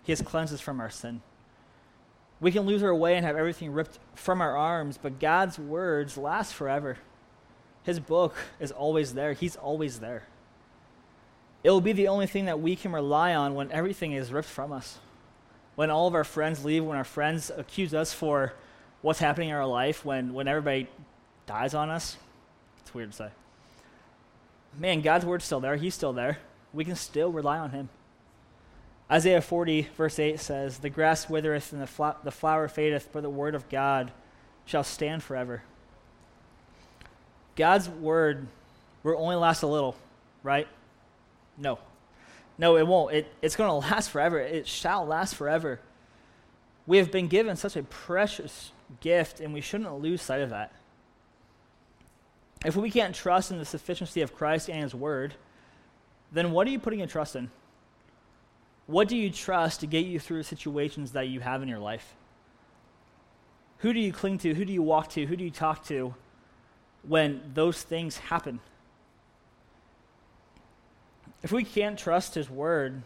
He 0.04 0.12
has 0.12 0.22
cleansed 0.22 0.54
us 0.54 0.62
from 0.62 0.80
our 0.80 0.90
sin. 0.90 1.22
We 2.40 2.52
can 2.52 2.64
lose 2.64 2.84
our 2.84 2.94
way 2.94 3.16
and 3.16 3.26
have 3.26 3.38
everything 3.38 3.72
ripped 3.72 4.00
from 4.14 4.42
our 4.42 4.58
arms, 4.58 5.00
but 5.02 5.20
God's 5.20 5.58
words 5.58 6.18
last 6.18 6.54
forever. 6.54 6.98
His 7.86 8.00
book 8.00 8.36
is 8.60 8.72
always 8.72 9.14
there. 9.14 9.34
He's 9.34 9.56
always 9.56 10.00
there. 10.00 10.24
It 11.64 11.70
will 11.70 11.82
be 11.82 11.94
the 11.94 12.08
only 12.08 12.28
thing 12.28 12.46
that 12.46 12.60
we 12.60 12.76
can 12.76 12.92
rely 12.92 13.34
on 13.34 13.56
when 13.56 13.72
everything 13.72 14.12
is 14.12 14.32
ripped 14.32 14.48
from 14.48 14.72
us. 14.72 14.98
When 15.76 15.90
all 15.90 16.08
of 16.08 16.16
our 16.16 16.24
friends 16.24 16.66
leave, 16.66 16.84
when 16.84 16.98
our 16.98 17.04
friends 17.04 17.52
accuse 17.56 17.94
us 17.94 18.14
for 18.14 18.54
what's 19.02 19.20
happening 19.20 19.50
in 19.50 19.56
our 19.56 19.66
life, 19.66 20.04
when, 20.04 20.34
when 20.34 20.48
everybody 20.48 20.88
dies 21.46 21.74
on 21.74 21.90
us. 21.90 22.18
It's 22.82 22.94
weird 22.94 23.12
to 23.12 23.18
say. 23.18 23.30
Man, 24.78 25.02
God's 25.02 25.26
word's 25.26 25.46
still 25.46 25.60
there. 25.60 25.76
He's 25.76 25.94
still 25.94 26.14
there. 26.14 26.40
We 26.74 26.86
can 26.86 26.96
still 26.96 27.32
rely 27.32 27.60
on 27.60 27.72
him. 27.72 27.90
Isaiah 29.12 29.42
40, 29.42 29.90
verse 29.96 30.18
8 30.18 30.40
says, 30.40 30.80
The 30.80 30.90
grass 30.90 31.30
withereth 31.30 31.72
and 31.72 31.82
the, 31.82 32.16
the 32.24 32.32
flower 32.32 32.68
fadeth, 32.68 33.10
but 33.12 33.22
the 33.22 33.30
word 33.30 33.54
of 33.54 33.70
God 33.70 34.12
shall 34.66 34.84
stand 34.84 35.22
forever. 35.22 35.62
God's 37.56 37.90
word 37.90 38.48
will 39.04 39.18
only 39.18 39.36
last 39.36 39.64
a 39.64 39.68
little, 39.68 39.96
right? 40.44 40.68
No. 41.58 41.80
No, 42.58 42.78
it 42.78 42.88
won't. 42.88 43.14
It, 43.14 43.34
it's 43.42 43.56
going 43.56 43.70
to 43.70 43.88
last 43.88 44.10
forever. 44.10 44.40
It 44.40 44.68
shall 44.68 45.06
last 45.06 45.36
forever. 45.36 45.80
We 46.88 46.98
have 46.98 47.12
been 47.12 47.28
given 47.28 47.56
such 47.56 47.76
a 47.76 47.84
precious 47.84 48.72
gift, 49.02 49.40
and 49.40 49.54
we 49.54 49.62
shouldn't 49.62 49.92
lose 50.00 50.22
sight 50.22 50.42
of 50.42 50.52
that. 50.52 50.72
If 52.64 52.76
we 52.76 52.90
can't 52.90 53.14
trust 53.14 53.52
in 53.52 53.58
the 53.58 53.66
sufficiency 53.66 54.22
of 54.22 54.36
Christ 54.36 54.70
and 54.70 54.82
His 54.82 54.96
Word, 54.96 55.36
then 56.32 56.52
what 56.52 56.68
are 56.68 56.72
you 56.72 56.80
putting 56.80 57.00
your 57.00 57.08
trust 57.08 57.36
in? 57.36 57.50
What 58.88 59.08
do 59.08 59.18
you 59.18 59.30
trust 59.32 59.80
to 59.80 59.88
get 59.88 60.06
you 60.06 60.20
through 60.20 60.44
situations 60.44 61.12
that 61.12 61.28
you 61.28 61.40
have 61.40 61.64
in 61.64 61.68
your 61.68 61.80
life? 61.80 62.16
Who 63.80 63.94
do 63.94 64.00
you 64.00 64.14
cling 64.14 64.38
to? 64.40 64.54
Who 64.54 64.66
do 64.66 64.74
you 64.74 64.84
walk 64.84 65.10
to? 65.12 65.26
Who 65.26 65.36
do 65.36 65.44
you 65.44 65.52
talk 65.52 65.86
to 65.86 66.14
when 67.08 67.42
those 67.54 67.82
things 67.82 68.18
happen. 68.18 68.60
If 71.44 71.52
we 71.52 71.64
can't 71.64 71.98
trust 71.98 72.36
His 72.36 72.50
Word, 72.50 73.04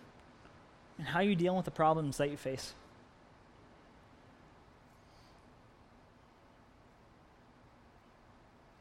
and 0.97 1.07
how 1.07 1.19
are 1.19 1.23
you 1.23 1.35
dealing 1.35 1.57
with 1.57 1.65
the 1.65 1.71
problems 1.71 2.17
that 2.17 2.29
you 2.29 2.37
face? 2.37 2.73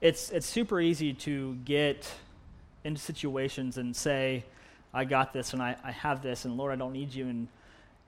It's, 0.00 0.30
it's 0.30 0.46
super 0.46 0.80
easy 0.80 1.12
to 1.12 1.56
get 1.64 2.08
into 2.84 3.00
situations 3.00 3.78
and 3.78 3.94
say, 3.96 4.44
I 4.94 5.04
got 5.04 5.32
this 5.32 5.52
and 5.52 5.62
I, 5.62 5.76
I 5.82 5.90
have 5.90 6.22
this, 6.22 6.44
and 6.44 6.56
Lord, 6.56 6.72
I 6.72 6.76
don't 6.76 6.92
need 6.92 7.12
you, 7.12 7.28
and 7.28 7.48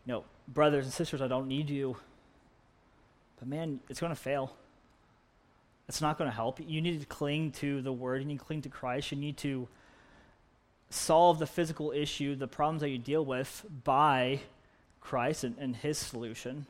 you 0.06 0.12
know, 0.12 0.24
brothers 0.48 0.84
and 0.84 0.92
sisters, 0.92 1.20
I 1.20 1.28
don't 1.28 1.48
need 1.48 1.68
you. 1.68 1.96
But 3.38 3.48
man, 3.48 3.80
it's 3.88 4.00
going 4.00 4.14
to 4.14 4.20
fail. 4.20 4.54
It's 5.90 6.00
not 6.00 6.18
going 6.18 6.30
to 6.30 6.36
help. 6.36 6.60
You 6.64 6.80
need 6.80 7.00
to 7.00 7.06
cling 7.06 7.50
to 7.54 7.82
the 7.82 7.92
word. 7.92 8.20
You 8.20 8.28
need 8.28 8.38
to 8.38 8.44
cling 8.44 8.62
to 8.62 8.68
Christ. 8.68 9.10
You 9.10 9.18
need 9.18 9.36
to 9.38 9.66
solve 10.88 11.40
the 11.40 11.48
physical 11.48 11.90
issue, 11.90 12.36
the 12.36 12.46
problems 12.46 12.82
that 12.82 12.90
you 12.90 12.98
deal 12.98 13.24
with 13.24 13.66
by 13.82 14.38
Christ 15.00 15.42
and, 15.42 15.58
and 15.58 15.74
his 15.74 15.98
solution. 15.98 16.66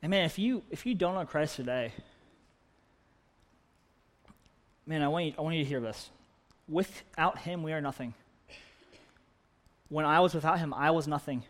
And 0.00 0.10
man, 0.10 0.24
if 0.24 0.38
you 0.38 0.62
if 0.70 0.86
you 0.86 0.94
don't 0.94 1.14
know 1.14 1.24
Christ 1.24 1.56
today, 1.56 1.94
man, 4.86 5.02
I 5.02 5.08
want 5.08 5.24
you, 5.24 5.34
I 5.36 5.40
want 5.42 5.56
you 5.56 5.64
to 5.64 5.68
hear 5.68 5.80
this. 5.80 6.10
Without 6.68 7.38
him, 7.38 7.64
we 7.64 7.72
are 7.72 7.80
nothing. 7.80 8.14
When 9.88 10.04
I 10.04 10.20
was 10.20 10.32
without 10.32 10.60
him, 10.60 10.72
I 10.72 10.92
was 10.92 11.08
nothing. 11.08 11.42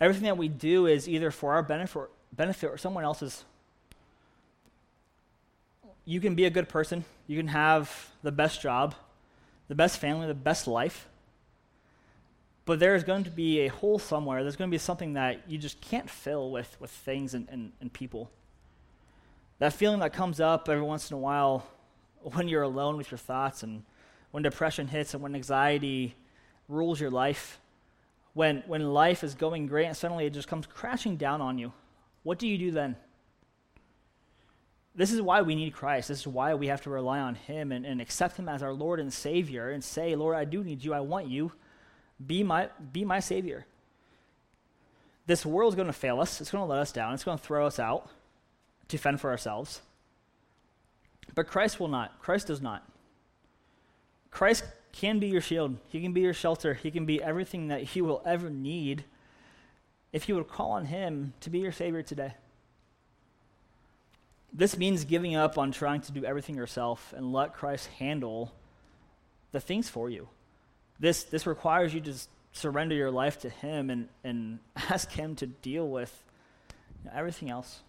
Everything 0.00 0.26
that 0.26 0.38
we 0.38 0.46
do 0.46 0.86
is 0.86 1.08
either 1.08 1.32
for 1.32 1.54
our 1.54 1.64
benefit 1.64 2.10
benefit 2.32 2.70
or 2.70 2.78
someone 2.78 3.02
else's 3.02 3.44
you 6.04 6.20
can 6.20 6.34
be 6.34 6.44
a 6.44 6.50
good 6.50 6.68
person, 6.68 7.04
you 7.26 7.36
can 7.36 7.48
have 7.48 8.10
the 8.22 8.32
best 8.32 8.60
job, 8.60 8.94
the 9.68 9.74
best 9.74 9.98
family, 9.98 10.26
the 10.26 10.34
best 10.34 10.66
life. 10.66 11.08
But 12.66 12.80
there 12.80 12.94
is 12.94 13.04
going 13.04 13.24
to 13.24 13.30
be 13.30 13.60
a 13.60 13.68
hole 13.68 13.98
somewhere. 13.98 14.42
There's 14.42 14.56
going 14.56 14.70
to 14.70 14.74
be 14.74 14.78
something 14.78 15.14
that 15.14 15.50
you 15.50 15.58
just 15.58 15.80
can't 15.80 16.08
fill 16.08 16.50
with, 16.50 16.76
with 16.80 16.90
things 16.90 17.34
and, 17.34 17.46
and, 17.50 17.72
and 17.80 17.92
people. 17.92 18.30
That 19.58 19.72
feeling 19.72 20.00
that 20.00 20.12
comes 20.12 20.40
up 20.40 20.68
every 20.68 20.82
once 20.82 21.10
in 21.10 21.14
a 21.14 21.20
while 21.20 21.66
when 22.22 22.48
you're 22.48 22.62
alone 22.62 22.96
with 22.96 23.10
your 23.10 23.18
thoughts 23.18 23.62
and 23.62 23.82
when 24.30 24.42
depression 24.42 24.88
hits 24.88 25.14
and 25.14 25.22
when 25.22 25.34
anxiety 25.34 26.16
rules 26.68 26.98
your 27.00 27.10
life. 27.10 27.60
when, 28.34 28.64
when 28.66 28.92
life 28.92 29.24
is 29.24 29.34
going 29.34 29.66
great 29.66 29.86
and 29.86 29.96
suddenly 29.96 30.26
it 30.26 30.32
just 30.32 30.48
comes 30.48 30.66
crashing 30.66 31.16
down 31.16 31.40
on 31.40 31.56
you, 31.56 31.72
what 32.24 32.38
do 32.38 32.48
you 32.48 32.58
do 32.58 32.70
then? 32.70 32.96
This 34.96 35.12
is 35.12 35.20
why 35.20 35.42
we 35.42 35.54
need 35.56 35.72
Christ. 35.72 36.08
This 36.08 36.20
is 36.20 36.26
why 36.26 36.54
we 36.54 36.68
have 36.68 36.82
to 36.82 36.90
rely 36.90 37.18
on 37.18 37.34
Him 37.34 37.72
and, 37.72 37.84
and 37.84 38.00
accept 38.00 38.36
Him 38.36 38.48
as 38.48 38.62
our 38.62 38.72
Lord 38.72 39.00
and 39.00 39.12
Savior 39.12 39.70
and 39.70 39.82
say, 39.82 40.14
Lord, 40.14 40.36
I 40.36 40.44
do 40.44 40.62
need 40.62 40.84
you. 40.84 40.94
I 40.94 41.00
want 41.00 41.26
you. 41.26 41.52
Be 42.24 42.42
my, 42.44 42.68
be 42.92 43.04
my 43.04 43.18
Savior. 43.20 43.66
This 45.26 45.44
world 45.44 45.72
is 45.72 45.76
going 45.76 45.88
to 45.88 45.92
fail 45.92 46.20
us. 46.20 46.40
It's 46.40 46.50
going 46.50 46.62
to 46.62 46.70
let 46.70 46.78
us 46.78 46.92
down. 46.92 47.14
It's 47.14 47.24
going 47.24 47.38
to 47.38 47.44
throw 47.44 47.66
us 47.66 47.78
out 47.78 48.08
to 48.88 48.98
fend 48.98 49.20
for 49.20 49.30
ourselves. 49.30 49.80
But 51.34 51.48
Christ 51.48 51.80
will 51.80 51.88
not. 51.88 52.20
Christ 52.20 52.46
does 52.46 52.60
not. 52.60 52.86
Christ 54.30 54.64
can 54.92 55.18
be 55.18 55.26
your 55.26 55.40
shield. 55.40 55.76
He 55.88 56.00
can 56.00 56.12
be 56.12 56.20
your 56.20 56.34
shelter. 56.34 56.74
He 56.74 56.90
can 56.90 57.06
be 57.06 57.22
everything 57.22 57.68
that 57.68 57.96
you 57.96 58.04
will 58.04 58.22
ever 58.24 58.50
need 58.50 59.04
if 60.12 60.28
you 60.28 60.36
would 60.36 60.48
call 60.48 60.72
on 60.72 60.86
Him 60.86 61.32
to 61.40 61.50
be 61.50 61.58
your 61.58 61.72
Savior 61.72 62.02
today. 62.02 62.34
This 64.56 64.78
means 64.78 65.04
giving 65.04 65.34
up 65.34 65.58
on 65.58 65.72
trying 65.72 66.00
to 66.02 66.12
do 66.12 66.24
everything 66.24 66.54
yourself 66.54 67.12
and 67.16 67.32
let 67.32 67.54
Christ 67.54 67.88
handle 67.98 68.52
the 69.50 69.60
things 69.60 69.88
for 69.88 70.08
you. 70.08 70.28
This, 71.00 71.24
this 71.24 71.44
requires 71.44 71.92
you 71.92 72.00
to 72.02 72.14
surrender 72.52 72.94
your 72.94 73.10
life 73.10 73.40
to 73.40 73.50
Him 73.50 73.90
and, 73.90 74.08
and 74.22 74.60
ask 74.76 75.10
Him 75.10 75.34
to 75.36 75.46
deal 75.46 75.88
with 75.88 76.22
everything 77.12 77.50
else. 77.50 77.80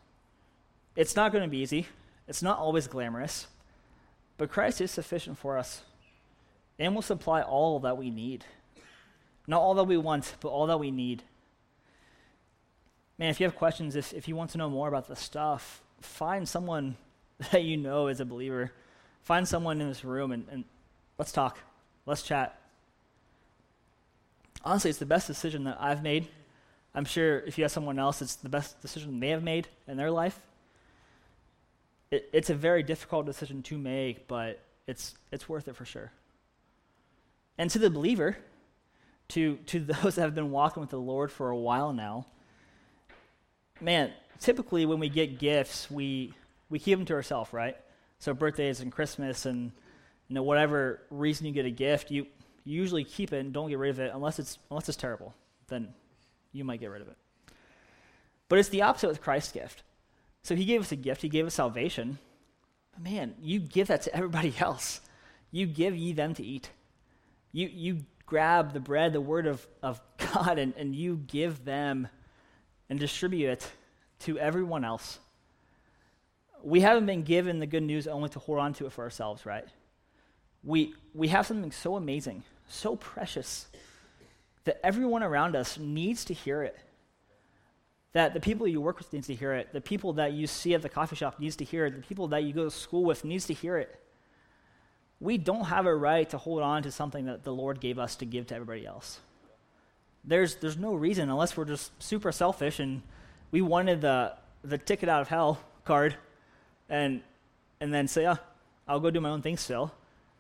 It's 0.96 1.16
not 1.16 1.32
going 1.32 1.44
to 1.44 1.50
be 1.50 1.60
easy, 1.60 1.86
it's 2.28 2.42
not 2.42 2.58
always 2.58 2.88
glamorous, 2.88 3.46
but 4.38 4.50
Christ 4.50 4.82
is 4.82 4.90
sufficient 4.90 5.38
for 5.38 5.60
us 5.60 5.84
and 6.80 6.96
will 6.96 7.04
supply 7.04 7.42
all 7.42 7.80
that 7.82 7.98
we 7.98 8.10
need. 8.10 8.44
Not 9.48 9.62
all 9.62 9.76
that 9.76 9.84
we 9.84 9.98
want, 9.98 10.34
but 10.40 10.50
all 10.50 10.66
that 10.66 10.80
we 10.80 10.90
need. 10.90 11.22
Man, 13.20 13.30
if 13.30 13.40
you 13.40 13.46
have 13.46 13.56
questions, 13.56 13.96
if, 13.96 14.14
if 14.14 14.28
you 14.28 14.36
want 14.36 14.50
to 14.52 14.58
know 14.58 14.70
more 14.70 14.88
about 14.88 15.08
the 15.08 15.16
stuff, 15.16 15.84
find 16.06 16.48
someone 16.48 16.98
that 17.52 17.64
you 17.64 17.78
know 17.78 18.08
is 18.08 18.20
a 18.20 18.26
believer. 18.26 18.72
Find 19.22 19.48
someone 19.48 19.82
in 19.82 19.88
this 19.88 20.06
room 20.06 20.32
and, 20.32 20.46
and 20.52 20.64
let's 21.18 21.32
talk. 21.32 21.60
Let's 22.06 22.22
chat. 22.22 22.60
Honestly, 24.64 24.90
it's 24.90 25.00
the 25.00 25.06
best 25.06 25.28
decision 25.28 25.64
that 25.66 25.78
I've 25.80 26.04
made. 26.04 26.28
I'm 26.94 27.06
sure 27.06 27.40
if 27.40 27.58
you 27.58 27.64
have 27.64 27.72
someone 27.72 28.00
else, 28.00 28.22
it's 28.22 28.36
the 28.36 28.50
best 28.50 28.82
decision 28.82 29.20
they 29.20 29.30
have 29.30 29.44
made 29.44 29.68
in 29.88 29.98
their 29.98 30.12
life. 30.12 30.40
It, 32.10 32.30
it's 32.32 32.50
a 32.50 32.56
very 32.56 32.84
difficult 32.84 33.26
decision 33.26 33.64
to 33.64 33.78
make, 33.78 34.28
but 34.28 34.62
it's, 34.88 35.16
it's 35.32 35.50
worth 35.50 35.68
it 35.68 35.76
for 35.76 35.86
sure. 35.86 36.12
And 37.58 37.70
to 37.72 37.80
the 37.80 37.90
believer, 37.90 38.38
to, 39.30 39.58
to 39.68 39.80
those 40.04 40.16
that 40.16 40.22
have 40.22 40.36
been 40.36 40.52
walking 40.52 40.82
with 40.82 40.90
the 40.90 41.00
Lord 41.00 41.32
for 41.32 41.50
a 41.50 41.58
while 41.58 41.94
now, 41.94 42.28
man, 43.82 44.12
typically 44.40 44.86
when 44.86 45.00
we 45.00 45.10
get 45.10 45.40
gifts, 45.40 45.90
we, 45.90 46.34
we 46.70 46.80
keep 46.80 46.98
them 46.98 47.06
to 47.06 47.14
ourselves, 47.14 47.54
right? 47.54 47.78
So 48.20 48.34
birthdays 48.34 48.80
and 48.82 48.92
Christmas 48.92 49.46
and 49.46 49.72
you 50.28 50.34
know 50.34 50.44
whatever 50.44 51.02
reason 51.12 51.46
you 51.46 51.52
get 51.52 51.66
a 51.66 51.72
gift, 51.72 52.10
you, 52.10 52.26
usually 52.66 53.04
keep 53.04 53.32
it 53.32 53.38
and 53.38 53.54
don't 53.54 53.70
get 53.70 53.78
rid 53.78 53.92
of 53.92 54.00
it 54.00 54.12
unless 54.14 54.40
it's 54.40 54.58
unless 54.70 54.90
it's 54.90 54.98
terrible. 54.98 55.34
Then 55.68 55.94
you 56.52 56.66
might 56.66 56.80
get 56.80 56.90
rid 56.90 57.02
of 57.02 57.08
it. 57.08 57.16
But 58.50 58.60
it's 58.60 58.70
the 58.70 58.82
opposite 58.82 59.08
with 59.08 59.22
Christ's 59.22 59.52
gift. 59.52 59.84
So 60.44 60.56
he 60.56 60.66
gave 60.66 60.82
us 60.82 60.92
a 60.92 60.96
gift, 60.96 61.22
he 61.22 61.30
gave 61.30 61.46
us 61.46 61.54
salvation. 61.54 62.18
But 62.94 63.04
man, 63.04 63.36
you 63.42 63.60
give 63.60 63.88
that 63.88 64.02
to 64.04 64.16
everybody 64.16 64.54
else. 64.60 65.00
You 65.52 65.68
give 65.68 65.96
ye 65.96 66.12
them 66.12 66.34
to 66.34 66.44
eat. 66.44 66.70
You 67.52 67.70
you 67.72 68.06
grab 68.26 68.74
the 68.74 68.80
bread, 68.80 69.14
the 69.14 69.22
word 69.22 69.46
of, 69.46 69.66
of 69.84 70.02
God, 70.18 70.58
and, 70.58 70.74
and 70.76 70.96
you 70.96 71.18
give 71.28 71.64
them 71.64 72.08
and 72.90 73.00
distribute 73.00 73.50
it 73.50 73.72
to 74.20 74.38
everyone 74.40 74.84
else. 74.84 75.20
We 76.64 76.82
haven't 76.82 77.06
been 77.06 77.24
given 77.24 77.60
the 77.60 77.68
good 77.68 77.84
news 77.84 78.08
only 78.08 78.30
to 78.30 78.40
hold 78.40 78.60
on 78.60 78.74
to 78.76 78.86
it 78.86 78.92
for 78.92 79.04
ourselves, 79.04 79.46
right? 79.46 79.66
We, 80.64 80.96
we 81.14 81.28
have 81.28 81.46
something 81.46 81.72
so 81.72 81.96
amazing, 81.96 82.44
so 82.68 82.96
precious, 82.96 83.68
that 84.64 84.80
everyone 84.84 85.22
around 85.22 85.56
us 85.56 85.78
needs 85.78 86.26
to 86.26 86.34
hear 86.34 86.64
it. 86.64 86.78
That 88.14 88.34
the 88.34 88.40
people 88.40 88.68
you 88.68 88.82
work 88.82 88.98
with 88.98 89.12
needs 89.14 89.28
to 89.28 89.36
hear 89.36 89.54
it. 89.54 89.74
The 89.74 89.82
people 89.82 90.14
that 90.14 90.34
you 90.34 90.48
see 90.48 90.74
at 90.74 90.82
the 90.82 90.90
coffee 90.90 91.16
shop 91.16 91.40
needs 91.40 91.56
to 91.58 91.66
hear 91.66 91.86
it. 91.86 91.96
The 91.96 92.08
people 92.08 92.30
that 92.30 92.44
you 92.44 92.54
go 92.54 92.64
to 92.64 92.72
school 92.72 93.04
with 93.04 93.26
needs 93.26 93.46
to 93.48 93.54
hear 93.54 93.78
it. 93.78 94.00
We 95.20 95.38
don't 95.38 95.66
have 95.66 95.86
a 95.86 95.96
right 95.96 96.28
to 96.30 96.38
hold 96.38 96.62
on 96.62 96.84
to 96.84 96.92
something 96.92 97.26
that 97.26 97.44
the 97.44 97.54
Lord 97.54 97.80
gave 97.80 98.00
us 98.00 98.16
to 98.18 98.26
give 98.26 98.48
to 98.48 98.56
everybody 98.56 98.86
else. 98.86 99.20
There's, 100.28 100.56
there's 100.56 100.78
no 100.78 100.94
reason 100.94 101.30
unless 101.30 101.56
we're 101.56 101.66
just 101.66 101.92
super 102.02 102.32
selfish 102.32 102.80
and 102.80 103.02
we 103.52 103.62
wanted 103.62 104.02
the, 104.02 104.34
the 104.64 104.78
ticket 104.78 105.08
out 105.08 105.22
of 105.22 105.28
hell 105.28 105.60
card 105.84 106.16
and, 106.90 107.22
and 107.80 107.94
then 107.94 108.08
say, 108.08 108.28
oh, 108.28 108.38
I'll 108.88 109.00
go 109.00 109.12
do 109.12 109.22
my 109.22 109.30
own 109.30 109.42
thing 109.42 109.58
still. 109.58 109.92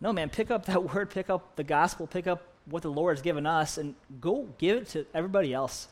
No, 0.02 0.12
man, 0.12 0.30
pick 0.30 0.52
up 0.52 0.66
that 0.66 0.84
word, 0.94 1.10
pick 1.10 1.30
up 1.30 1.56
the 1.56 1.64
gospel, 1.64 2.08
pick 2.08 2.28
up 2.28 2.44
what 2.66 2.82
the 2.82 2.90
Lord 2.90 3.16
has 3.18 3.22
given 3.22 3.46
us, 3.46 3.78
and 3.78 3.96
go 4.20 4.48
give 4.58 4.78
it 4.78 4.88
to 4.90 5.06
everybody 5.14 5.54
else. 5.54 5.88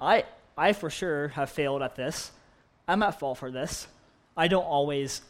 I, 0.00 0.24
I 0.56 0.72
for 0.72 0.90
sure 0.90 1.28
have 1.28 1.50
failed 1.50 1.82
at 1.82 1.96
this. 1.96 2.30
I'm 2.86 3.02
at 3.02 3.18
fault 3.18 3.38
for 3.38 3.50
this. 3.50 3.86
I 4.36 4.48
don't 4.48 4.64
always 4.64 5.22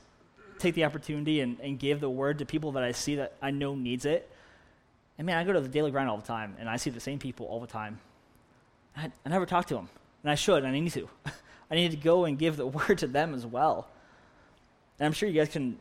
take 0.58 0.74
the 0.74 0.84
opportunity 0.84 1.40
and, 1.40 1.58
and 1.60 1.78
give 1.78 2.00
the 2.00 2.10
word 2.10 2.38
to 2.38 2.46
people 2.46 2.72
that 2.72 2.82
I 2.82 2.92
see 2.92 3.16
that 3.16 3.34
I 3.40 3.50
know 3.50 3.74
needs 3.74 4.04
it. 4.04 4.30
And 5.18 5.26
man, 5.26 5.36
I 5.36 5.44
go 5.44 5.52
to 5.52 5.60
the 5.60 5.68
daily 5.68 5.90
grind 5.90 6.08
all 6.08 6.16
the 6.16 6.26
time, 6.26 6.56
and 6.58 6.68
I 6.68 6.76
see 6.76 6.90
the 6.90 7.00
same 7.00 7.18
people 7.18 7.46
all 7.46 7.60
the 7.60 7.66
time. 7.66 7.98
I, 8.96 9.10
I 9.26 9.28
never 9.28 9.46
talk 9.46 9.66
to 9.66 9.74
them. 9.74 9.88
And 10.22 10.30
I 10.30 10.36
should, 10.36 10.64
and 10.64 10.68
I 10.68 10.78
need 10.78 10.92
to. 10.92 11.08
I 11.70 11.74
need 11.74 11.90
to 11.90 11.96
go 11.96 12.24
and 12.24 12.38
give 12.38 12.56
the 12.56 12.66
word 12.78 12.98
to 12.98 13.06
them 13.06 13.34
as 13.34 13.44
well. 13.44 13.88
And 14.98 15.06
I'm 15.06 15.12
sure 15.12 15.28
you 15.28 15.34
guys 15.34 15.48
can 15.48 15.78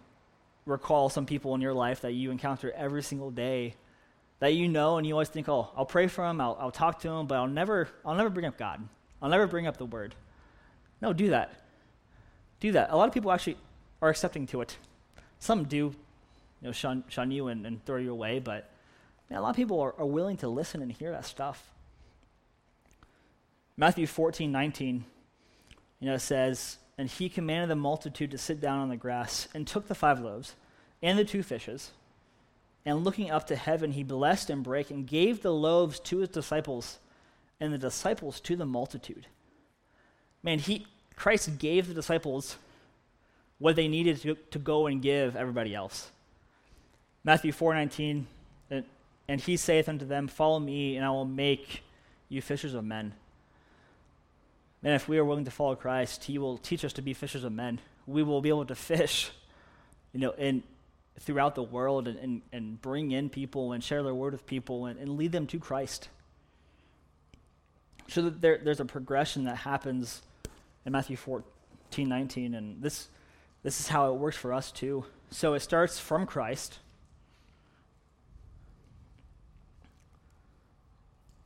recall 0.65 1.09
some 1.09 1.25
people 1.25 1.55
in 1.55 1.61
your 1.61 1.73
life 1.73 2.01
that 2.01 2.11
you 2.11 2.31
encounter 2.31 2.71
every 2.71 3.01
single 3.01 3.31
day 3.31 3.75
that 4.39 4.53
you 4.53 4.67
know 4.67 4.97
and 4.97 5.07
you 5.07 5.13
always 5.13 5.29
think, 5.29 5.49
oh, 5.49 5.71
I'll 5.75 5.85
pray 5.85 6.07
for 6.07 6.27
them, 6.27 6.39
I'll, 6.39 6.57
I'll 6.59 6.71
talk 6.71 6.99
to 6.99 7.07
them, 7.07 7.25
but 7.25 7.35
I'll 7.35 7.47
never, 7.47 7.87
I'll 8.05 8.15
never 8.15 8.29
bring 8.29 8.45
up 8.45 8.57
God. 8.57 8.87
I'll 9.21 9.29
never 9.29 9.47
bring 9.47 9.65
up 9.65 9.77
the 9.77 9.85
word. 9.85 10.13
No, 11.01 11.13
do 11.13 11.29
that. 11.29 11.53
Do 12.59 12.71
that. 12.73 12.91
A 12.91 12.95
lot 12.95 13.07
of 13.07 13.13
people 13.13 13.31
actually 13.31 13.57
are 14.01 14.09
accepting 14.09 14.45
to 14.47 14.61
it. 14.61 14.77
Some 15.39 15.63
do, 15.63 15.77
you 15.77 15.93
know, 16.61 16.71
shun, 16.71 17.03
shun 17.07 17.31
you 17.31 17.47
and, 17.47 17.65
and 17.65 17.83
throw 17.85 17.97
you 17.97 18.11
away, 18.11 18.39
but 18.39 18.69
man, 19.29 19.39
a 19.39 19.41
lot 19.41 19.51
of 19.51 19.55
people 19.55 19.79
are, 19.79 19.93
are 19.97 20.05
willing 20.05 20.37
to 20.37 20.47
listen 20.47 20.81
and 20.81 20.91
hear 20.91 21.11
that 21.11 21.25
stuff. 21.25 21.71
Matthew 23.75 24.07
14, 24.07 24.51
19, 24.51 25.05
you 25.99 26.07
know, 26.07 26.17
says, 26.17 26.77
And 26.97 27.09
he 27.09 27.29
commanded 27.29 27.69
the 27.69 27.75
multitude 27.75 28.31
to 28.31 28.37
sit 28.37 28.59
down 28.59 28.79
on 28.79 28.89
the 28.89 28.97
grass, 28.97 29.47
and 29.53 29.67
took 29.67 29.87
the 29.87 29.95
five 29.95 30.19
loaves 30.19 30.55
and 31.01 31.17
the 31.17 31.25
two 31.25 31.43
fishes, 31.43 31.91
and 32.85 33.03
looking 33.03 33.29
up 33.29 33.47
to 33.47 33.55
heaven, 33.55 33.91
he 33.91 34.03
blessed 34.03 34.49
and 34.49 34.63
brake, 34.63 34.89
and 34.89 35.05
gave 35.05 35.41
the 35.41 35.53
loaves 35.53 35.99
to 36.01 36.19
his 36.19 36.29
disciples, 36.29 36.99
and 37.59 37.73
the 37.73 37.77
disciples 37.77 38.39
to 38.41 38.55
the 38.55 38.65
multitude. 38.65 39.27
Man, 40.41 40.59
he, 40.59 40.87
Christ 41.15 41.59
gave 41.59 41.87
the 41.87 41.93
disciples 41.93 42.57
what 43.59 43.75
they 43.75 43.87
needed 43.87 44.21
to, 44.21 44.35
to 44.51 44.59
go 44.59 44.87
and 44.87 45.01
give 45.01 45.35
everybody 45.35 45.75
else. 45.75 46.11
Matthew 47.23 47.51
4:19, 47.51 48.25
and, 49.27 49.41
he 49.41 49.57
saith 49.57 49.89
unto 49.89 50.05
them, 50.05 50.27
Follow 50.27 50.59
me, 50.59 50.95
and 50.95 51.05
I 51.05 51.09
will 51.09 51.25
make 51.25 51.83
you 52.29 52.41
fishers 52.41 52.73
of 52.73 52.83
men. 52.83 53.13
And 54.83 54.93
if 54.93 55.07
we 55.07 55.17
are 55.17 55.25
willing 55.25 55.45
to 55.45 55.51
follow 55.51 55.75
Christ, 55.75 56.25
He 56.25 56.37
will 56.37 56.57
teach 56.57 56.85
us 56.85 56.93
to 56.93 57.01
be 57.01 57.13
fishers 57.13 57.43
of 57.43 57.51
men. 57.51 57.79
We 58.05 58.23
will 58.23 58.41
be 58.41 58.49
able 58.49 58.65
to 58.65 58.75
fish, 58.75 59.31
you 60.13 60.19
know, 60.19 60.31
in 60.31 60.63
throughout 61.19 61.55
the 61.55 61.63
world 61.63 62.07
and, 62.07 62.19
and, 62.19 62.41
and 62.53 62.81
bring 62.81 63.11
in 63.11 63.29
people 63.29 63.71
and 63.71 63.83
share 63.83 64.03
their 64.03 64.13
word 64.13 64.33
with 64.33 64.45
people 64.45 64.85
and, 64.85 64.99
and 64.99 65.17
lead 65.17 65.31
them 65.31 65.47
to 65.47 65.59
Christ. 65.59 66.09
So 68.07 68.21
that 68.21 68.39
there, 68.39 68.59
there's 68.63 68.79
a 68.79 68.85
progression 68.85 69.45
that 69.45 69.57
happens 69.57 70.21
in 70.85 70.91
Matthew 70.91 71.17
14, 71.17 72.07
19, 72.07 72.53
and 72.53 72.81
this, 72.81 73.07
this 73.63 73.79
is 73.79 73.87
how 73.87 74.13
it 74.13 74.17
works 74.17 74.37
for 74.37 74.53
us 74.53 74.71
too. 74.71 75.05
So 75.31 75.55
it 75.55 75.61
starts 75.61 75.99
from 75.99 76.25
Christ 76.27 76.79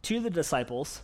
to 0.04 0.20
the 0.20 0.30
disciples 0.30 1.02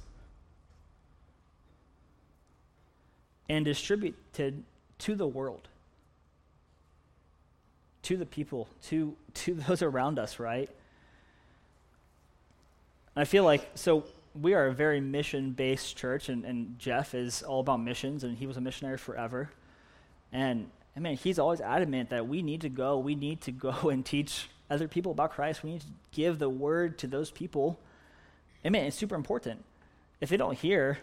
and 3.50 3.66
distributed 3.66 4.64
to 5.00 5.16
the 5.16 5.28
world, 5.28 5.68
to 8.04 8.18
the 8.18 8.26
people, 8.26 8.68
to, 8.84 9.16
to 9.34 9.54
those 9.68 9.82
around 9.82 10.20
us, 10.20 10.40
right? 10.40 10.70
I 13.16 13.26
feel 13.26 13.44
like, 13.44 13.68
so 13.76 14.04
we 14.40 14.54
are 14.54 14.68
a 14.68 14.74
very 14.74 15.02
mission 15.02 15.52
based 15.52 15.98
church, 15.98 16.30
and, 16.30 16.46
and 16.46 16.78
Jeff 16.78 17.16
is 17.16 17.42
all 17.42 17.62
about 17.62 17.82
missions, 17.82 18.24
and 18.24 18.38
he 18.38 18.46
was 18.46 18.58
a 18.58 18.62
missionary 18.62 18.98
forever. 18.98 19.50
And 20.32 20.70
I 20.96 21.00
mean, 21.00 21.18
he's 21.18 21.40
always 21.40 21.62
adamant 21.62 22.10
that 22.10 22.28
we 22.28 22.42
need 22.42 22.62
to 22.62 22.70
go, 22.70 22.98
we 22.98 23.16
need 23.16 23.42
to 23.42 23.52
go 23.52 23.72
and 23.90 24.06
teach 24.06 24.50
other 24.70 24.88
people 24.88 25.12
about 25.12 25.32
Christ. 25.32 25.64
We 25.64 25.72
need 25.72 25.82
to 25.82 25.88
give 26.12 26.40
the 26.40 26.50
word 26.50 26.98
to 27.00 27.08
those 27.08 27.32
people. 27.32 27.80
Amen. 28.66 28.86
It's 28.86 28.98
super 28.98 29.16
important. 29.16 29.64
If 30.20 30.30
they 30.30 30.38
don't 30.38 30.58
hear 30.58 30.98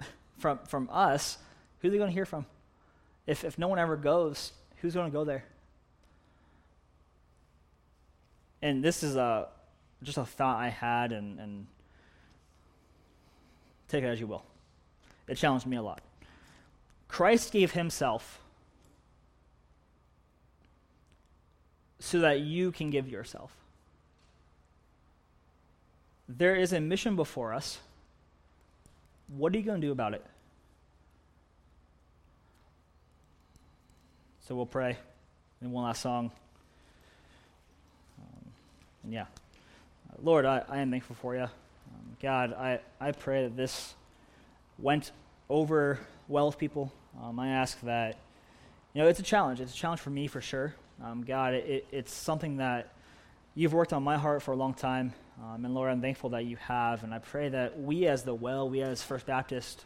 from, 0.38 0.58
from 0.66 0.88
us, 0.90 1.38
who 1.80 1.88
are 1.88 1.90
they 1.90 1.98
going 1.98 2.10
to 2.10 2.14
hear 2.14 2.26
from? 2.26 2.46
If, 3.26 3.44
if 3.44 3.58
no 3.58 3.68
one 3.68 3.78
ever 3.78 3.96
goes, 3.96 4.52
who's 4.80 4.94
going 4.94 5.10
to 5.10 5.12
go 5.12 5.24
there? 5.24 5.44
And 8.62 8.82
this 8.82 9.02
is 9.02 9.16
a, 9.16 9.48
just 10.02 10.18
a 10.18 10.24
thought 10.24 10.58
I 10.58 10.68
had, 10.68 11.12
and, 11.12 11.38
and 11.38 11.66
take 13.88 14.02
it 14.02 14.06
as 14.06 14.20
you 14.20 14.26
will. 14.26 14.44
It 15.28 15.36
challenged 15.36 15.66
me 15.66 15.76
a 15.76 15.82
lot. 15.82 16.00
Christ 17.08 17.52
gave 17.52 17.72
himself 17.72 18.40
so 21.98 22.20
that 22.20 22.40
you 22.40 22.72
can 22.72 22.90
give 22.90 23.08
yourself. 23.08 23.56
There 26.28 26.56
is 26.56 26.72
a 26.72 26.80
mission 26.80 27.16
before 27.16 27.52
us. 27.52 27.78
What 29.28 29.54
are 29.54 29.58
you 29.58 29.64
going 29.64 29.80
to 29.80 29.86
do 29.86 29.92
about 29.92 30.14
it? 30.14 30.24
So 34.46 34.54
we'll 34.54 34.66
pray. 34.66 34.96
And 35.60 35.72
one 35.72 35.84
last 35.84 36.02
song. 36.02 36.30
Um, 38.18 38.50
and 39.04 39.12
yeah. 39.12 39.26
Lord, 40.22 40.44
I, 40.44 40.62
I 40.68 40.78
am 40.78 40.90
thankful 40.90 41.16
for 41.16 41.34
you. 41.34 41.42
Um, 41.42 41.50
God, 42.22 42.52
I, 42.52 42.80
I 43.00 43.12
pray 43.12 43.44
that 43.44 43.56
this 43.56 43.94
went 44.78 45.10
over 45.48 45.98
well 46.28 46.46
with 46.46 46.58
people. 46.58 46.92
Um, 47.22 47.38
I 47.38 47.48
ask 47.48 47.80
that, 47.82 48.18
you 48.92 49.02
know, 49.02 49.08
it's 49.08 49.20
a 49.20 49.24
challenge. 49.24 49.60
It's 49.60 49.72
a 49.72 49.76
challenge 49.76 50.00
for 50.00 50.10
me 50.10 50.26
for 50.26 50.40
sure. 50.40 50.74
Um, 51.02 51.24
God, 51.24 51.54
it, 51.54 51.86
it's 51.90 52.12
something 52.12 52.58
that 52.58 52.92
you've 53.54 53.72
worked 53.72 53.92
on 53.92 54.02
my 54.02 54.16
heart 54.16 54.42
for 54.42 54.52
a 54.52 54.56
long 54.56 54.74
time. 54.74 55.12
Um, 55.42 55.64
and 55.64 55.74
Lord, 55.74 55.90
I'm 55.90 56.00
thankful 56.00 56.30
that 56.30 56.44
you 56.44 56.56
have. 56.56 57.02
And 57.04 57.12
I 57.12 57.18
pray 57.18 57.48
that 57.50 57.78
we 57.80 58.06
as 58.06 58.22
the 58.22 58.34
well, 58.34 58.68
we 58.68 58.80
as 58.82 59.02
First 59.02 59.26
Baptist, 59.26 59.84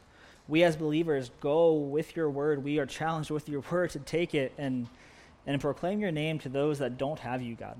we 0.48 0.62
as 0.62 0.76
believers 0.76 1.30
go 1.40 1.72
with 1.74 2.16
your 2.16 2.30
word. 2.30 2.64
We 2.64 2.78
are 2.78 2.86
challenged 2.86 3.30
with 3.30 3.48
your 3.48 3.62
word 3.70 3.90
to 3.90 3.98
take 3.98 4.34
it 4.34 4.52
and, 4.58 4.86
and 5.46 5.60
proclaim 5.60 6.00
your 6.00 6.12
name 6.12 6.38
to 6.40 6.48
those 6.48 6.78
that 6.78 6.98
don't 6.98 7.18
have 7.20 7.42
you, 7.42 7.54
God. 7.54 7.76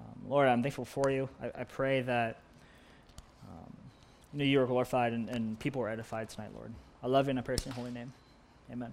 Um, 0.00 0.28
Lord, 0.28 0.48
I'm 0.48 0.62
thankful 0.62 0.84
for 0.84 1.10
you. 1.10 1.28
I, 1.42 1.60
I 1.60 1.64
pray 1.64 2.00
that 2.02 2.38
um, 3.48 3.72
you, 4.32 4.38
know, 4.38 4.44
you 4.44 4.60
are 4.60 4.66
glorified 4.66 5.12
and, 5.12 5.28
and 5.28 5.58
people 5.58 5.82
are 5.82 5.88
edified 5.88 6.28
tonight, 6.28 6.50
Lord. 6.54 6.72
I 7.02 7.06
love 7.06 7.26
you 7.26 7.30
and 7.30 7.38
I 7.38 7.70
holy 7.72 7.90
name. 7.90 8.12
Amen. 8.70 8.92